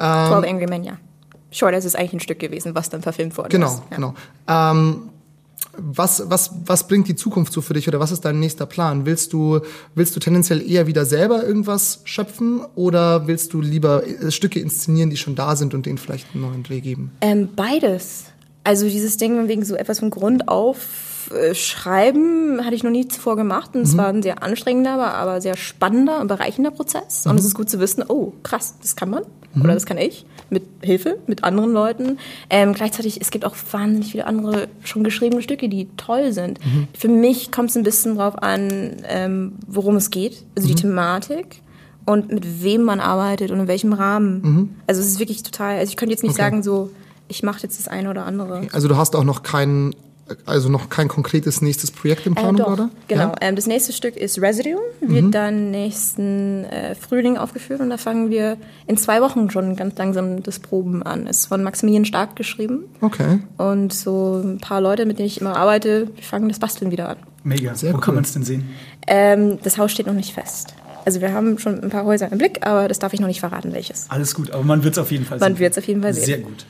Ähm, 0.00 0.26
12 0.28 0.46
Angry 0.50 0.66
Men, 0.66 0.84
ja. 0.84 0.98
Sure, 1.52 1.70
das 1.72 1.84
ist 1.84 1.96
eigentlich 1.96 2.14
ein 2.14 2.20
Stück 2.20 2.40
gewesen, 2.40 2.74
was 2.74 2.90
dann 2.90 3.02
verfilmt 3.02 3.36
worden 3.38 3.48
Genau, 3.50 3.66
ist. 3.68 3.82
Ja. 3.90 3.96
genau. 3.96 4.14
Ähm, 4.48 5.02
was, 5.76 6.22
was, 6.26 6.50
was 6.64 6.86
bringt 6.88 7.08
die 7.08 7.16
Zukunft 7.16 7.52
so 7.52 7.60
für 7.60 7.74
dich 7.74 7.88
oder 7.88 8.00
was 8.00 8.12
ist 8.12 8.24
dein 8.24 8.40
nächster 8.40 8.66
Plan? 8.66 9.06
Willst 9.06 9.32
du, 9.32 9.60
willst 9.94 10.16
du 10.16 10.20
tendenziell 10.20 10.62
eher 10.62 10.86
wieder 10.86 11.04
selber 11.04 11.44
irgendwas 11.44 12.00
schöpfen 12.04 12.62
oder 12.74 13.26
willst 13.26 13.52
du 13.52 13.60
lieber 13.60 14.06
äh, 14.06 14.30
Stücke 14.30 14.60
inszenieren, 14.60 15.10
die 15.10 15.16
schon 15.16 15.34
da 15.34 15.56
sind 15.56 15.74
und 15.74 15.86
denen 15.86 15.98
vielleicht 15.98 16.28
einen 16.34 16.42
neuen 16.42 16.62
Dreh 16.62 16.80
geben? 16.80 17.12
Ähm, 17.20 17.48
beides. 17.54 18.26
Also 18.64 18.88
dieses 18.88 19.16
Ding 19.16 19.48
wegen 19.48 19.64
so 19.64 19.76
etwas 19.76 20.00
von 20.00 20.10
Grund 20.10 20.48
auf 20.48 21.15
schreiben 21.54 22.64
hatte 22.64 22.74
ich 22.74 22.82
noch 22.82 22.90
nie 22.90 23.08
zuvor 23.08 23.36
gemacht 23.36 23.70
und 23.74 23.82
es 23.82 23.96
war 23.96 24.08
ein 24.08 24.22
sehr 24.22 24.42
anstrengender, 24.42 24.92
aber, 24.92 25.14
aber 25.14 25.40
sehr 25.40 25.56
spannender 25.56 26.20
und 26.20 26.28
bereichender 26.28 26.70
Prozess. 26.70 27.26
Und 27.26 27.38
es 27.38 27.44
ist 27.44 27.54
gut 27.54 27.68
zu 27.70 27.80
wissen, 27.80 28.04
oh 28.08 28.32
krass, 28.42 28.74
das 28.80 28.96
kann 28.96 29.10
man 29.10 29.22
oder 29.62 29.72
das 29.74 29.86
kann 29.86 29.96
ich 29.98 30.26
mit 30.50 30.62
Hilfe 30.82 31.18
mit 31.26 31.42
anderen 31.44 31.72
Leuten. 31.72 32.18
Ähm, 32.50 32.72
gleichzeitig 32.74 33.20
es 33.20 33.30
gibt 33.30 33.44
auch 33.44 33.56
wahnsinnig 33.72 34.12
viele 34.12 34.26
andere 34.26 34.68
schon 34.84 35.02
geschriebene 35.02 35.42
Stücke, 35.42 35.68
die 35.68 35.88
toll 35.96 36.32
sind. 36.32 36.60
Für 36.96 37.08
mich 37.08 37.50
kommt 37.50 37.70
es 37.70 37.76
ein 37.76 37.82
bisschen 37.82 38.16
drauf 38.16 38.40
an, 38.42 38.98
ähm, 39.08 39.52
worum 39.66 39.96
es 39.96 40.10
geht, 40.10 40.44
also 40.56 40.68
die 40.68 40.74
Thematik 40.74 41.62
und 42.04 42.30
mit 42.30 42.62
wem 42.62 42.82
man 42.84 43.00
arbeitet 43.00 43.50
und 43.50 43.58
in 43.60 43.66
welchem 43.66 43.92
Rahmen. 43.92 44.76
Also 44.86 45.00
es 45.00 45.08
ist 45.08 45.18
wirklich 45.18 45.42
total. 45.42 45.78
Also 45.78 45.90
ich 45.90 45.96
könnte 45.96 46.12
jetzt 46.12 46.22
nicht 46.22 46.32
Okay. 46.32 46.42
sagen 46.42 46.62
so, 46.62 46.90
ich 47.28 47.42
mache 47.42 47.62
jetzt 47.62 47.80
das 47.80 47.88
eine 47.88 48.08
oder 48.10 48.24
andere. 48.26 48.68
Also 48.72 48.86
du 48.86 48.96
hast 48.96 49.16
auch 49.16 49.24
noch 49.24 49.42
kein, 49.42 49.94
also 50.44 50.68
noch 50.68 50.88
kein 50.88 51.08
konkretes 51.08 51.62
nächstes 51.62 51.90
Projekt 51.90 52.26
in 52.26 52.32
Äh, 52.32 52.36
Planung 52.40 52.56
doch, 52.56 52.66
gerade? 52.76 52.88
genau. 53.08 53.20
Ja? 53.22 53.28
Mhm. 53.28 53.34
Ähm, 53.40 53.56
das 53.56 53.66
nächste 53.66 53.92
Stück 53.92 54.16
ist 54.16 54.40
Residue, 54.40 54.80
wird 55.00 55.34
dann 55.34 55.70
nächsten 55.70 56.64
äh, 56.64 56.94
Frühling 56.94 57.36
aufgeführt 57.36 57.80
und 57.80 57.90
da 57.90 57.96
fangen 57.96 58.30
wir 58.30 58.56
in 58.86 58.96
zwei 58.96 59.20
Wochen 59.22 59.50
schon 59.50 59.76
ganz 59.76 59.96
langsam 59.98 60.42
das 60.42 60.58
Proben 60.58 61.02
an. 61.02 61.26
Ist 61.26 61.46
von 61.46 61.62
Maximilian 61.62 62.04
Stark 62.04 62.34
geschrieben 62.36 62.84
Okay. 63.00 63.38
und 63.56 63.92
so 63.92 64.40
ein 64.44 64.58
paar 64.58 64.80
Leute, 64.80 65.06
mit 65.06 65.18
denen 65.18 65.26
ich 65.28 65.40
immer 65.40 65.56
arbeite, 65.56 66.08
fangen 66.20 66.48
das 66.48 66.58
Basteln 66.58 66.90
wieder 66.90 67.08
an. 67.10 67.16
Mega. 67.44 67.74
Sehr 67.76 67.92
Wo 67.92 67.96
cool. 67.98 68.02
kann 68.02 68.14
man 68.16 68.24
es 68.24 68.32
denn 68.32 68.42
sehen? 68.42 68.68
Ähm, 69.06 69.58
das 69.62 69.78
Haus 69.78 69.92
steht 69.92 70.06
noch 70.08 70.14
nicht 70.14 70.34
fest. 70.34 70.74
Also 71.04 71.20
wir 71.20 71.32
haben 71.32 71.56
schon 71.60 71.80
ein 71.84 71.90
paar 71.90 72.04
Häuser 72.04 72.32
im 72.32 72.38
Blick, 72.38 72.66
aber 72.66 72.88
das 72.88 72.98
darf 72.98 73.12
ich 73.12 73.20
noch 73.20 73.28
nicht 73.28 73.38
verraten, 73.38 73.72
welches. 73.72 74.06
Alles 74.10 74.34
gut, 74.34 74.50
aber 74.50 74.64
man 74.64 74.82
wird 74.82 74.94
es 74.94 74.98
auf 74.98 75.12
jeden 75.12 75.24
Fall 75.24 75.38
Man 75.38 75.52
sehen. 75.52 75.60
wird's 75.60 75.78
auf 75.78 75.86
jeden 75.86 76.02
Fall 76.02 76.12
sehen. 76.12 76.24
Sehr 76.24 76.38
gut. 76.38 76.66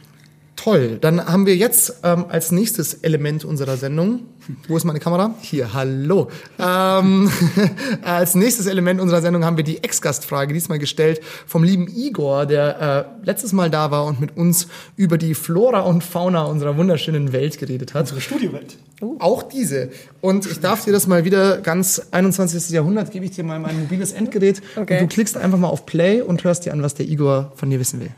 Toll. 0.66 0.98
Dann 1.00 1.24
haben 1.24 1.46
wir 1.46 1.54
jetzt 1.54 2.00
ähm, 2.02 2.24
als 2.28 2.50
nächstes 2.50 2.94
Element 2.94 3.44
unserer 3.44 3.76
Sendung. 3.76 4.22
Wo 4.66 4.76
ist 4.76 4.82
meine 4.82 4.98
Kamera? 4.98 5.32
Hier, 5.40 5.72
hallo. 5.74 6.28
Ähm, 6.58 7.30
als 8.02 8.34
nächstes 8.34 8.66
Element 8.66 9.00
unserer 9.00 9.22
Sendung 9.22 9.44
haben 9.44 9.56
wir 9.56 9.62
die 9.62 9.84
Ex-Gastfrage, 9.84 10.52
diesmal 10.52 10.80
gestellt 10.80 11.20
vom 11.46 11.62
lieben 11.62 11.86
Igor, 11.86 12.46
der 12.46 13.14
äh, 13.22 13.24
letztes 13.24 13.52
Mal 13.52 13.70
da 13.70 13.92
war 13.92 14.06
und 14.06 14.20
mit 14.20 14.36
uns 14.36 14.66
über 14.96 15.18
die 15.18 15.34
Flora 15.34 15.82
und 15.82 16.02
Fauna 16.02 16.42
unserer 16.46 16.76
wunderschönen 16.76 17.32
Welt 17.32 17.58
geredet 17.58 17.94
hat. 17.94 18.00
Unsere 18.00 18.20
Studiowelt. 18.20 18.76
Auch 19.20 19.44
diese. 19.44 19.90
Und 20.20 20.50
ich 20.50 20.58
darf 20.58 20.84
dir 20.84 20.92
das 20.92 21.06
mal 21.06 21.24
wieder 21.24 21.58
ganz 21.58 22.08
21. 22.10 22.70
Jahrhundert, 22.70 23.12
gebe 23.12 23.24
ich 23.24 23.30
dir 23.30 23.44
mal 23.44 23.60
mein 23.60 23.78
mobiles 23.78 24.10
Endgerät. 24.10 24.60
Okay. 24.74 24.94
Und 24.94 25.12
du 25.12 25.14
klickst 25.14 25.36
einfach 25.36 25.58
mal 25.58 25.68
auf 25.68 25.86
Play 25.86 26.22
und 26.22 26.42
hörst 26.42 26.66
dir 26.66 26.72
an, 26.72 26.82
was 26.82 26.94
der 26.94 27.06
Igor 27.06 27.52
von 27.54 27.70
dir 27.70 27.78
wissen 27.78 28.00
will. 28.00 28.10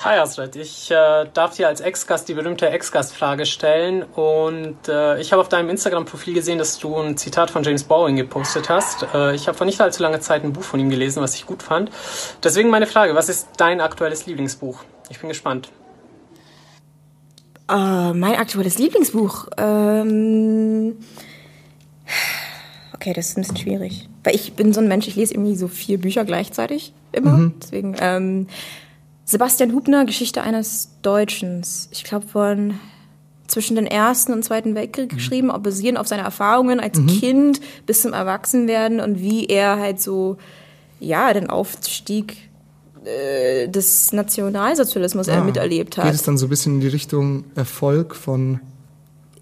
Hi 0.00 0.16
Astrid, 0.16 0.54
ich 0.54 0.92
äh, 0.92 1.26
darf 1.34 1.56
dir 1.56 1.66
als 1.66 1.80
Ex-Gast 1.80 2.28
die 2.28 2.34
berühmte 2.34 2.68
Ex-Gast-Frage 2.68 3.46
stellen 3.46 4.04
und 4.04 4.76
äh, 4.86 5.20
ich 5.20 5.32
habe 5.32 5.42
auf 5.42 5.48
deinem 5.48 5.70
Instagram-Profil 5.70 6.34
gesehen, 6.34 6.56
dass 6.56 6.78
du 6.78 6.96
ein 6.96 7.16
Zitat 7.16 7.50
von 7.50 7.64
James 7.64 7.82
Bowen 7.82 8.14
gepostet 8.14 8.68
hast. 8.68 9.04
Äh, 9.12 9.34
ich 9.34 9.48
habe 9.48 9.58
vor 9.58 9.66
nicht 9.66 9.80
allzu 9.80 10.04
langer 10.04 10.20
Zeit 10.20 10.44
ein 10.44 10.52
Buch 10.52 10.62
von 10.62 10.78
ihm 10.78 10.88
gelesen, 10.88 11.20
was 11.20 11.34
ich 11.34 11.46
gut 11.46 11.64
fand. 11.64 11.90
Deswegen 12.44 12.70
meine 12.70 12.86
Frage, 12.86 13.16
was 13.16 13.28
ist 13.28 13.48
dein 13.56 13.80
aktuelles 13.80 14.24
Lieblingsbuch? 14.26 14.84
Ich 15.08 15.18
bin 15.18 15.30
gespannt. 15.30 15.68
Äh, 17.68 18.12
mein 18.12 18.36
aktuelles 18.36 18.78
Lieblingsbuch. 18.78 19.48
Ähm 19.56 20.96
okay, 22.94 23.14
das 23.14 23.30
ist 23.30 23.36
ein 23.36 23.40
bisschen 23.40 23.56
schwierig. 23.56 24.08
Weil 24.22 24.36
ich 24.36 24.52
bin 24.52 24.72
so 24.72 24.80
ein 24.80 24.86
Mensch, 24.86 25.08
ich 25.08 25.16
lese 25.16 25.34
irgendwie 25.34 25.56
so 25.56 25.66
vier 25.66 25.98
Bücher 25.98 26.24
gleichzeitig 26.24 26.92
immer. 27.10 27.50
Deswegen, 27.60 27.96
ähm, 27.98 28.46
Sebastian 29.28 29.74
Hubner, 29.74 30.06
Geschichte 30.06 30.40
eines 30.40 30.88
Deutschens. 31.02 31.90
Ich 31.92 32.02
glaube 32.02 32.26
von 32.26 32.80
zwischen 33.46 33.76
den 33.76 33.86
Ersten 33.86 34.32
und 34.32 34.42
Zweiten 34.42 34.74
Weltkrieg 34.74 35.10
geschrieben, 35.10 35.50
auch 35.50 35.58
basierend 35.58 35.98
auf 35.98 36.08
seine 36.08 36.22
Erfahrungen 36.22 36.80
als 36.80 36.98
Kind 37.06 37.60
bis 37.84 38.00
zum 38.00 38.14
Erwachsenwerden 38.14 39.00
und 39.00 39.20
wie 39.20 39.44
er 39.46 39.78
halt 39.78 40.00
so, 40.00 40.38
ja, 40.98 41.30
den 41.34 41.50
Aufstieg 41.50 42.36
äh, 43.04 43.68
des 43.68 44.12
Nationalsozialismus 44.12 45.28
äh, 45.28 45.42
miterlebt 45.42 45.98
hat. 45.98 46.06
Geht 46.06 46.14
es 46.14 46.22
dann 46.22 46.38
so 46.38 46.46
ein 46.46 46.48
bisschen 46.48 46.76
in 46.76 46.80
die 46.80 46.88
Richtung 46.88 47.44
Erfolg 47.54 48.14
von 48.16 48.60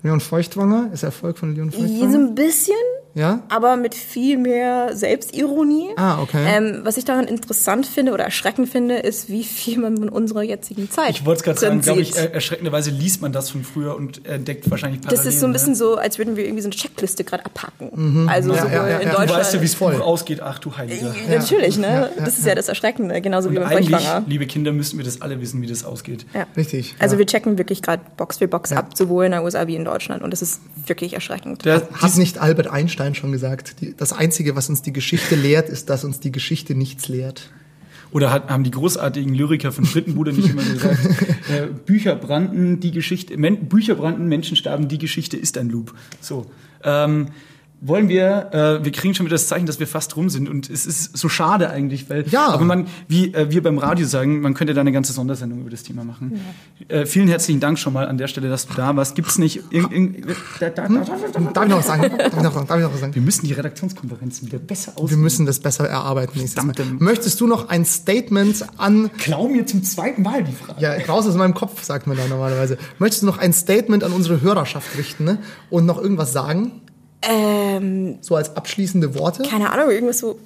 Leon 0.03 0.19
Feuchtwanger? 0.21 0.91
Ist 0.93 1.05
Erfolg 1.05 1.39
von 1.39 1.55
Leon 1.55 1.71
So 1.71 1.79
Feuchtwanger? 1.79 2.19
ein 2.19 2.35
bisschen, 2.35 2.75
Ja? 3.17 3.41
aber 3.49 3.77
mit 3.77 3.95
viel 3.95 4.37
mehr 4.37 4.95
Selbstironie. 4.95 5.89
Ah, 5.97 6.21
okay. 6.21 6.45
Ähm, 6.47 6.81
was 6.83 6.99
ich 6.99 7.05
daran 7.07 7.27
interessant 7.27 7.87
finde 7.87 8.13
oder 8.13 8.25
erschreckend 8.25 8.69
finde, 8.69 8.97
ist, 8.97 9.31
wie 9.31 9.43
viel 9.43 9.79
man 9.79 9.97
von 9.97 10.09
unserer 10.11 10.43
jetzigen 10.43 10.91
Zeit 10.91 11.11
Ich 11.11 11.25
wollte 11.25 11.39
es 11.39 11.43
gerade 11.45 11.59
sagen, 11.59 11.81
glaube 11.81 12.03
ich, 12.03 12.15
äh, 12.17 12.27
erschreckenderweise 12.27 12.91
liest 12.91 13.23
man 13.23 13.33
das 13.33 13.49
von 13.51 13.65
früher 13.65 13.97
und 13.97 14.27
entdeckt 14.27 14.71
wahrscheinlich 14.71 15.01
Parallelen. 15.01 15.25
das 15.25 15.35
ist 15.35 15.41
so 15.41 15.47
ein 15.47 15.53
bisschen 15.53 15.71
ne? 15.71 15.77
so, 15.77 15.97
als 15.97 16.19
würden 16.19 16.37
wir 16.37 16.45
irgendwie 16.45 16.63
so 16.63 16.69
eine 16.69 16.77
Checkliste 16.77 17.25
gerade 17.25 17.47
abhacken. 17.47 18.29
Also 18.29 18.53
Ja, 18.53 18.63
sowohl 18.63 18.73
ja, 18.73 18.89
ja, 18.89 18.99
in 18.99 19.09
ja. 19.09 19.13
Du 19.15 19.17
Deutschland. 19.19 19.41
weißt 19.41 19.55
ja, 19.55 19.61
wie 19.63 19.65
es 19.65 19.75
Voll. 19.75 20.03
ausgeht. 20.03 20.41
Ach 20.43 20.59
du 20.59 20.77
Heiliger. 20.77 21.15
Ja, 21.29 21.39
Natürlich, 21.39 21.79
ne? 21.79 22.11
das 22.19 22.39
ist 22.39 22.47
ja 22.47 22.55
das 22.55 22.69
Erschreckende, 22.69 23.21
genauso 23.23 23.51
wie 23.51 23.57
Und 23.57 23.65
beim 23.65 23.79
eigentlich, 23.79 23.97
Feuchtwanger. 23.97 24.27
liebe 24.29 24.47
Kinder, 24.47 24.73
müssen 24.73 24.99
wir 24.99 25.05
das 25.07 25.23
alle 25.23 25.41
wissen, 25.41 25.63
wie 25.63 25.67
das 25.67 25.85
ausgeht. 25.85 26.27
Ja. 26.35 26.47
Richtig. 26.57 26.95
Also 26.99 27.15
ja. 27.15 27.21
wir 27.21 27.27
checken 27.27 27.57
wirklich 27.57 27.81
gerade 27.81 28.03
Box 28.19 28.39
für 28.39 28.49
Box 28.49 28.73
ab, 28.73 28.91
sowohl 28.95 29.25
in 29.25 29.31
der 29.33 29.43
USA 29.43 29.67
wie 29.67 29.77
in 29.77 29.85
Deutschland. 29.85 30.23
Und 30.23 30.33
das 30.33 30.43
ist 30.43 30.61
wirklich 30.87 31.15
erschreckend. 31.15 31.65
Der, 31.65 31.83
Hat 31.95 32.17
nicht 32.17 32.39
Albert 32.39 32.67
Einstein 32.69 33.06
schon 33.15 33.33
gesagt, 33.33 33.81
die, 33.81 33.95
das 33.97 34.13
Einzige, 34.13 34.57
was 34.57 34.69
uns 34.69 34.83
die 34.83 34.93
Geschichte 34.93 35.35
lehrt, 35.35 35.69
ist, 35.69 35.91
dass 35.91 36.05
uns 36.05 36.21
die 36.21 36.33
Geschichte 36.33 36.75
nichts 36.75 37.09
lehrt. 37.09 37.51
Oder 38.13 38.33
hat, 38.33 38.49
haben 38.49 38.65
die 38.65 38.71
großartigen 38.71 39.35
Lyriker 39.35 39.73
von 39.73 39.85
Frittenbude 39.85 40.33
nicht 40.33 40.49
immer 40.49 40.63
gesagt, 40.63 40.99
äh, 41.51 41.67
Bücher 41.67 42.15
brannten, 42.17 42.81
die 42.81 42.91
Geschichte, 42.91 43.37
Men 43.37 43.69
Bücher 43.69 43.97
brannten, 43.97 44.27
Menschen 44.27 44.57
starben, 44.57 44.89
die 44.89 44.99
Geschichte 44.99 45.37
ist 45.37 45.59
ein 45.59 45.69
Loop. 45.69 45.95
So. 46.21 46.47
Ähm, 46.85 47.29
wollen 47.83 48.09
wir, 48.09 48.49
äh, 48.81 48.85
wir 48.85 48.91
kriegen 48.93 49.15
schon 49.15 49.27
wieder 49.27 49.35
das 49.35 49.49
Zeichen, 49.49 49.67
dass 49.67 49.79
wir 49.79 49.87
fast 49.87 50.17
rum 50.17 50.31
sind 50.31 50.49
und 50.49 50.71
es 50.71 50.87
ist 50.87 51.17
so 51.17 51.29
schade 51.29 51.69
eigentlich, 51.71 52.09
weil, 52.09 52.27
Ja. 52.29 52.49
aber 52.49 52.65
man, 52.65 52.87
wie 53.07 53.35
äh, 53.35 53.51
wir 53.51 53.63
beim 53.63 53.77
Radio 53.79 54.07
sagen, 54.07 54.41
man 54.41 54.55
könnte 54.55 54.73
da 54.73 54.81
eine 54.81 54.93
ganze 54.93 55.13
Sondersendung 55.13 55.61
über 55.61 55.69
das 55.71 55.83
Thema 55.83 56.03
machen. 56.03 56.41
Äh, 56.89 57.05
vielen 57.05 57.29
herzlichen 57.29 57.61
Dank 57.61 57.79
schon 57.79 57.93
mal 57.93 58.09
an 58.09 58.17
der 58.17 58.29
Stelle, 58.29 58.49
dass 58.49 58.67
du 58.67 58.75
da 58.75 58.97
warst. 58.97 59.15
Gibt's 59.15 59.37
nicht, 59.39 59.61
irg- 59.71 59.91
irg- 59.91 60.25
da, 60.59 60.71
da, 60.71 60.89
da, 60.89 60.89
da, 60.89 61.05
da, 61.33 61.51
Darf 61.53 61.65
ich 61.65 61.71
noch 61.71 61.79
was 61.79 61.87
sagen? 61.87 62.03
Darf 62.19 62.27
ich 62.37 62.43
noch, 62.43 62.67
darf 62.67 62.77
ich 62.79 62.83
noch 62.85 62.93
was 62.95 63.01
sagen? 63.01 63.15
wir 63.15 63.23
müssen 63.23 63.47
die 63.47 63.53
Redaktionskonferenzen 63.53 64.47
wieder 64.49 64.59
besser 64.59 64.93
Wir 64.97 65.03
ausüben. 65.05 65.23
müssen 65.23 65.45
das 65.47 65.61
besser 65.61 65.87
erarbeiten 65.89 66.39
nächstes 66.39 66.65
Mal. 66.65 66.75
Möchtest 66.99 67.41
du 67.41 67.47
noch 67.47 67.69
ein 67.69 67.85
Statement 67.85 68.65
an 68.79 69.11
Klau 69.19 69.49
mir 69.49 69.67
zum 69.67 69.83
zweiten 69.85 70.23
Mal 70.23 70.43
die 70.45 70.53
Frage. 70.53 70.81
Ja, 70.81 70.93
raus 71.09 71.27
aus 71.27 71.35
meinem 71.37 71.55
Kopf, 71.55 71.85
sagt 71.85 72.07
man 72.07 72.17
da 72.17 72.27
normalerweise. 72.27 72.79
Möchtest 72.99 73.23
du 73.23 73.27
noch 73.27 73.39
ein 73.39 73.53
Statement 73.53 74.03
an 74.03 74.13
unsere 74.13 74.41
Hörerschaft 74.41 74.97
richten 74.97 75.25
ne? 75.25 75.39
und 75.69 75.85
noch 75.87 75.99
irgendwas 76.01 76.33
sagen? 76.33 76.81
Ähm, 77.23 78.19
So 78.21 78.37
als 78.37 78.57
abschließende 78.57 79.15
Worte. 79.19 79.43
keine 79.43 79.71
Ahnung, 79.71 79.91
irgendwas 79.91 80.19
so 80.19 80.39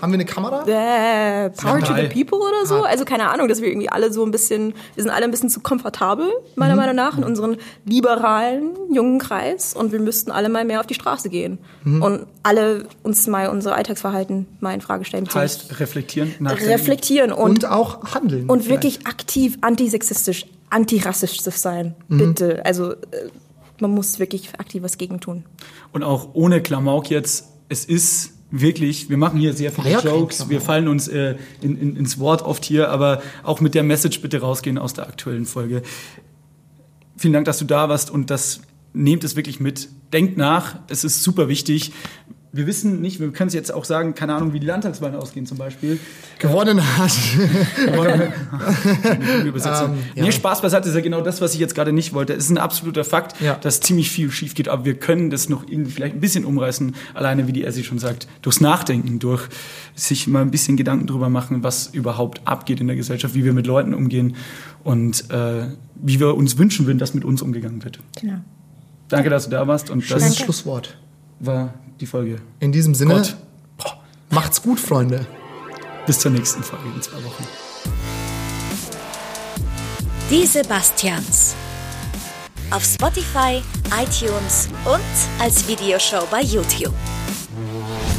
Haben 0.00 0.12
wir 0.12 0.14
eine 0.16 0.24
Kamera? 0.24 0.62
äh, 0.66 1.50
Power 1.50 1.80
to 1.80 1.94
the. 1.94 2.08
People 2.08 2.38
oder 2.38 2.66
so. 2.66 2.82
Also 2.84 3.04
keine 3.04 3.28
Ahnung, 3.30 3.48
dass 3.48 3.60
wir 3.60 3.68
irgendwie 3.68 3.88
alle 3.88 4.12
so 4.12 4.24
ein 4.24 4.30
bisschen, 4.30 4.72
wir 4.94 5.02
sind 5.02 5.10
alle 5.10 5.24
ein 5.24 5.30
bisschen 5.32 5.50
zu 5.50 5.58
komfortabel, 5.60 6.28
meiner 6.56 6.76
Meinung 6.76 6.94
nach, 6.94 7.18
in 7.18 7.24
unseren 7.24 7.56
liberalen 7.84 8.70
jungen 8.92 9.18
Kreis 9.18 9.74
und 9.74 9.90
wir 9.92 9.98
müssten 10.00 10.30
alle 10.30 10.48
mal 10.48 10.64
mehr 10.64 10.80
auf 10.80 10.86
die 10.86 10.94
Straße 10.94 11.28
gehen 11.30 11.58
und 11.84 12.26
alle 12.44 12.86
uns 13.02 13.26
mal 13.26 13.48
unser 13.48 13.74
Alltagsverhalten 13.74 14.46
mal 14.60 14.72
in 14.72 14.80
Frage 14.80 15.04
stellen. 15.04 15.28
Heißt 15.32 15.80
reflektieren, 15.80 16.32
nachdenken. 16.38 16.70
reflektieren 16.72 17.32
und, 17.32 17.64
Und 17.64 17.64
auch 17.66 18.14
handeln. 18.14 18.48
und 18.48 18.68
wirklich 18.68 19.06
aktiv 19.06 19.58
antisexistisch, 19.62 20.46
antirassistisch 20.70 21.56
sein. 21.56 21.96
Bitte. 22.08 22.64
Also 22.64 22.92
äh, 22.92 22.96
man 23.80 23.90
muss 23.92 24.18
wirklich 24.18 24.50
aktiv 24.58 24.82
was 24.82 24.96
gegen 24.98 25.20
tun. 25.20 25.44
Und 25.92 26.02
auch 26.02 26.30
ohne 26.34 26.60
Klamauk 26.62 27.10
jetzt, 27.10 27.48
es 27.68 27.84
ist 27.84 28.32
wirklich, 28.50 29.10
wir 29.10 29.16
machen 29.16 29.40
hier 29.40 29.52
sehr 29.52 29.72
viele 29.72 29.90
ja 29.90 30.00
Jokes, 30.00 30.48
wir 30.48 30.60
fallen 30.60 30.88
uns 30.88 31.08
äh, 31.08 31.36
in, 31.60 31.78
in, 31.78 31.96
ins 31.96 32.18
Wort 32.18 32.42
oft 32.42 32.64
hier, 32.64 32.90
aber 32.90 33.20
auch 33.42 33.60
mit 33.60 33.74
der 33.74 33.82
Message 33.82 34.20
bitte 34.22 34.40
rausgehen 34.40 34.78
aus 34.78 34.94
der 34.94 35.06
aktuellen 35.06 35.44
Folge. 35.44 35.82
Vielen 37.16 37.32
Dank, 37.34 37.44
dass 37.44 37.58
du 37.58 37.64
da 37.64 37.88
warst 37.88 38.10
und 38.10 38.30
das 38.30 38.60
nehmt 38.92 39.24
es 39.24 39.36
wirklich 39.36 39.60
mit. 39.60 39.88
Denkt 40.12 40.38
nach, 40.38 40.76
es 40.88 41.04
ist 41.04 41.22
super 41.22 41.48
wichtig. 41.48 41.92
Wir 42.50 42.66
wissen 42.66 43.00
nicht, 43.02 43.20
wir 43.20 43.30
können 43.30 43.48
es 43.48 43.54
jetzt 43.54 43.72
auch 43.74 43.84
sagen, 43.84 44.14
keine 44.14 44.34
Ahnung, 44.34 44.54
wie 44.54 44.60
die 44.60 44.66
Landtagswahlen 44.66 45.14
ausgehen 45.16 45.44
zum 45.44 45.58
Beispiel. 45.58 46.00
gewonnen 46.38 46.80
hat. 46.96 47.10
Übersetzung. 49.44 49.92
Ähm, 49.92 49.98
ja. 50.14 50.22
Nee, 50.24 50.32
Spaß 50.32 50.62
beiseite 50.62 50.88
ist 50.88 50.94
ja 50.94 51.00
genau 51.00 51.20
das, 51.20 51.40
was 51.40 51.54
ich 51.54 51.60
jetzt 51.60 51.74
gerade 51.74 51.92
nicht 51.92 52.12
wollte. 52.14 52.32
Es 52.32 52.44
ist 52.44 52.50
ein 52.50 52.58
absoluter 52.58 53.04
Fakt, 53.04 53.40
Ja. 53.40 53.54
dass 53.56 53.80
ziemlich 53.80 54.10
viel 54.10 54.30
schief 54.30 54.54
geht, 54.54 54.68
aber 54.68 54.84
wir 54.84 54.94
können 54.94 55.30
das 55.30 55.48
noch 55.48 55.68
irgendwie 55.68 55.90
vielleicht 55.90 56.14
ein 56.14 56.20
bisschen 56.20 56.44
umreißen, 56.44 56.94
alleine 57.14 57.46
wie 57.46 57.52
die 57.52 57.64
Essi 57.64 57.84
schon 57.84 57.98
sagt, 57.98 58.28
durchs 58.42 58.60
Nachdenken, 58.60 59.18
durch 59.18 59.48
sich 59.94 60.26
mal 60.26 60.42
ein 60.42 60.50
bisschen 60.50 60.76
Gedanken 60.76 61.06
drüber 61.06 61.28
machen, 61.28 61.62
was 61.62 61.88
überhaupt 61.88 62.40
abgeht 62.46 62.80
in 62.80 62.86
der 62.86 62.96
Gesellschaft, 62.96 63.34
wie 63.34 63.44
wir 63.44 63.52
mit 63.52 63.66
Leuten 63.66 63.94
umgehen 63.94 64.36
und 64.84 65.30
äh, 65.30 65.66
wie 65.96 66.20
wir 66.20 66.34
uns 66.36 66.56
wünschen 66.58 66.86
würden, 66.86 66.98
dass 66.98 67.14
mit 67.14 67.24
uns 67.24 67.42
umgegangen 67.42 67.82
wird. 67.84 67.98
Genau. 68.20 68.38
Danke, 69.08 69.30
dass 69.30 69.44
du 69.44 69.50
da 69.50 69.66
warst 69.66 69.90
und 69.90 69.98
Das 70.02 70.22
ist 70.22 70.28
das 70.28 70.36
das 70.36 70.38
Schlusswort. 70.44 70.96
War 71.40 71.74
die 72.00 72.06
Folge. 72.06 72.40
In 72.60 72.72
diesem 72.72 72.94
Sinne, 72.94 73.14
Gott. 73.14 73.36
Boah. 73.76 74.02
macht's 74.30 74.62
gut, 74.62 74.80
Freunde. 74.80 75.26
Bis 76.06 76.20
zur 76.20 76.30
nächsten 76.30 76.62
Folge 76.62 76.88
in 76.94 77.02
zwei 77.02 77.22
Wochen. 77.24 77.44
Die 80.30 80.46
Sebastians. 80.46 81.54
Auf 82.70 82.84
Spotify, 82.84 83.62
iTunes 83.98 84.68
und 84.84 85.40
als 85.42 85.66
Videoshow 85.66 86.26
bei 86.30 86.42
YouTube. 86.42 86.94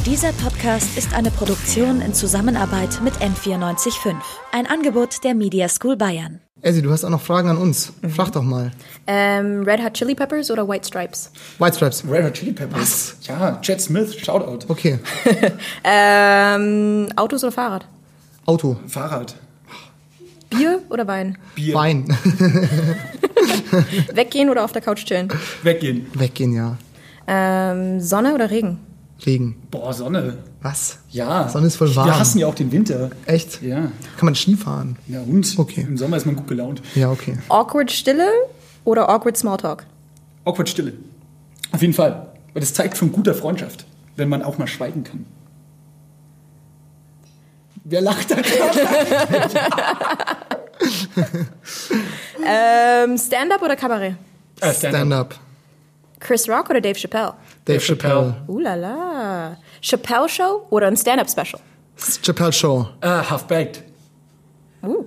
Dieser 0.04 0.32
Podcast 0.32 0.96
ist 0.98 1.12
eine 1.14 1.30
Produktion 1.30 2.00
in 2.00 2.14
Zusammenarbeit 2.14 3.00
mit 3.02 3.14
M945. 3.18 4.16
Ein 4.50 4.66
Angebot 4.66 5.22
der 5.22 5.34
Media 5.34 5.68
School 5.68 5.96
Bayern. 5.96 6.40
Essi, 6.62 6.82
du 6.82 6.90
hast 6.90 7.04
auch 7.04 7.10
noch 7.10 7.22
Fragen 7.22 7.48
an 7.48 7.56
uns. 7.56 7.92
Frag 8.14 8.32
doch 8.32 8.42
mal. 8.42 8.70
Ähm, 9.06 9.62
Red 9.64 9.82
Hot 9.82 9.94
Chili 9.94 10.14
Peppers 10.14 10.50
oder 10.50 10.68
White 10.68 10.86
Stripes? 10.86 11.30
White 11.58 11.76
Stripes. 11.76 12.04
Red 12.06 12.24
Hot 12.24 12.34
Chili 12.34 12.52
Peppers. 12.52 13.16
Ja, 13.22 13.58
Chad 13.62 13.80
Smith, 13.80 14.14
Shoutout. 14.14 14.66
Okay. 14.68 14.98
Ähm, 15.84 17.08
Autos 17.16 17.42
oder 17.44 17.52
Fahrrad? 17.52 17.86
Auto. 18.44 18.76
Fahrrad. 18.86 19.34
Bier 20.50 20.82
oder 20.90 21.06
Wein? 21.06 21.38
Bier. 21.54 21.74
Wein. 21.74 22.04
Weggehen 24.12 24.50
oder 24.50 24.64
auf 24.64 24.72
der 24.72 24.82
Couch 24.82 25.04
chillen? 25.06 25.28
Weggehen. 25.62 26.06
Weggehen, 26.14 26.52
ja. 26.52 26.76
Ähm, 27.26 28.00
Sonne 28.00 28.34
oder 28.34 28.50
Regen? 28.50 28.78
Regen. 29.26 29.56
Boah, 29.70 29.92
Sonne. 29.92 30.38
Was? 30.62 30.98
Ja. 31.10 31.48
Sonne 31.48 31.66
ist 31.66 31.76
voll 31.76 31.94
warm. 31.94 32.06
Wir 32.06 32.18
hassen 32.18 32.38
ja 32.38 32.46
auch 32.46 32.54
den 32.54 32.70
Winter. 32.72 33.10
Echt? 33.26 33.62
Ja. 33.62 33.76
Kann 34.16 34.24
man 34.24 34.34
Ski 34.34 34.56
fahren? 34.56 34.96
Ja, 35.06 35.20
und? 35.20 35.54
Okay. 35.58 35.82
Im 35.82 35.96
Sommer 35.98 36.16
ist 36.16 36.26
man 36.26 36.36
gut 36.36 36.48
gelaunt. 36.48 36.82
Ja, 36.94 37.10
okay. 37.10 37.38
Awkward 37.48 37.90
Stille 37.90 38.28
oder 38.84 39.08
awkward 39.08 39.36
Smalltalk? 39.36 39.86
Awkward 40.44 40.68
Stille. 40.68 40.92
Auf 41.72 41.82
jeden 41.82 41.94
Fall. 41.94 42.26
Weil 42.52 42.60
das 42.60 42.74
zeigt 42.74 42.96
von 42.98 43.12
guter 43.12 43.34
Freundschaft, 43.34 43.84
wenn 44.16 44.28
man 44.28 44.42
auch 44.42 44.58
mal 44.58 44.66
schweigen 44.66 45.04
kann. 45.04 45.26
Wer 47.84 48.00
lacht 48.00 48.30
da 48.30 48.36
gerade? 48.36 48.80
Ähm, 52.46 53.18
Stand-up 53.18 53.60
oder 53.62 53.76
Kabarett? 53.76 54.14
Äh, 54.60 54.72
Stand-up. 54.72 55.34
Chris 56.20 56.48
Rock 56.48 56.70
oder 56.70 56.80
Dave 56.80 56.98
Chappelle? 56.98 57.34
Dave 57.64 57.80
Chappelle. 57.80 58.34
Uh 58.46 58.58
la 58.58 58.74
la. 58.74 59.56
Chappelle 59.82 60.28
Show 60.28 60.66
oder 60.70 60.86
ein 60.86 60.96
Stand-up-Special? 60.96 61.60
Chappelle 62.22 62.52
Show. 62.52 62.86
Äh, 63.00 63.08
Half-Baked. 63.08 63.82
Uh. 64.82 65.04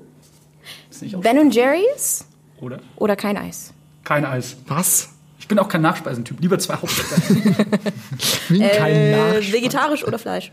Ist 0.89 1.01
nicht 1.01 1.15
auch 1.15 1.21
Ben 1.21 1.39
und 1.39 1.53
Jerry's 1.55 2.25
oder? 2.61 2.79
oder 2.97 3.15
kein 3.15 3.37
Eis? 3.37 3.73
Kein 4.03 4.25
Eis. 4.25 4.55
Was? 4.67 5.09
Ich 5.39 5.47
bin 5.47 5.59
auch 5.59 5.67
kein 5.67 5.81
Nachspeisentyp. 5.81 6.39
Lieber 6.39 6.57
zwei 6.59 6.75
Hauptspeisen. 6.75 7.43
Kein 8.47 8.61
Äh, 8.93 9.33
Nachsch 9.35 9.51
vegetarisch 9.51 10.03
oder 10.05 10.17
Fleisch? 10.17 10.51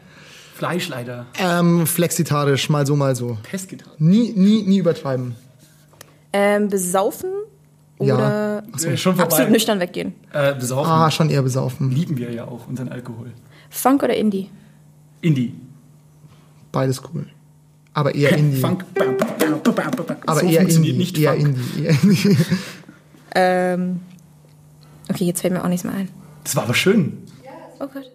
Fleisch 0.57 0.89
leider. 0.89 1.27
ähm, 1.39 1.87
flexitarisch, 1.87 2.69
mal 2.69 2.87
so, 2.87 2.97
mal 2.97 3.15
so. 3.15 3.39
Pestgitarre. 3.45 3.93
Nie, 3.99 4.33
nie, 4.35 4.63
nie 4.63 4.79
übertreiben. 4.79 5.37
Ähm, 6.33 6.69
besaufen 6.69 7.31
Ja. 8.07 8.15
oder 8.15 8.63
Äh, 8.85 8.97
schon 8.97 9.15
vorbei. 9.15 9.23
absolut 9.25 9.51
nüchtern 9.53 9.81
weggehen? 9.81 10.15
Äh, 10.33 10.55
besaufen. 10.55 10.91
Ah, 10.91 11.11
schon 11.11 11.31
eher 11.31 11.43
besaufen. 11.43 11.91
Lieben 11.91 12.17
wir 12.17 12.33
ja 12.33 12.45
auch, 12.47 12.67
unseren 12.69 12.89
Alkohol. 12.89 13.33
Funk 13.69 14.03
oder 14.03 14.17
Indie? 14.17 14.49
Indie. 15.21 15.55
Beides 16.73 17.03
cool. 17.13 17.27
Aber 17.95 18.15
eher 18.15 18.33
Indie. 18.37 18.61
Funk. 18.61 18.85
Aber 20.27 20.41
so 20.41 20.47
eher 20.47 20.61
funktioniert 20.61 20.71
Indie. 20.71 20.93
nicht 20.93 21.19
eher 21.19 21.35
Funk. 21.35 21.45
Indie. 21.47 21.85
Eher 21.85 22.03
Indie. 22.03 22.37
Ähm, 23.33 24.01
okay, 25.09 25.25
jetzt 25.25 25.41
fällt 25.43 25.53
mir 25.55 25.63
auch 25.63 25.69
nichts 25.69 25.85
mehr 25.85 25.95
ein. 25.95 26.09
Das 26.43 26.57
war 26.57 26.65
aber 26.65 26.75
schön. 26.75 27.19
Oh 27.79 27.87
Gott. 27.87 28.11